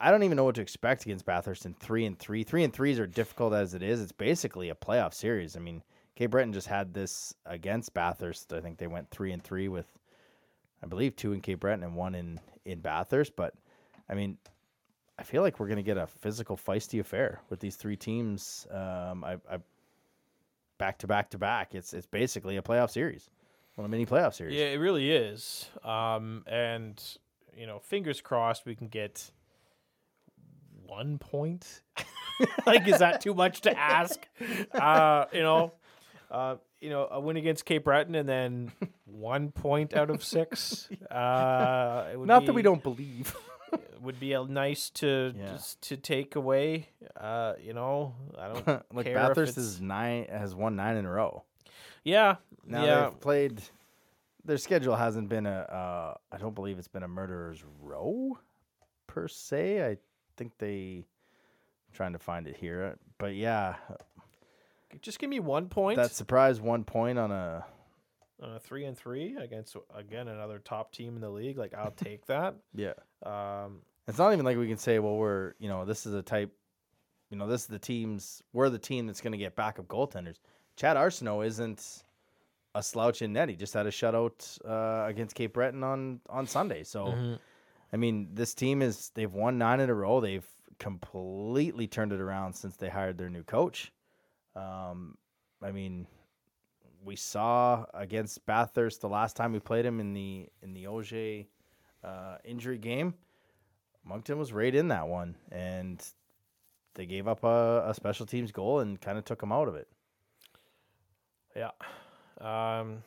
I 0.00 0.10
don't 0.10 0.22
even 0.22 0.36
know 0.36 0.44
what 0.44 0.54
to 0.54 0.62
expect 0.62 1.04
against 1.04 1.26
Bathurst 1.26 1.66
in 1.66 1.74
three 1.74 2.06
and 2.06 2.18
three. 2.18 2.42
Three 2.42 2.64
and 2.64 2.72
threes 2.72 2.98
are 2.98 3.06
difficult 3.06 3.52
as 3.52 3.74
it 3.74 3.82
is. 3.82 4.00
It's 4.00 4.12
basically 4.12 4.70
a 4.70 4.74
playoff 4.74 5.12
series. 5.12 5.56
I 5.56 5.60
mean, 5.60 5.82
Cape 6.16 6.30
Breton 6.30 6.54
just 6.54 6.68
had 6.68 6.94
this 6.94 7.34
against 7.44 7.92
Bathurst. 7.92 8.52
I 8.52 8.60
think 8.60 8.78
they 8.78 8.86
went 8.86 9.10
three 9.10 9.32
and 9.32 9.42
three 9.42 9.68
with, 9.68 9.86
I 10.82 10.86
believe, 10.86 11.16
two 11.16 11.32
in 11.32 11.40
Cape 11.40 11.60
Breton 11.60 11.82
and 11.82 11.94
one 11.94 12.14
in 12.14 12.40
in 12.64 12.80
Bathurst. 12.80 13.36
But 13.36 13.54
I 14.08 14.14
mean, 14.14 14.38
I 15.18 15.22
feel 15.22 15.42
like 15.42 15.60
we're 15.60 15.68
gonna 15.68 15.82
get 15.82 15.96
a 15.96 16.06
physical, 16.06 16.56
feisty 16.56 17.00
affair 17.00 17.40
with 17.50 17.60
these 17.60 17.76
three 17.76 17.96
teams. 17.96 18.66
Um, 18.70 19.24
I, 19.24 19.34
I 19.50 19.58
back 20.78 20.98
to 20.98 21.06
back 21.06 21.30
to 21.30 21.38
back. 21.38 21.74
It's 21.74 21.92
it's 21.92 22.06
basically 22.06 22.56
a 22.56 22.62
playoff 22.62 22.90
series, 22.90 23.30
well, 23.76 23.84
a 23.84 23.88
mini 23.88 24.06
playoff 24.06 24.34
series. 24.34 24.56
Yeah, 24.56 24.66
it 24.66 24.78
really 24.78 25.10
is. 25.10 25.68
Um, 25.84 26.44
and 26.46 27.00
you 27.56 27.66
know, 27.66 27.78
fingers 27.78 28.20
crossed 28.20 28.64
we 28.66 28.74
can 28.74 28.88
get 28.88 29.30
one 30.86 31.18
point. 31.18 31.82
like, 32.66 32.88
is 32.88 32.98
that 32.98 33.20
too 33.20 33.34
much 33.34 33.60
to 33.62 33.78
ask? 33.78 34.26
Uh, 34.72 35.26
you 35.32 35.42
know, 35.42 35.72
uh, 36.30 36.56
you 36.80 36.90
know, 36.90 37.06
a 37.10 37.20
win 37.20 37.36
against 37.36 37.64
Cape 37.64 37.84
Breton 37.84 38.14
and 38.14 38.28
then 38.28 38.72
one 39.04 39.50
point 39.50 39.94
out 39.94 40.10
of 40.10 40.22
six. 40.24 40.88
Uh, 41.10 42.08
it 42.12 42.16
would 42.18 42.28
Not 42.28 42.46
that 42.46 42.52
we 42.52 42.62
don't 42.62 42.82
believe. 42.82 43.34
would 44.00 44.18
be 44.20 44.32
a 44.32 44.42
nice 44.44 44.90
to 44.90 45.32
Yeah. 45.36 45.46
just 45.52 45.80
to 45.82 45.96
take 45.96 46.34
away. 46.36 46.88
Uh, 47.16 47.54
you 47.60 47.72
know, 47.74 48.14
I 48.38 48.48
don't 48.48 48.66
like 48.94 49.06
care 49.06 49.16
if 49.16 49.28
Bathurst 49.28 49.58
is 49.58 49.80
nine 49.80 50.26
has 50.30 50.54
won 50.54 50.76
nine 50.76 50.96
in 50.96 51.04
a 51.04 51.10
row. 51.10 51.44
Yeah, 52.04 52.36
Now 52.64 52.84
yeah. 52.84 53.00
they've 53.10 53.20
played. 53.20 53.62
Their 54.44 54.56
schedule 54.56 54.96
hasn't 54.96 55.28
been 55.28 55.46
a. 55.46 55.50
Uh, 55.50 56.14
I 56.32 56.38
don't 56.38 56.54
believe 56.54 56.78
it's 56.78 56.88
been 56.88 57.02
a 57.02 57.08
murderer's 57.08 57.62
row, 57.80 58.38
per 59.06 59.28
se. 59.28 59.84
I 59.84 59.96
think 60.36 60.52
they. 60.58 61.04
I'm 61.88 61.94
trying 61.94 62.12
to 62.14 62.18
find 62.18 62.46
it 62.46 62.56
here, 62.56 62.96
but 63.18 63.34
yeah, 63.34 63.74
Just 65.02 65.18
give 65.18 65.30
me 65.30 65.40
one 65.40 65.68
point. 65.68 65.96
that 65.96 66.12
surprise 66.12 66.60
one 66.60 66.84
point 66.84 67.18
on 67.18 67.30
a. 67.30 67.64
on 68.42 68.52
a 68.52 68.58
three 68.60 68.84
and 68.84 68.96
three 68.96 69.36
against 69.36 69.76
again 69.94 70.28
another 70.28 70.58
top 70.58 70.92
team 70.92 71.14
in 71.16 71.20
the 71.20 71.30
league. 71.30 71.58
Like 71.58 71.74
I'll 71.74 71.90
take 71.92 72.26
that. 72.26 72.54
Yeah, 72.74 72.92
Um, 73.24 73.82
it's 74.08 74.18
not 74.18 74.32
even 74.32 74.44
like 74.44 74.56
we 74.56 74.66
can 74.68 74.78
say, 74.78 74.98
well, 74.98 75.16
we're 75.16 75.54
you 75.58 75.68
know 75.68 75.84
this 75.84 76.06
is 76.06 76.14
a 76.14 76.22
type, 76.22 76.52
you 77.30 77.36
know 77.36 77.46
this 77.46 77.62
is 77.62 77.66
the 77.68 77.78
teams 77.78 78.42
we're 78.52 78.68
the 78.70 78.78
team 78.78 79.06
that's 79.06 79.20
going 79.20 79.32
to 79.32 79.38
get 79.38 79.54
backup 79.56 79.86
goaltenders. 79.86 80.36
Chad 80.76 80.96
Arsenault 80.96 81.46
isn't 81.46 82.02
a 82.74 82.82
slouch 82.82 83.20
in 83.22 83.32
net. 83.32 83.48
He 83.48 83.56
just 83.56 83.74
had 83.74 83.86
a 83.86 83.90
shutout 83.90 84.58
uh, 84.64 85.06
against 85.08 85.34
Cape 85.34 85.52
Breton 85.52 85.82
on 85.84 86.20
on 86.28 86.46
Sunday. 86.46 86.82
So, 86.84 87.06
Mm-hmm. 87.06 87.34
I 87.92 87.96
mean, 87.96 88.28
this 88.34 88.54
team 88.54 88.82
is 88.82 89.10
they've 89.14 89.32
won 89.32 89.58
nine 89.58 89.80
in 89.80 89.90
a 89.90 89.94
row. 89.94 90.20
They've 90.20 90.46
completely 90.78 91.86
turned 91.86 92.12
it 92.12 92.20
around 92.20 92.54
since 92.54 92.76
they 92.76 92.88
hired 92.88 93.18
their 93.18 93.28
new 93.28 93.42
coach. 93.42 93.92
Um, 94.56 95.16
I 95.62 95.72
mean, 95.72 96.06
we 97.04 97.16
saw 97.16 97.84
against 97.94 98.44
Bathurst 98.46 99.00
the 99.00 99.08
last 99.08 99.36
time 99.36 99.52
we 99.52 99.60
played 99.60 99.86
him 99.86 100.00
in 100.00 100.12
the 100.12 100.48
in 100.62 100.74
the 100.74 100.86
Auger 100.86 101.44
uh, 102.04 102.36
injury 102.44 102.78
game. 102.78 103.14
Moncton 104.04 104.38
was 104.38 104.52
right 104.52 104.74
in 104.74 104.88
that 104.88 105.08
one, 105.08 105.36
and 105.52 106.02
they 106.94 107.06
gave 107.06 107.28
up 107.28 107.44
a, 107.44 107.84
a 107.86 107.94
special 107.94 108.26
teams 108.26 108.50
goal 108.52 108.80
and 108.80 109.00
kind 109.00 109.18
of 109.18 109.24
took 109.24 109.40
them 109.40 109.52
out 109.52 109.68
of 109.68 109.74
it. 109.74 109.88
yeah. 111.54 111.70
Um, 112.40 113.02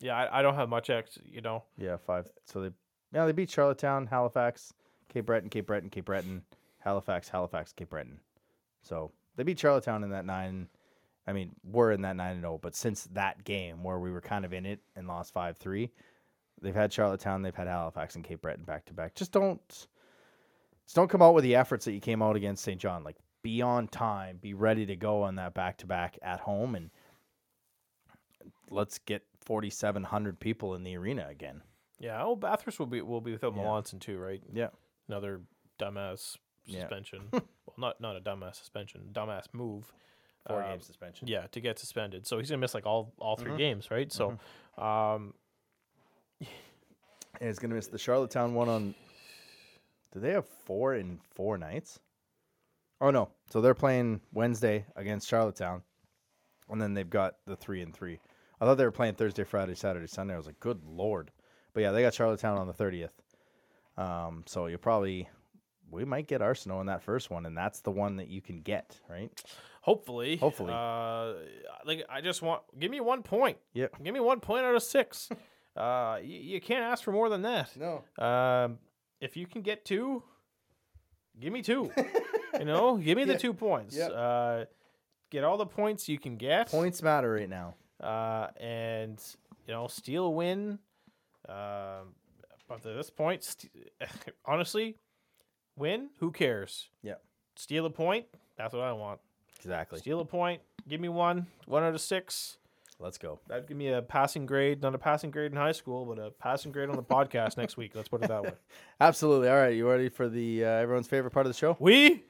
yeah, 0.00 0.16
I, 0.16 0.40
I 0.40 0.42
don't 0.42 0.54
have 0.54 0.68
much 0.68 0.90
ex. 0.90 1.18
You 1.24 1.40
know, 1.40 1.64
Yeah, 1.76 1.96
five. 1.96 2.28
So 2.44 2.60
they 2.60 2.70
yeah 3.12 3.26
they 3.26 3.32
beat 3.32 3.50
Charlottetown, 3.50 4.06
Halifax, 4.06 4.72
Cape 5.08 5.26
Breton, 5.26 5.50
Cape 5.50 5.66
Breton, 5.66 5.90
Cape 5.90 6.04
Breton, 6.04 6.42
Halifax, 6.78 7.28
Halifax, 7.28 7.72
Cape 7.72 7.90
Breton. 7.90 8.20
So 8.82 9.12
they 9.38 9.44
beat 9.44 9.58
Charlottetown 9.58 10.04
in 10.04 10.10
that 10.10 10.26
nine. 10.26 10.68
I 11.26 11.32
mean, 11.32 11.52
we're 11.64 11.92
in 11.92 12.02
that 12.02 12.16
nine 12.16 12.32
and 12.32 12.40
zero, 12.42 12.58
but 12.60 12.74
since 12.76 13.04
that 13.12 13.44
game 13.44 13.82
where 13.82 13.98
we 13.98 14.10
were 14.10 14.20
kind 14.20 14.44
of 14.44 14.52
in 14.52 14.66
it 14.66 14.80
and 14.96 15.06
lost 15.08 15.32
five 15.32 15.56
three, 15.56 15.90
they've 16.60 16.74
had 16.74 16.92
Charlottetown, 16.92 17.40
they've 17.42 17.54
had 17.54 17.68
Halifax 17.68 18.14
and 18.16 18.24
Cape 18.24 18.42
Breton 18.42 18.64
back 18.64 18.84
to 18.86 18.92
back. 18.92 19.14
Just 19.14 19.32
don't, 19.32 19.60
just 19.68 19.88
don't 20.96 21.08
come 21.08 21.22
out 21.22 21.34
with 21.34 21.44
the 21.44 21.54
efforts 21.54 21.84
that 21.86 21.92
you 21.92 22.00
came 22.00 22.20
out 22.22 22.34
against 22.36 22.64
Saint 22.64 22.80
John. 22.80 23.04
Like 23.04 23.16
be 23.42 23.62
on 23.62 23.88
time, 23.88 24.38
be 24.40 24.54
ready 24.54 24.84
to 24.86 24.96
go 24.96 25.22
on 25.22 25.36
that 25.36 25.54
back 25.54 25.78
to 25.78 25.86
back 25.86 26.18
at 26.22 26.40
home, 26.40 26.74
and 26.74 26.90
let's 28.70 28.98
get 28.98 29.22
forty 29.44 29.70
seven 29.70 30.02
hundred 30.04 30.40
people 30.40 30.74
in 30.74 30.82
the 30.84 30.96
arena 30.96 31.26
again. 31.30 31.62
yeah. 32.00 32.22
Oh, 32.22 32.36
Bathurst 32.36 32.78
will 32.78 32.86
be 32.86 33.00
will 33.02 33.20
be 33.20 33.32
without 33.32 33.54
Yeah. 33.56 33.62
Melanson 33.62 34.00
too, 34.00 34.18
right? 34.18 34.42
Yeah. 34.52 34.68
Another 35.08 35.40
dumbass 35.78 36.36
suspension. 36.66 37.28
well, 37.32 37.42
not 37.78 38.00
not 38.00 38.16
a 38.16 38.20
dumbass 38.20 38.56
suspension, 38.56 39.10
dumbass 39.12 39.44
move. 39.52 39.92
Four 40.46 40.62
Um, 40.62 40.68
game 40.70 40.80
suspension. 40.80 41.28
Yeah, 41.28 41.46
to 41.52 41.60
get 41.60 41.78
suspended. 41.78 42.26
So 42.26 42.38
he's 42.38 42.48
gonna 42.50 42.60
miss 42.60 42.74
like 42.74 42.86
all 42.86 43.12
all 43.18 43.36
3 43.36 43.50
Mm-hmm. 43.50 43.58
games, 43.58 43.90
right? 43.90 44.10
So, 44.12 44.38
um, 44.78 45.34
And 47.40 47.48
it's 47.48 47.58
gonna 47.58 47.74
miss 47.74 47.86
the 47.86 47.98
Charlottetown 47.98 48.54
one 48.54 48.68
on. 48.68 48.94
Do 50.12 50.20
they 50.20 50.30
have 50.32 50.46
four 50.46 50.94
in 50.94 51.20
four 51.34 51.58
nights? 51.58 52.00
Oh 53.00 53.10
no! 53.10 53.28
So 53.50 53.60
they're 53.60 53.74
playing 53.74 54.20
Wednesday 54.32 54.86
against 54.96 55.28
Charlottetown, 55.28 55.82
and 56.68 56.80
then 56.82 56.94
they've 56.94 57.08
got 57.08 57.36
the 57.46 57.54
three 57.56 57.82
and 57.82 57.94
three. 57.94 58.18
I 58.60 58.64
thought 58.64 58.74
they 58.74 58.84
were 58.84 58.90
playing 58.90 59.14
Thursday, 59.14 59.44
Friday, 59.44 59.74
Saturday, 59.76 60.06
Sunday. 60.08 60.34
I 60.34 60.36
was 60.36 60.46
like, 60.46 60.58
good 60.58 60.82
lord! 60.84 61.30
But 61.74 61.82
yeah, 61.82 61.92
they 61.92 62.02
got 62.02 62.14
Charlottetown 62.14 62.58
on 62.58 62.66
the 62.66 62.72
thirtieth. 62.72 63.12
Um, 63.96 64.42
so 64.46 64.66
you'll 64.66 64.78
probably 64.78 65.28
we 65.90 66.04
might 66.04 66.26
get 66.26 66.40
Arsenault 66.40 66.80
in 66.80 66.86
that 66.86 67.02
first 67.02 67.30
one, 67.30 67.46
and 67.46 67.56
that's 67.56 67.80
the 67.80 67.90
one 67.90 68.16
that 68.16 68.28
you 68.28 68.40
can 68.40 68.60
get, 68.60 68.98
right? 69.08 69.30
hopefully, 69.80 70.36
Hopefully. 70.36 70.70
uh, 70.74 71.32
like 71.86 72.04
I 72.10 72.20
just 72.20 72.42
want 72.42 72.62
give 72.78 72.90
me 72.90 73.00
one 73.00 73.22
point. 73.22 73.56
Yep. 73.72 74.02
Give 74.02 74.12
me 74.12 74.20
one 74.20 74.40
point 74.40 74.64
out 74.66 74.74
of 74.74 74.82
six. 74.82 75.28
uh, 75.76 76.18
you, 76.22 76.38
you 76.38 76.60
can't 76.60 76.82
ask 76.84 77.02
for 77.02 77.12
more 77.12 77.28
than 77.30 77.42
that. 77.42 77.70
No. 77.76 78.04
Um, 78.22 78.78
if 79.20 79.36
you 79.36 79.46
can 79.46 79.62
get 79.62 79.84
two, 79.86 80.22
give 81.40 81.52
me 81.52 81.62
two. 81.62 81.90
you 82.58 82.64
know, 82.66 82.96
give 82.98 83.16
me 83.16 83.24
the 83.24 83.32
Yeah. 83.32 83.38
two 83.38 83.54
points. 83.54 83.96
Yep. 83.96 84.12
Uh, 84.14 84.64
get 85.30 85.44
all 85.44 85.56
the 85.56 85.66
points 85.66 86.06
you 86.08 86.18
can 86.18 86.36
get. 86.36 86.70
Points 86.70 87.02
matter 87.02 87.32
right 87.32 87.48
now. 87.48 87.74
Uh, 88.02 88.48
and 88.60 89.18
you 89.66 89.72
know, 89.72 89.86
steal 89.86 90.26
a 90.26 90.30
win. 90.30 90.78
Um, 91.48 92.14
but 92.68 92.84
at 92.84 92.96
this 92.96 93.08
point, 93.10 93.42
st- 93.42 93.72
honestly, 94.44 94.96
win. 95.78 96.10
Who 96.20 96.30
cares? 96.30 96.88
Yeah. 97.02 97.14
Steal 97.56 97.86
a 97.86 97.90
point. 97.90 98.26
That's 98.56 98.74
what 98.74 98.82
I 98.82 98.92
want. 98.92 99.20
Exactly. 99.58 99.98
Steal 99.98 100.20
a 100.20 100.24
point. 100.24 100.60
Give 100.88 101.00
me 101.00 101.08
one. 101.08 101.46
One 101.66 101.82
out 101.82 101.94
of 101.94 102.00
six. 102.00 102.58
Let's 103.00 103.18
go. 103.18 103.38
That'd 103.46 103.68
give 103.68 103.76
me 103.76 103.88
a 103.88 104.02
passing 104.02 104.44
grade, 104.44 104.82
not 104.82 104.94
a 104.94 104.98
passing 104.98 105.30
grade 105.30 105.52
in 105.52 105.56
high 105.56 105.72
school, 105.72 106.04
but 106.04 106.18
a 106.18 106.30
passing 106.32 106.72
grade 106.72 106.88
on 106.88 106.96
the 106.96 107.02
podcast 107.02 107.56
next 107.56 107.76
week. 107.76 107.92
Let's 107.94 108.08
put 108.08 108.24
it 108.24 108.28
that 108.28 108.42
way. 108.42 108.52
Absolutely. 109.00 109.48
All 109.48 109.56
right, 109.56 109.74
you 109.74 109.88
ready 109.88 110.08
for 110.08 110.28
the 110.28 110.64
uh, 110.64 110.68
everyone's 110.68 111.06
favorite 111.06 111.30
part 111.30 111.46
of 111.46 111.52
the 111.52 111.58
show? 111.58 111.76
We 111.78 112.24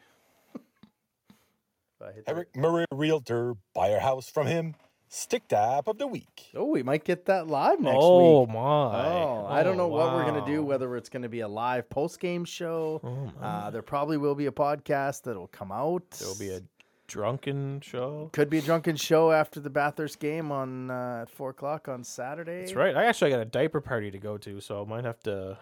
I 2.01 2.11
Eric 2.27 2.55
Murray 2.55 2.85
Realtor, 2.93 3.55
buy 3.75 3.89
a 3.89 3.99
house 3.99 4.29
from 4.29 4.47
him. 4.47 4.75
Stick 5.11 5.49
tap 5.49 5.89
of 5.89 5.97
the 5.97 6.07
week. 6.07 6.51
Oh, 6.55 6.67
we 6.67 6.83
might 6.83 7.03
get 7.03 7.25
that 7.27 7.47
live 7.47 7.81
next 7.81 7.95
week. 7.95 8.03
oh 8.03 8.41
week. 8.41 8.51
my! 8.51 9.07
Oh, 9.07 9.47
I 9.49 9.63
don't 9.63 9.79
know 9.79 9.89
what 9.89 10.15
we're 10.15 10.25
gonna 10.25 10.45
do. 10.45 10.61
Oh 10.61 10.65
Whether 10.65 10.97
it's 10.97 11.09
gonna 11.09 11.31
be 11.31 11.41
a 11.41 11.49
live 11.49 11.89
post 11.89 12.21
game 12.21 12.45
show, 12.45 13.33
uh, 13.41 13.71
there 13.71 13.81
probably 13.81 14.19
will 14.19 14.35
be 14.35 14.47
a 14.47 14.53
podcast 14.53 15.23
that'll 15.23 15.47
come 15.49 15.73
out. 15.73 16.11
There'll 16.11 16.39
be 16.39 16.51
a 16.51 16.61
drunken 17.07 17.81
show. 17.81 18.29
could 18.35 18.51
be 18.51 18.59
a 18.59 18.63
drunken 18.63 18.97
show 18.97 19.33
after 19.33 19.61
the 19.61 19.71
Bathurst 19.71 20.19
game 20.19 20.53
on 20.53 20.91
uh, 20.91 21.21
at 21.23 21.31
four 21.31 21.51
o'clock 21.51 21.89
on 21.89 22.05
Saturday. 22.05 22.61
That's 22.61 22.75
right. 22.75 22.95
I 22.95 23.07
actually 23.07 23.31
got 23.31 23.41
a 23.41 23.47
diaper 23.47 23.81
party 23.81 24.11
to 24.11 24.19
go 24.19 24.37
to, 24.37 24.61
so 24.61 24.83
I 24.85 24.87
might 24.87 25.05
have 25.05 25.21
to. 25.21 25.57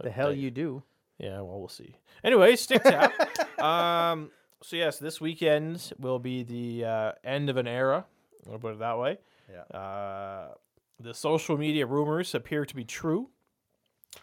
The 0.00 0.10
hell 0.10 0.32
you 0.32 0.52
do? 0.52 0.84
Yeah, 1.18 1.40
well, 1.40 1.58
we'll 1.58 1.68
see. 1.68 1.96
Anyway, 2.22 2.54
stick 2.54 2.84
tap. 2.84 3.12
um, 3.60 4.30
so 4.62 4.76
yes, 4.76 4.98
this 4.98 5.20
weekend 5.20 5.92
will 5.98 6.18
be 6.18 6.44
the 6.44 6.84
uh, 6.84 7.12
end 7.24 7.50
of 7.50 7.56
an 7.56 7.66
era. 7.66 8.04
I'll 8.50 8.58
put 8.58 8.74
it 8.74 8.78
that 8.80 8.98
way. 8.98 9.18
Yeah. 9.50 9.76
Uh, 9.78 10.54
the 11.00 11.14
social 11.14 11.56
media 11.58 11.86
rumors 11.86 12.34
appear 12.34 12.64
to 12.64 12.74
be 12.74 12.84
true. 12.84 13.30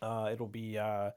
Uh, 0.02 0.30
it'll 0.32 0.48
be. 0.48 0.78
Uh, 0.78 1.12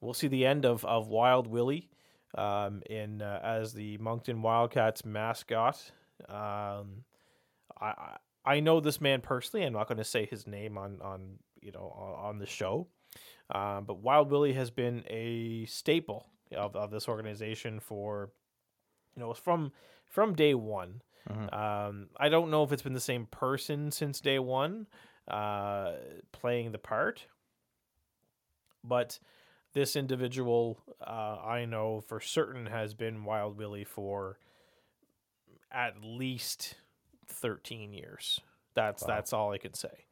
we'll 0.00 0.14
see 0.14 0.28
the 0.28 0.46
end 0.46 0.64
of 0.64 0.84
of 0.84 1.08
Wild 1.08 1.46
Willie, 1.46 1.90
um, 2.36 2.82
in 2.88 3.22
uh, 3.22 3.40
as 3.42 3.72
the 3.72 3.98
Moncton 3.98 4.40
Wildcats 4.42 5.04
mascot. 5.04 5.90
Um, 6.28 7.04
I 7.80 8.16
I- 8.44 8.60
know 8.60 8.80
this 8.80 9.00
man 9.00 9.20
personally. 9.20 9.66
I'm 9.66 9.72
not 9.72 9.88
going 9.88 9.98
to 9.98 10.04
say 10.04 10.26
his 10.26 10.46
name 10.46 10.78
on 10.78 11.00
on 11.02 11.38
you 11.60 11.72
know 11.72 11.92
on, 11.96 12.26
on 12.30 12.38
the 12.38 12.46
show. 12.46 12.86
Um, 13.50 13.84
but 13.84 13.98
Wild 14.00 14.30
Willie 14.30 14.54
has 14.54 14.70
been 14.70 15.04
a 15.08 15.66
staple 15.66 16.26
of, 16.56 16.76
of 16.76 16.90
this 16.90 17.08
organization 17.08 17.80
for 17.80 18.30
you 19.16 19.20
know 19.22 19.34
from 19.34 19.72
from 20.06 20.34
day 20.34 20.54
one. 20.54 21.02
Mhm. 21.28 21.52
Um, 21.52 22.08
I 22.16 22.28
don't 22.28 22.50
know 22.50 22.62
if 22.64 22.72
it's 22.72 22.82
been 22.82 22.92
the 22.92 23.00
same 23.00 23.26
person 23.26 23.90
since 23.90 24.20
day 24.20 24.38
one, 24.38 24.86
uh, 25.28 25.94
playing 26.32 26.72
the 26.72 26.78
part, 26.78 27.26
but 28.82 29.18
this 29.72 29.96
individual 29.96 30.78
uh, 31.00 31.38
I 31.44 31.64
know 31.64 32.00
for 32.00 32.20
certain 32.20 32.66
has 32.66 32.94
been 32.94 33.24
Wild 33.24 33.56
Willie 33.56 33.84
for 33.84 34.38
at 35.70 36.02
least 36.02 36.76
thirteen 37.26 37.92
years. 37.92 38.40
That's 38.74 39.02
Wow. 39.02 39.06
that's 39.06 39.32
all 39.32 39.52
I 39.52 39.58
can 39.58 39.74
say. 39.74 40.06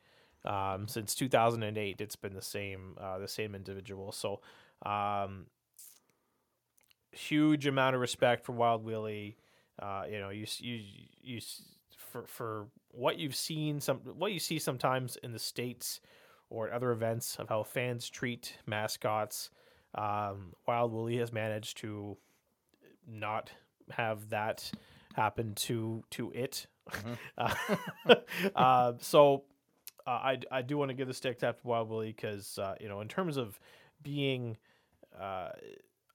Um, 0.45 0.89
since 0.89 1.15
2008, 1.15 2.01
it's 2.01 2.17
been 2.17 2.35
the 2.35 2.43
same 2.43 2.97
uh, 3.01 3.19
the 3.19 3.29
same 3.29 3.55
individual. 3.55 4.13
So, 4.13 4.41
um, 4.85 5.47
huge 7.13 7.67
amount 7.67 7.95
of 7.95 8.01
respect 8.01 8.45
for 8.45 8.53
Wild 8.53 8.85
Willie. 8.85 9.37
Uh, 9.81 10.05
you 10.11 10.19
know, 10.19 10.31
you 10.31 10.47
you 10.59 10.81
you 11.21 11.41
for 11.97 12.27
for 12.27 12.67
what 12.91 13.19
you've 13.19 13.35
seen 13.35 13.81
some 13.81 13.99
what 13.99 14.33
you 14.33 14.39
see 14.39 14.59
sometimes 14.59 15.17
in 15.23 15.33
the 15.33 15.39
states 15.39 16.01
or 16.51 16.69
at 16.69 16.75
other 16.75 16.93
events 16.93 17.37
of 17.39 17.49
how 17.49 17.63
fans 17.63 18.09
treat 18.11 18.59
mascots. 18.67 19.51
Um, 19.95 20.55
Wild 20.67 20.93
Willie 20.93 21.19
has 21.19 21.33
managed 21.33 21.79
to 21.79 22.17
not 23.09 23.51
have 23.91 24.29
that 24.31 24.71
happen 25.15 25.55
to 25.55 26.05
to 26.11 26.31
it. 26.33 26.67
Uh, 27.39 27.55
uh, 28.57 28.93
so 28.99 29.45
uh, 30.07 30.11
I 30.11 30.39
I 30.51 30.63
do 30.63 30.77
want 30.77 30.91
to 30.91 30.95
give 30.95 31.09
the 31.09 31.15
stick 31.15 31.39
tap 31.39 31.61
to 31.61 31.67
Wild 31.67 31.89
Willie 31.89 32.13
because 32.13 32.59
uh, 32.59 32.75
you 32.81 32.89
know 32.89 33.01
in 33.01 33.09
terms 33.09 33.37
of 33.37 33.59
being 34.03 34.57
uh, 35.19 35.51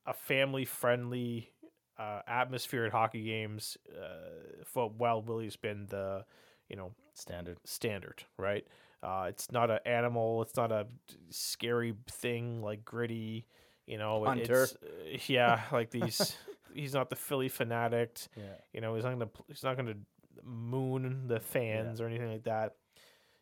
a 0.05 0.13
family 0.13 0.65
friendly 0.65 1.49
uh, 1.97 2.21
atmosphere 2.27 2.85
at 2.85 2.91
hockey 2.91 3.23
games, 3.23 3.77
uh, 3.91 4.63
for 4.65 4.89
Wild 4.89 5.27
Willie's 5.27 5.55
been 5.55 5.87
the 5.89 6.25
you 6.69 6.75
know 6.75 6.91
Standard. 7.13 7.57
standard, 7.63 8.23
right? 8.37 8.65
Uh, 9.03 9.25
it's 9.29 9.51
not 9.51 9.69
an 9.69 9.79
animal. 9.85 10.41
It's 10.41 10.55
not 10.55 10.71
a 10.71 10.87
scary 11.29 11.93
thing 12.09 12.61
like 12.61 12.83
gritty. 12.83 13.45
You 13.85 13.97
know, 13.97 14.25
Hunter. 14.25 14.63
It's, 14.63 14.73
uh, 14.73 15.17
yeah, 15.27 15.61
like 15.71 15.91
these. 15.91 16.35
he's 16.73 16.93
not 16.93 17.09
the 17.09 17.15
Phillie 17.15 17.49
Phanatic. 17.49 18.27
Yeah. 18.35 18.43
You 18.73 18.81
know, 18.81 18.95
he's 18.95 19.03
not 19.03 19.13
gonna. 19.13 19.29
He's 19.47 19.63
not 19.63 19.77
gonna 19.77 19.95
moon 20.43 21.27
the 21.27 21.39
fans 21.39 21.99
or 22.01 22.07
anything 22.07 22.31
like 22.31 22.43
that. 22.43 22.75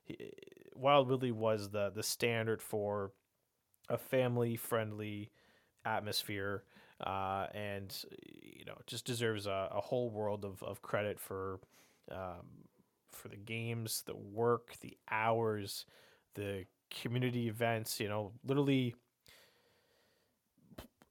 He, 0.03 0.31
Wild 0.75 1.07
Willie 1.07 1.31
was 1.31 1.69
the 1.69 1.89
the 1.89 2.03
standard 2.03 2.61
for 2.61 3.11
a 3.89 3.97
family 3.97 4.55
friendly 4.55 5.31
atmosphere, 5.85 6.63
uh, 7.01 7.47
and 7.53 7.95
you 8.31 8.65
know, 8.65 8.77
just 8.87 9.05
deserves 9.05 9.45
a, 9.47 9.69
a 9.71 9.81
whole 9.81 10.09
world 10.09 10.45
of, 10.45 10.61
of 10.63 10.81
credit 10.81 11.19
for 11.19 11.59
um, 12.11 12.45
for 13.11 13.27
the 13.29 13.35
games, 13.37 14.03
the 14.05 14.15
work, 14.15 14.75
the 14.81 14.97
hours, 15.09 15.85
the 16.35 16.65
community 17.01 17.47
events. 17.47 17.99
You 17.99 18.09
know, 18.09 18.31
literally. 18.45 18.95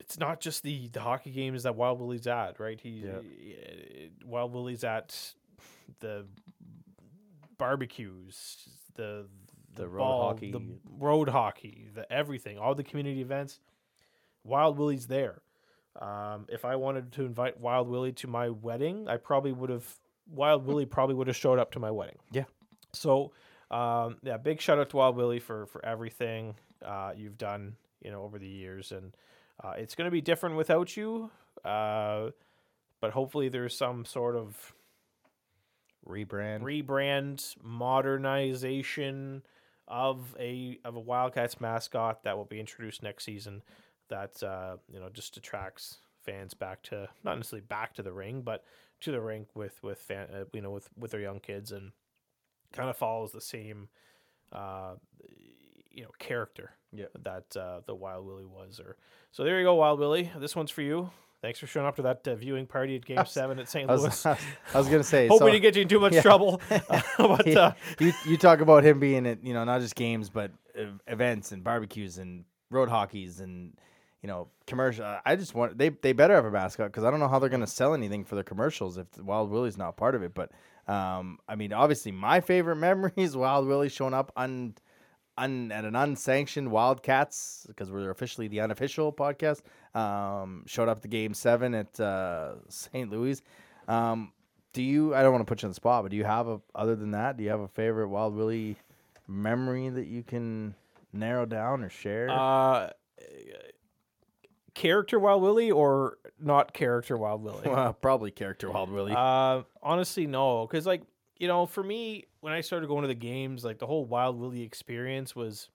It's 0.01 0.18
not 0.18 0.39
just 0.41 0.62
the, 0.62 0.89
the 0.89 1.01
hockey 1.01 1.30
games 1.30 1.62
that 1.62 1.76
Wild 1.76 1.99
Willie's 1.99 2.26
at, 2.26 2.61
right? 2.61 2.78
He 2.78 3.05
Yeah. 3.07 3.20
eh, 3.20 4.09
Wild 4.22 4.53
Willie's 4.53 4.85
at 4.85 5.16
the 6.01 6.26
barbecues, 7.57 8.68
the 8.97 9.26
The 9.76 9.89
road 9.89 9.99
ball, 9.99 10.28
hockey. 10.35 10.51
the 10.53 10.61
road 10.99 11.28
hockey, 11.30 11.89
the 11.95 12.11
everything, 12.12 12.59
all 12.59 12.74
the 12.74 12.85
community 12.85 13.22
events. 13.22 13.61
Wild 14.45 14.76
Willie's 14.76 15.07
there. 15.07 15.41
Um, 16.01 16.47
if 16.49 16.64
I 16.64 16.76
wanted 16.76 17.12
to 17.12 17.24
invite 17.24 17.61
Wild 17.61 17.88
Willie 17.88 18.12
to 18.12 18.26
my 18.26 18.51
wedding, 18.51 19.09
I 19.09 19.16
probably 19.16 19.53
would 19.53 19.70
have. 19.70 19.86
Wild 20.28 20.66
Willie 20.66 20.86
probably 20.86 21.14
would 21.14 21.26
have 21.26 21.36
showed 21.36 21.59
up 21.59 21.72
to 21.72 21.78
my 21.78 21.90
wedding. 21.90 22.16
Yeah. 22.32 22.45
So, 22.92 23.32
um, 23.70 24.16
yeah, 24.22 24.38
big 24.38 24.61
shout 24.61 24.78
out 24.78 24.90
to 24.90 24.97
Wild 24.97 25.16
Willie 25.16 25.38
for 25.38 25.66
for 25.66 25.84
everything 25.84 26.55
uh, 26.84 27.12
you've 27.16 27.38
done, 27.38 27.76
you 28.03 28.11
know, 28.11 28.22
over 28.22 28.38
the 28.38 28.49
years, 28.49 28.90
and 28.90 29.14
uh, 29.62 29.74
it's 29.76 29.95
going 29.95 30.07
to 30.07 30.11
be 30.11 30.20
different 30.20 30.57
without 30.57 30.97
you. 30.97 31.30
Uh, 31.64 32.30
but 33.01 33.12
hopefully, 33.12 33.49
there's 33.49 33.76
some 33.76 34.05
sort 34.05 34.36
of 34.36 34.74
Rebrand. 36.09 36.62
rebrand 36.62 37.55
modernization 37.62 39.42
of 39.86 40.34
a 40.38 40.78
of 40.84 40.97
a 40.97 41.01
Wildcats 41.01 41.61
mascot 41.61 42.24
that 42.24 42.36
will 42.36 42.45
be 42.45 42.61
introduced 42.61 43.03
next 43.03 43.24
season 43.24 43.62
that 44.14 44.42
uh, 44.42 44.76
you 44.92 45.00
know 45.00 45.08
just 45.12 45.36
attracts 45.36 45.98
fans 46.24 46.54
back 46.54 46.82
to 46.82 47.08
not 47.24 47.36
necessarily 47.36 47.66
back 47.68 47.92
to 47.94 48.02
the 48.02 48.12
ring 48.12 48.42
but 48.42 48.64
to 49.00 49.10
the 49.10 49.20
rink 49.20 49.48
with 49.54 49.82
with 49.82 49.98
fan 49.98 50.26
uh, 50.32 50.44
you 50.52 50.62
know 50.62 50.70
with 50.70 50.88
with 50.96 51.10
their 51.10 51.20
young 51.20 51.40
kids 51.40 51.72
and 51.72 51.90
kind 52.72 52.88
of 52.88 52.96
follows 52.96 53.32
the 53.32 53.40
same 53.40 53.88
uh, 54.52 54.94
you 55.90 56.02
know 56.04 56.10
character 56.18 56.70
Yeah. 56.92 57.06
that 57.24 57.56
uh, 57.56 57.80
the 57.86 57.94
Wild 57.94 58.24
Willie 58.26 58.44
was 58.46 58.80
or 58.80 58.96
so 59.32 59.42
there 59.44 59.58
you 59.58 59.64
go 59.64 59.74
Wild 59.74 59.98
Willie 59.98 60.30
this 60.38 60.54
one's 60.56 60.70
for 60.70 60.82
you 60.82 61.10
thanks 61.42 61.58
for 61.58 61.66
showing 61.66 61.86
up 61.86 61.96
to 61.96 62.02
that 62.02 62.26
uh, 62.26 62.34
viewing 62.36 62.66
party 62.66 62.96
at 62.96 63.04
Game 63.04 63.16
was- 63.24 63.30
Seven 63.30 63.58
at 63.58 63.68
St. 63.68 63.90
I 63.90 63.94
Louis 63.94 64.04
was, 64.04 64.26
I 64.74 64.78
was 64.78 64.88
gonna 64.88 65.02
say. 65.04 65.26
hoping 65.34 65.48
so- 65.48 65.52
to 65.52 65.60
get 65.60 65.76
you 65.76 65.82
in 65.82 65.88
too 65.88 66.00
much 66.00 66.14
Yeah. 66.14 66.22
trouble. 66.22 66.60
but 67.18 67.46
Yeah, 67.46 67.58
uh, 67.58 67.72
you 68.00 68.12
you 68.26 68.36
talk 68.38 68.60
about 68.60 68.84
him 68.84 68.98
being 69.00 69.26
at 69.26 69.44
you 69.44 69.52
know 69.54 69.64
not 69.64 69.80
just 69.80 69.94
games 69.96 70.30
but 70.30 70.50
events 71.06 71.52
and 71.52 71.62
barbecues 71.62 72.18
and 72.18 72.44
road 72.70 72.88
hockeys 72.88 73.40
and 73.40 73.76
you 74.25 74.29
know 74.29 74.49
commercial. 74.66 75.05
I 75.27 75.37
just 75.37 75.55
want 75.55 75.77
they 75.77 75.91
they 75.91 76.14
better 76.14 76.35
have 76.35 76.47
a 76.47 76.51
mascot 76.51 76.87
because 76.87 77.05
I 77.05 77.11
don't 77.11 77.20
know 77.20 77.29
how 77.29 77.39
they're 77.39 77.51
gonna 77.51 77.66
sell 77.66 77.93
anything 77.93 78.25
for 78.25 78.37
their 78.37 78.43
commercials 78.43 78.97
if 78.97 79.07
Wild 79.18 79.51
Willie's 79.51 79.77
not 79.77 79.99
part 79.99 80.14
of 80.14 80.22
it. 80.22 80.33
But 80.33 80.51
um, 80.89 81.39
I 81.47 81.57
mean, 81.57 81.75
obviously 81.75 82.11
my 82.11 82.41
favorite 82.41 82.77
memory 82.89 83.12
is 83.16 83.37
Wild 83.37 83.66
Willie 83.68 83.91
showing 83.91 84.14
up 84.14 84.33
un. 84.35 84.75
Un, 85.37 85.72
at 85.72 85.85
an 85.85 85.97
unsanctioned 85.97 86.70
Wildcats 86.70 87.64
because 87.66 87.91
we're 87.91 88.11
officially 88.11 88.47
the 88.47 88.61
unofficial 88.61 89.12
podcast. 89.12 89.62
Um, 89.93 90.62
showed 90.68 90.89
up 90.89 91.01
to 91.01 91.09
Game 91.09 91.35
Seven 91.35 91.75
at 91.75 91.99
uh, 91.99 92.53
St. 92.68 93.11
Louis. 93.11 93.43
Um, 93.89 94.31
do 94.72 94.81
you? 94.81 95.12
I 95.12 95.25
don't 95.25 95.33
want 95.33 95.45
to 95.45 95.51
put 95.51 95.62
you 95.62 95.66
on 95.66 95.70
the 95.72 95.75
spot, 95.75 96.05
but 96.05 96.12
do 96.12 96.16
you 96.16 96.22
have 96.22 96.47
a 96.47 96.61
other 96.72 96.95
than 96.95 97.11
that? 97.11 97.37
Do 97.37 97.43
you 97.43 97.51
have 97.51 97.59
a 97.59 97.66
favorite 97.66 98.11
Wild 98.11 98.37
Willie 98.37 98.77
memory 99.27 99.89
that 99.89 100.07
you 100.07 100.22
can 100.22 100.77
narrow 101.12 101.47
down 101.47 101.83
or 101.83 101.91
share? 101.91 102.31
uh, 102.31 102.91
character 104.75 105.18
Wild 105.18 105.43
Willie 105.43 105.70
or 105.70 106.18
not 106.39 106.75
character 106.75 107.16
Wild 107.16 107.43
Willie? 107.43 107.62
well, 107.66 107.93
probably 107.93 108.31
character 108.31 108.70
Wild 108.70 108.91
Willie. 108.91 109.14
Uh, 109.16 109.62
honestly, 109.83 110.27
no, 110.27 110.66
because 110.66 110.87
like 110.87 111.03
you 111.39 111.49
know, 111.49 111.66
for 111.66 111.83
me, 111.83 112.25
when 112.41 112.53
I 112.53 112.61
started 112.61 112.89
going 112.89 113.03
to 113.03 113.09
the 113.09 113.14
games, 113.14 113.64
like 113.64 113.79
the 113.79 113.87
whole 113.87 114.05
Wild 114.05 114.39
Willie 114.39 114.62
experience 114.62 115.35
was, 115.35 115.68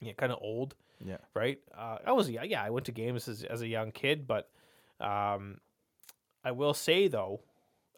yeah, 0.00 0.12
kind 0.12 0.32
of 0.32 0.38
old. 0.40 0.74
Yeah. 1.04 1.18
Right. 1.34 1.58
Uh, 1.76 1.98
I 2.06 2.12
was 2.12 2.30
yeah, 2.30 2.44
yeah. 2.44 2.62
I 2.62 2.70
went 2.70 2.86
to 2.86 2.92
games 2.92 3.28
as 3.28 3.42
as 3.44 3.62
a 3.62 3.66
young 3.68 3.90
kid, 3.90 4.26
but 4.26 4.48
um, 5.00 5.58
I 6.44 6.52
will 6.52 6.74
say 6.74 7.08
though, 7.08 7.40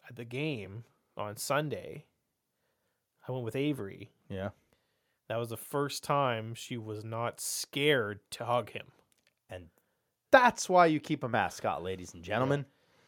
at 0.09 0.15
the 0.15 0.25
game 0.25 0.83
on 1.15 1.37
Sunday, 1.37 2.05
I 3.27 3.31
went 3.31 3.43
with 3.43 3.55
Avery. 3.55 4.11
yeah, 4.29 4.49
That 5.29 5.37
was 5.37 5.49
the 5.49 5.57
first 5.57 6.03
time 6.03 6.53
she 6.53 6.77
was 6.77 7.03
not 7.03 7.39
scared 7.39 8.19
to 8.31 8.45
hug 8.45 8.71
him. 8.71 8.87
That's 10.31 10.67
why 10.69 10.87
you 10.87 10.99
keep 10.99 11.23
a 11.23 11.29
mascot, 11.29 11.83
ladies 11.83 12.13
and 12.13 12.23
gentlemen. 12.23 12.65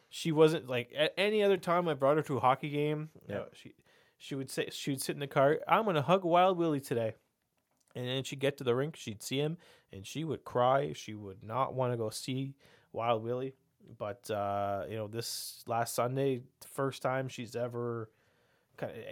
She 0.08 0.32
wasn't 0.32 0.68
like 0.68 0.92
at 0.96 1.12
any 1.16 1.42
other 1.42 1.56
time 1.56 1.86
I 1.88 1.94
brought 1.94 2.16
her 2.16 2.22
to 2.24 2.36
a 2.36 2.40
hockey 2.40 2.70
game. 2.70 3.10
Yeah. 3.28 3.42
she 3.52 3.74
she 4.18 4.34
would 4.34 4.50
say 4.50 4.68
she'd 4.72 5.00
sit 5.00 5.14
in 5.14 5.20
the 5.20 5.26
car. 5.26 5.60
I'm 5.68 5.84
gonna 5.84 6.02
hug 6.02 6.24
Wild 6.24 6.58
Willie 6.58 6.80
today, 6.80 7.14
and 7.94 8.06
then 8.08 8.24
she'd 8.24 8.40
get 8.40 8.56
to 8.58 8.64
the 8.64 8.74
rink. 8.74 8.96
She'd 8.96 9.22
see 9.22 9.38
him, 9.38 9.56
and 9.92 10.06
she 10.06 10.24
would 10.24 10.44
cry. 10.44 10.92
She 10.94 11.14
would 11.14 11.42
not 11.44 11.74
want 11.74 11.92
to 11.92 11.96
go 11.96 12.10
see 12.10 12.54
Wild 12.92 13.22
Willie. 13.22 13.54
But 13.98 14.28
uh, 14.30 14.84
you 14.88 14.96
know, 14.96 15.06
this 15.06 15.62
last 15.66 15.94
Sunday, 15.94 16.42
the 16.60 16.68
first 16.68 17.02
time 17.02 17.28
she's 17.28 17.54
ever 17.54 18.10
kind 18.76 18.92
of 18.92 19.02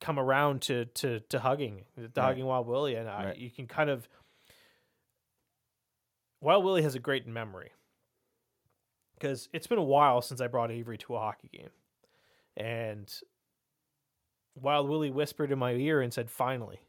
come 0.00 0.18
around 0.18 0.62
to 0.62 0.84
to 0.86 1.20
to 1.20 1.38
hugging, 1.40 1.82
to 2.14 2.20
hugging 2.20 2.44
Wild 2.46 2.66
Willie, 2.68 2.94
and 2.94 3.08
I, 3.08 3.24
Right. 3.26 3.36
you 3.38 3.50
can 3.50 3.66
kind 3.66 3.90
of 3.90 4.08
Wild 6.40 6.64
Willie 6.64 6.82
has 6.82 6.94
a 6.94 6.98
great 7.00 7.26
memory 7.26 7.72
because 9.14 9.48
it's 9.52 9.66
been 9.66 9.78
a 9.78 9.82
while 9.82 10.20
since 10.20 10.40
I 10.40 10.46
brought 10.46 10.70
Avery 10.70 10.98
to 10.98 11.16
a 11.16 11.18
hockey 11.18 11.48
game, 11.48 11.70
and 12.56 13.12
Wild 14.54 14.88
Willie 14.88 15.10
whispered 15.10 15.52
in 15.52 15.58
my 15.58 15.72
ear 15.72 16.00
and 16.00 16.12
said, 16.12 16.30
"Finally." 16.30 16.80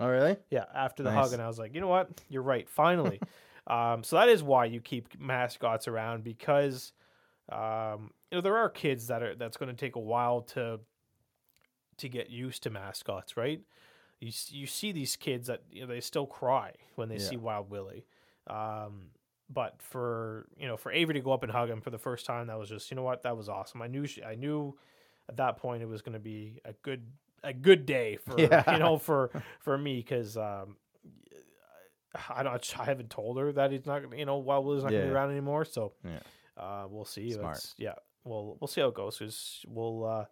Oh, 0.00 0.08
really? 0.08 0.36
Yeah, 0.50 0.64
after 0.74 1.02
the 1.02 1.10
Nice. 1.10 1.24
hug, 1.24 1.32
and 1.32 1.42
I 1.42 1.46
was 1.46 1.58
like, 1.58 1.74
you 1.74 1.80
know 1.80 1.88
what? 1.88 2.10
You're 2.28 2.42
right. 2.42 2.68
Finally. 2.68 3.20
um, 3.66 4.02
so 4.04 4.16
that 4.16 4.28
is 4.28 4.42
why 4.42 4.66
you 4.66 4.80
keep 4.80 5.18
mascots 5.18 5.88
around 5.88 6.24
because, 6.24 6.92
um, 7.50 8.12
you 8.30 8.38
know, 8.38 8.40
there 8.42 8.56
are 8.56 8.68
kids 8.70 9.06
that 9.08 9.22
are 9.22 9.34
that's 9.34 9.56
going 9.56 9.70
to 9.74 9.80
take 9.80 9.96
a 9.96 10.00
while 10.00 10.42
to 10.42 10.80
to 11.98 12.08
get 12.08 12.30
used 12.30 12.62
to 12.64 12.70
mascots, 12.70 13.36
right? 13.36 13.60
You 14.20 14.32
you 14.48 14.66
see 14.66 14.92
these 14.92 15.16
kids 15.16 15.48
that 15.48 15.62
you 15.70 15.82
know 15.82 15.86
they 15.86 16.00
still 16.00 16.26
cry 16.26 16.74
when 16.96 17.08
they 17.08 17.18
Yeah. 17.18 17.28
see 17.28 17.36
Wild 17.36 17.70
Willie, 17.70 18.06
um, 18.48 19.06
but 19.50 19.80
for 19.82 20.46
you 20.56 20.66
know 20.66 20.76
for 20.76 20.90
Avery 20.92 21.14
to 21.14 21.20
go 21.20 21.32
up 21.32 21.42
and 21.42 21.52
hug 21.52 21.68
him 21.70 21.80
for 21.80 21.90
the 21.90 21.98
first 21.98 22.26
time, 22.26 22.46
that 22.48 22.58
was 22.58 22.68
just 22.68 22.90
you 22.90 22.96
know 22.96 23.02
what 23.02 23.22
that 23.22 23.36
was 23.36 23.48
awesome. 23.48 23.82
I 23.82 23.86
knew 23.86 24.06
she, 24.06 24.22
I 24.22 24.34
knew 24.34 24.76
at 25.28 25.36
that 25.36 25.56
point 25.58 25.82
it 25.82 25.86
was 25.86 26.02
going 26.02 26.14
to 26.14 26.18
be 26.18 26.60
a 26.64 26.72
good 26.82 27.06
a 27.44 27.52
good 27.52 27.86
day 27.86 28.16
for 28.16 28.34
Yeah. 28.40 28.72
you 28.72 28.78
know 28.78 28.98
for 28.98 29.30
for 29.60 29.76
me 29.76 29.96
because 29.96 30.36
um, 30.36 30.76
I 32.28 32.42
don't 32.42 32.74
I 32.80 32.84
haven't 32.84 33.10
told 33.10 33.38
her 33.38 33.52
that 33.52 33.72
he's 33.72 33.86
not 33.86 34.16
you 34.16 34.24
know 34.26 34.36
Wild 34.38 34.64
Willie's 34.66 34.82
not 34.82 34.90
going 34.90 35.02
to 35.02 35.08
be 35.08 35.14
around 35.14 35.30
anymore. 35.30 35.64
So 35.64 35.92
Yeah. 36.04 36.18
uh, 36.56 36.86
we'll 36.88 37.04
see. 37.04 37.30
Smart. 37.32 37.56
It's- 37.56 37.74
yeah, 37.78 37.94
we'll 38.24 38.56
we'll 38.60 38.68
see 38.68 38.80
how 38.80 38.88
it 38.88 38.94
goes. 38.94 39.18
Cause 39.18 39.64
we'll 39.68 40.04
uh, 40.04 40.24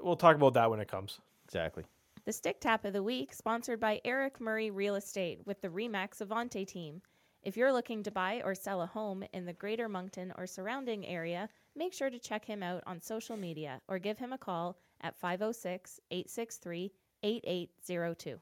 we'll 0.00 0.16
talk 0.16 0.36
about 0.36 0.54
that 0.54 0.70
when 0.70 0.80
it 0.80 0.88
comes. 0.88 1.18
Exactly. 1.46 1.84
The 2.24 2.32
Stick 2.32 2.60
Tap 2.60 2.84
of 2.84 2.92
the 2.92 3.02
Week, 3.02 3.34
sponsored 3.34 3.80
by 3.80 4.00
Eric 4.04 4.40
Murray 4.40 4.70
Real 4.70 4.94
Estate 4.94 5.40
with 5.44 5.60
the 5.60 5.68
Remax 5.68 6.24
Avante 6.24 6.64
team. 6.64 7.02
If 7.42 7.56
you're 7.56 7.72
looking 7.72 8.04
to 8.04 8.12
buy 8.12 8.42
or 8.44 8.54
sell 8.54 8.80
a 8.80 8.86
home 8.86 9.24
in 9.32 9.44
the 9.44 9.52
greater 9.52 9.88
Moncton 9.88 10.32
or 10.38 10.46
surrounding 10.46 11.04
area, 11.04 11.48
make 11.74 11.92
sure 11.92 12.10
to 12.10 12.20
check 12.20 12.44
him 12.44 12.62
out 12.62 12.84
on 12.86 13.00
social 13.00 13.36
media 13.36 13.80
or 13.88 13.98
give 13.98 14.18
him 14.18 14.32
a 14.32 14.38
call 14.38 14.78
at 15.00 15.18
506 15.18 15.98
863 16.12 16.92
8802. 17.24 18.38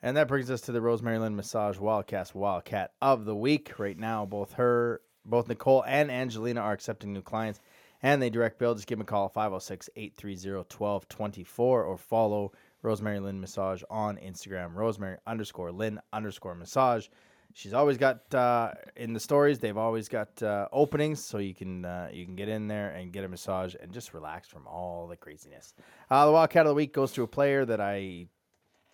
And 0.00 0.16
that 0.16 0.28
brings 0.28 0.48
us 0.48 0.60
to 0.60 0.72
the 0.72 0.80
Rosemary 0.80 1.18
Lynn 1.18 1.34
Massage 1.34 1.78
Wildcast 1.78 2.36
Wildcat 2.36 2.92
of 3.02 3.24
the 3.24 3.34
Week. 3.34 3.80
Right 3.80 3.98
now, 3.98 4.24
both 4.24 4.52
her, 4.52 5.00
both 5.24 5.48
Nicole 5.48 5.82
and 5.88 6.08
Angelina 6.08 6.60
are 6.60 6.72
accepting 6.72 7.12
new 7.12 7.22
clients, 7.22 7.60
and 8.00 8.22
they 8.22 8.30
direct 8.30 8.60
bill. 8.60 8.76
Just 8.76 8.86
give 8.86 8.98
them 8.98 9.06
a 9.06 9.10
call 9.10 9.28
506 9.28 9.90
830 9.96 10.58
1224 10.58 11.82
or 11.82 11.98
follow 11.98 12.52
Rosemary 12.86 13.18
Lynn 13.18 13.40
Massage 13.40 13.82
on 13.90 14.16
Instagram, 14.18 14.76
Rosemary 14.76 15.16
underscore 15.26 15.72
Lynn 15.72 16.00
underscore 16.12 16.54
massage. 16.54 17.08
She's 17.52 17.74
always 17.74 17.98
got 17.98 18.32
uh, 18.32 18.74
in 18.94 19.12
the 19.12 19.18
stories. 19.18 19.58
They've 19.58 19.76
always 19.76 20.08
got 20.08 20.40
uh, 20.40 20.68
openings, 20.70 21.24
so 21.24 21.38
you 21.38 21.52
can 21.52 21.84
uh, 21.84 22.10
you 22.12 22.24
can 22.24 22.36
get 22.36 22.48
in 22.48 22.68
there 22.68 22.90
and 22.90 23.12
get 23.12 23.24
a 23.24 23.28
massage 23.28 23.74
and 23.80 23.90
just 23.92 24.14
relax 24.14 24.46
from 24.46 24.68
all 24.68 25.08
the 25.08 25.16
craziness. 25.16 25.74
Uh, 26.08 26.26
the 26.26 26.32
Wildcat 26.32 26.66
of 26.66 26.70
the 26.70 26.74
Week 26.74 26.92
goes 26.92 27.10
to 27.14 27.24
a 27.24 27.26
player 27.26 27.64
that 27.64 27.80
I 27.80 28.28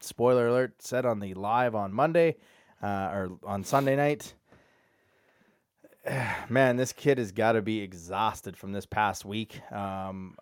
spoiler 0.01 0.49
alert 0.49 0.81
said 0.81 1.05
on 1.05 1.21
the 1.21 1.35
live 1.35 1.75
on 1.75 1.93
Monday 1.93 2.37
uh, 2.83 3.11
or 3.13 3.39
on 3.45 3.63
Sunday 3.63 3.95
night. 3.95 4.33
Man, 6.49 6.77
this 6.77 6.95
kid 6.95 7.19
has 7.19 7.31
got 7.31 7.53
to 7.53 7.63
be 7.63 7.81
exhausted 7.81 8.57
from 8.57 8.73
this 8.73 8.87
past 8.87 9.27
week. 9.27 9.61
Um, 9.71 10.37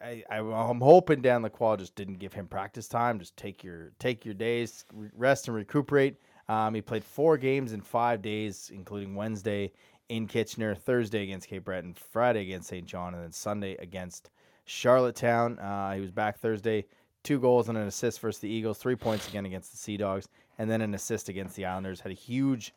I, 0.00 0.22
I, 0.30 0.38
I'm 0.38 0.80
hoping 0.80 1.22
Dan 1.22 1.42
LaQual 1.42 1.78
just 1.78 1.94
didn't 1.94 2.18
give 2.18 2.32
him 2.32 2.46
practice 2.46 2.88
time. 2.88 3.18
Just 3.18 3.36
take 3.36 3.64
your 3.64 3.92
take 3.98 4.24
your 4.24 4.34
days, 4.34 4.84
rest 5.16 5.48
and 5.48 5.56
recuperate. 5.56 6.16
Um, 6.48 6.74
he 6.74 6.80
played 6.80 7.04
four 7.04 7.36
games 7.36 7.72
in 7.72 7.80
five 7.80 8.22
days, 8.22 8.70
including 8.72 9.14
Wednesday 9.14 9.72
in 10.08 10.26
Kitchener, 10.26 10.74
Thursday 10.74 11.22
against 11.24 11.48
Cape 11.48 11.64
Breton, 11.64 11.94
Friday 11.94 12.42
against 12.42 12.68
Saint 12.68 12.86
John, 12.86 13.14
and 13.14 13.22
then 13.22 13.32
Sunday 13.32 13.76
against 13.76 14.30
Charlottetown. 14.64 15.58
Uh, 15.58 15.92
he 15.94 16.00
was 16.00 16.10
back 16.10 16.38
Thursday, 16.38 16.86
two 17.22 17.38
goals 17.38 17.68
and 17.68 17.76
an 17.76 17.86
assist 17.86 18.20
versus 18.20 18.40
the 18.40 18.48
Eagles, 18.48 18.78
three 18.78 18.96
points 18.96 19.28
again 19.28 19.44
against 19.46 19.72
the 19.72 19.78
Sea 19.78 19.96
Dogs, 19.96 20.28
and 20.58 20.70
then 20.70 20.80
an 20.80 20.94
assist 20.94 21.28
against 21.28 21.56
the 21.56 21.66
Islanders. 21.66 22.00
Had 22.00 22.12
a 22.12 22.14
huge 22.14 22.74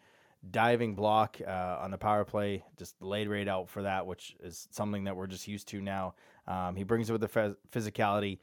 diving 0.49 0.95
block 0.95 1.37
uh, 1.45 1.77
on 1.81 1.91
the 1.91 1.97
power 1.97 2.25
play, 2.25 2.63
just 2.77 2.99
laid 3.01 3.29
right 3.29 3.47
out 3.47 3.69
for 3.69 3.83
that, 3.83 4.05
which 4.05 4.35
is 4.41 4.67
something 4.71 5.03
that 5.03 5.15
we're 5.15 5.27
just 5.27 5.47
used 5.47 5.67
to 5.69 5.81
now. 5.81 6.15
Um, 6.47 6.75
he 6.75 6.83
brings 6.83 7.09
it 7.09 7.13
with 7.13 7.21
the 7.21 7.27
phys- 7.27 7.55
physicality. 7.71 8.39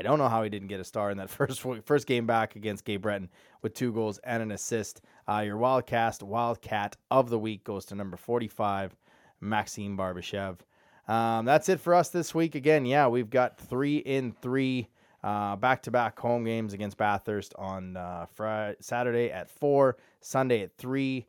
I 0.00 0.02
don't 0.02 0.18
know 0.18 0.28
how 0.28 0.42
he 0.42 0.48
didn't 0.48 0.68
get 0.68 0.80
a 0.80 0.84
star 0.84 1.10
in 1.10 1.18
that 1.18 1.30
first 1.30 1.64
first 1.84 2.06
game 2.06 2.26
back 2.26 2.56
against 2.56 2.84
Cape 2.84 3.02
Breton 3.02 3.28
with 3.62 3.74
two 3.74 3.92
goals 3.92 4.18
and 4.24 4.42
an 4.42 4.50
assist. 4.50 5.02
Uh, 5.28 5.42
your 5.44 5.58
Wildcast 5.58 6.22
Wildcat 6.22 6.96
of 7.10 7.30
the 7.30 7.38
week 7.38 7.64
goes 7.64 7.84
to 7.86 7.94
number 7.94 8.16
45, 8.16 8.96
Maxime 9.40 9.96
Barbashev. 9.96 10.58
Um, 11.06 11.44
that's 11.44 11.68
it 11.68 11.80
for 11.80 11.94
us 11.94 12.08
this 12.08 12.34
week. 12.34 12.54
Again, 12.54 12.86
yeah, 12.86 13.08
we've 13.08 13.30
got 13.30 13.58
three 13.58 13.98
in 13.98 14.32
three 14.32 14.88
back 15.22 15.82
to 15.82 15.90
back 15.90 16.18
home 16.18 16.44
games 16.44 16.72
against 16.72 16.96
Bathurst 16.96 17.54
on 17.56 17.96
uh, 17.96 18.26
Friday, 18.34 18.76
Saturday 18.80 19.30
at 19.30 19.50
four, 19.50 19.96
Sunday 20.20 20.62
at 20.62 20.76
three. 20.76 21.26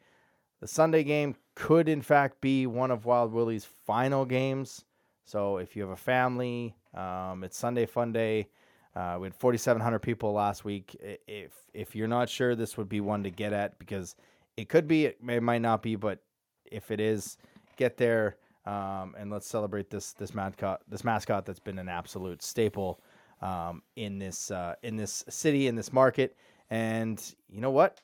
The 0.60 0.68
Sunday 0.68 1.04
game 1.04 1.36
could, 1.56 1.90
in 1.90 2.02
fact, 2.02 2.40
be 2.40 2.68
one 2.68 2.92
of 2.92 3.06
Wild 3.06 3.34
Willie's 3.34 3.66
final 3.86 4.26
games. 4.26 4.86
So 5.26 5.58
if 5.58 5.76
you 5.76 5.82
have 5.82 5.92
a 5.92 5.96
family, 5.96 6.76
um, 6.94 7.44
it's 7.44 7.58
Sunday 7.58 7.86
Fun 7.86 8.12
Day. 8.12 8.48
Uh, 8.96 9.18
we 9.20 9.28
had 9.28 9.36
4,700 9.36 10.00
people 10.00 10.34
last 10.34 10.66
week. 10.66 10.96
If 11.28 11.54
if 11.74 11.96
you're 11.96 12.08
not 12.08 12.30
sure, 12.30 12.56
this 12.56 12.78
would 12.78 12.90
be 12.90 13.00
one 13.00 13.24
to 13.24 13.32
get 13.32 13.54
at 13.54 13.80
because 13.80 14.16
it 14.58 14.68
could 14.68 14.88
be, 14.88 15.06
it, 15.06 15.24
may, 15.24 15.40
might 15.40 15.62
not 15.62 15.82
be, 15.82 15.96
but 15.96 16.20
if 16.70 16.92
it 16.92 17.00
is, 17.00 17.38
get 17.78 17.96
there 17.96 18.36
um, 18.66 19.16
and 19.18 19.32
let's 19.32 19.48
celebrate 19.48 19.90
this 19.90 20.14
this 20.14 20.34
mascot 20.34 20.82
this 20.88 21.04
mascot 21.04 21.46
that's 21.46 21.60
been 21.60 21.80
an 21.80 21.90
absolute 21.90 22.44
staple 22.44 23.02
um, 23.42 23.82
in 23.96 24.20
this 24.20 24.52
uh, 24.52 24.76
in 24.84 24.96
this 24.96 25.24
city 25.30 25.68
in 25.68 25.76
this 25.76 25.92
market. 25.92 26.36
And 26.70 27.22
you 27.50 27.60
know 27.60 27.72
what, 27.72 28.00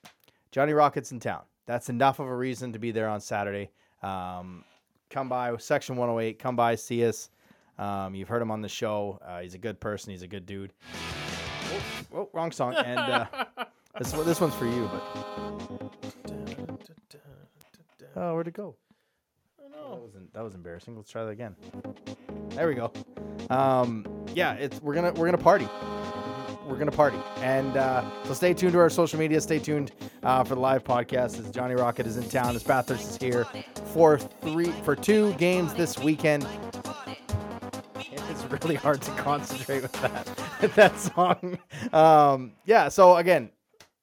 Johnny 0.52 0.74
Rockets 0.74 1.12
in 1.12 1.20
town. 1.20 1.44
That's 1.66 1.90
enough 1.90 2.20
of 2.20 2.28
a 2.28 2.36
reason 2.36 2.74
to 2.74 2.80
be 2.80 2.92
there 2.92 3.08
on 3.10 3.22
Saturday. 3.22 3.72
Um, 4.02 4.64
come 5.10 5.30
by 5.30 5.56
Section 5.58 5.96
108. 5.96 6.40
Come 6.40 6.56
by, 6.56 6.76
see 6.76 7.06
us. 7.06 7.30
Um, 7.78 8.16
you've 8.16 8.28
heard 8.28 8.42
him 8.42 8.52
on 8.52 8.62
the 8.62 8.70
show. 8.70 9.20
Uh, 9.26 9.42
he's 9.42 9.54
a 9.54 9.60
good 9.60 9.80
person. 9.80 10.12
He's 10.12 10.22
a 10.24 10.28
good 10.28 10.46
dude. 10.46 10.74
Oh, 11.72 11.82
oh, 12.16 12.30
wrong 12.34 12.52
song. 12.52 12.74
And 12.76 13.00
uh, 13.00 13.26
this 14.00 14.12
this 14.12 14.42
one's 14.42 14.56
for 14.56 14.66
you. 14.66 14.90
But 14.92 16.02
oh, 18.16 18.34
where'd 18.34 18.48
it 18.48 18.54
go? 18.54 18.76
That 19.90 20.02
wasn't 20.02 20.34
that 20.34 20.44
was 20.44 20.54
embarrassing. 20.54 20.96
Let's 20.96 21.10
try 21.10 21.24
that 21.24 21.30
again. 21.30 21.56
There 22.50 22.68
we 22.68 22.76
go. 22.76 22.92
Um, 23.50 24.06
yeah, 24.34 24.54
it's 24.54 24.82
we're 24.82 24.94
gonna 24.94 25.14
we're 25.14 25.28
gonna 25.28 25.38
party. 25.38 25.68
We're 26.68 26.78
gonna 26.78 26.92
party, 26.92 27.20
and 27.38 27.78
uh, 27.78 28.04
so 28.26 28.34
stay 28.34 28.54
tuned 28.54 28.74
to 28.74 28.80
our 28.80 28.90
social 28.90 29.18
media. 29.18 29.40
Stay 29.40 29.60
tuned 29.60 29.94
uh, 30.24 30.44
for 30.44 30.56
the 30.56 30.62
live 30.62 30.84
podcast. 30.84 31.40
As 31.40 31.50
Johnny 31.52 31.76
Rocket 31.76 32.06
is 32.06 32.18
in 32.18 32.28
town, 32.30 32.56
as 32.56 32.64
Bathurst 32.64 33.10
is 33.10 33.18
here 33.18 33.46
for 33.94 34.20
three 34.20 34.72
for 34.84 34.96
two 34.96 35.34
games 35.36 35.74
this 35.74 35.98
weekend. 35.98 36.46
It's 37.96 38.44
really 38.62 38.76
hard 38.76 39.02
to 39.04 39.12
concentrate 39.12 39.84
with 39.84 39.94
that 39.94 40.26
that 40.76 41.00
song. 41.00 41.58
Um, 41.94 42.54
yeah. 42.66 42.90
So 42.90 43.16
again, 43.16 43.52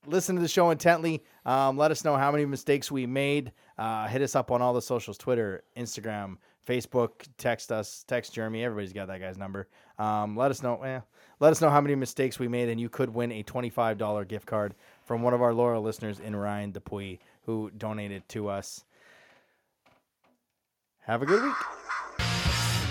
listen 0.07 0.37
to 0.37 0.43
the 0.43 0.49
show 0.49 0.71
intently. 0.71 1.23
Um, 1.45 1.77
let 1.77 1.91
us 1.91 2.05
know 2.05 2.17
how 2.17 2.33
many 2.33 2.47
mistakes 2.47 2.91
we 2.91 3.07
made. 3.07 3.53
Uh, 3.77 4.07
hit 4.07 4.23
us 4.23 4.37
up 4.37 4.51
on 4.51 4.63
all 4.63 4.73
the 4.73 4.83
socials: 4.83 5.19
Twitter, 5.19 5.65
Instagram, 5.77 6.37
Facebook. 6.67 7.27
Text 7.39 7.73
us. 7.73 8.05
Text 8.07 8.33
Jeremy. 8.33 8.65
Everybody's 8.65 8.93
got 8.93 9.09
that 9.09 9.21
guy's 9.21 9.37
number. 9.37 9.69
Um, 9.99 10.37
let 10.37 10.51
us 10.51 10.63
know. 10.63 10.83
Eh, 10.83 11.01
let 11.41 11.51
us 11.51 11.61
know 11.61 11.71
how 11.71 11.81
many 11.81 11.95
mistakes 11.95 12.39
we 12.39 12.49
made, 12.49 12.69
and 12.69 12.81
you 12.81 12.89
could 12.89 13.11
win 13.11 13.33
a 13.33 13.43
twenty-five 13.43 13.99
dollar 13.99 14.25
gift 14.25 14.47
card 14.47 14.75
from 15.05 15.23
one 15.23 15.35
of 15.35 15.43
our 15.43 15.53
loyal 15.53 15.83
listeners 15.83 16.21
in 16.21 16.37
Ryan 16.37 16.71
Dupuy, 16.71 17.19
who 17.43 17.71
donated 17.77 18.29
to 18.31 18.49
us. 18.49 18.85
Have 21.01 21.23
a 21.23 21.27
good 21.27 21.43
week. 21.43 21.55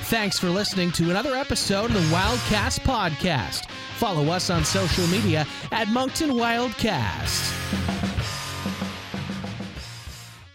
Thanks 0.08 0.38
for 0.38 0.50
listening 0.50 0.92
to 0.92 1.10
another 1.10 1.34
episode 1.34 1.86
of 1.86 1.94
the 1.94 2.16
Wildcast 2.16 2.82
Podcast. 2.82 3.68
Follow 3.98 4.28
us 4.32 4.50
on 4.52 4.64
social 4.64 5.08
media 5.08 5.48
at 5.72 5.88
Moncton 5.88 6.32
Wildcast. 6.32 7.93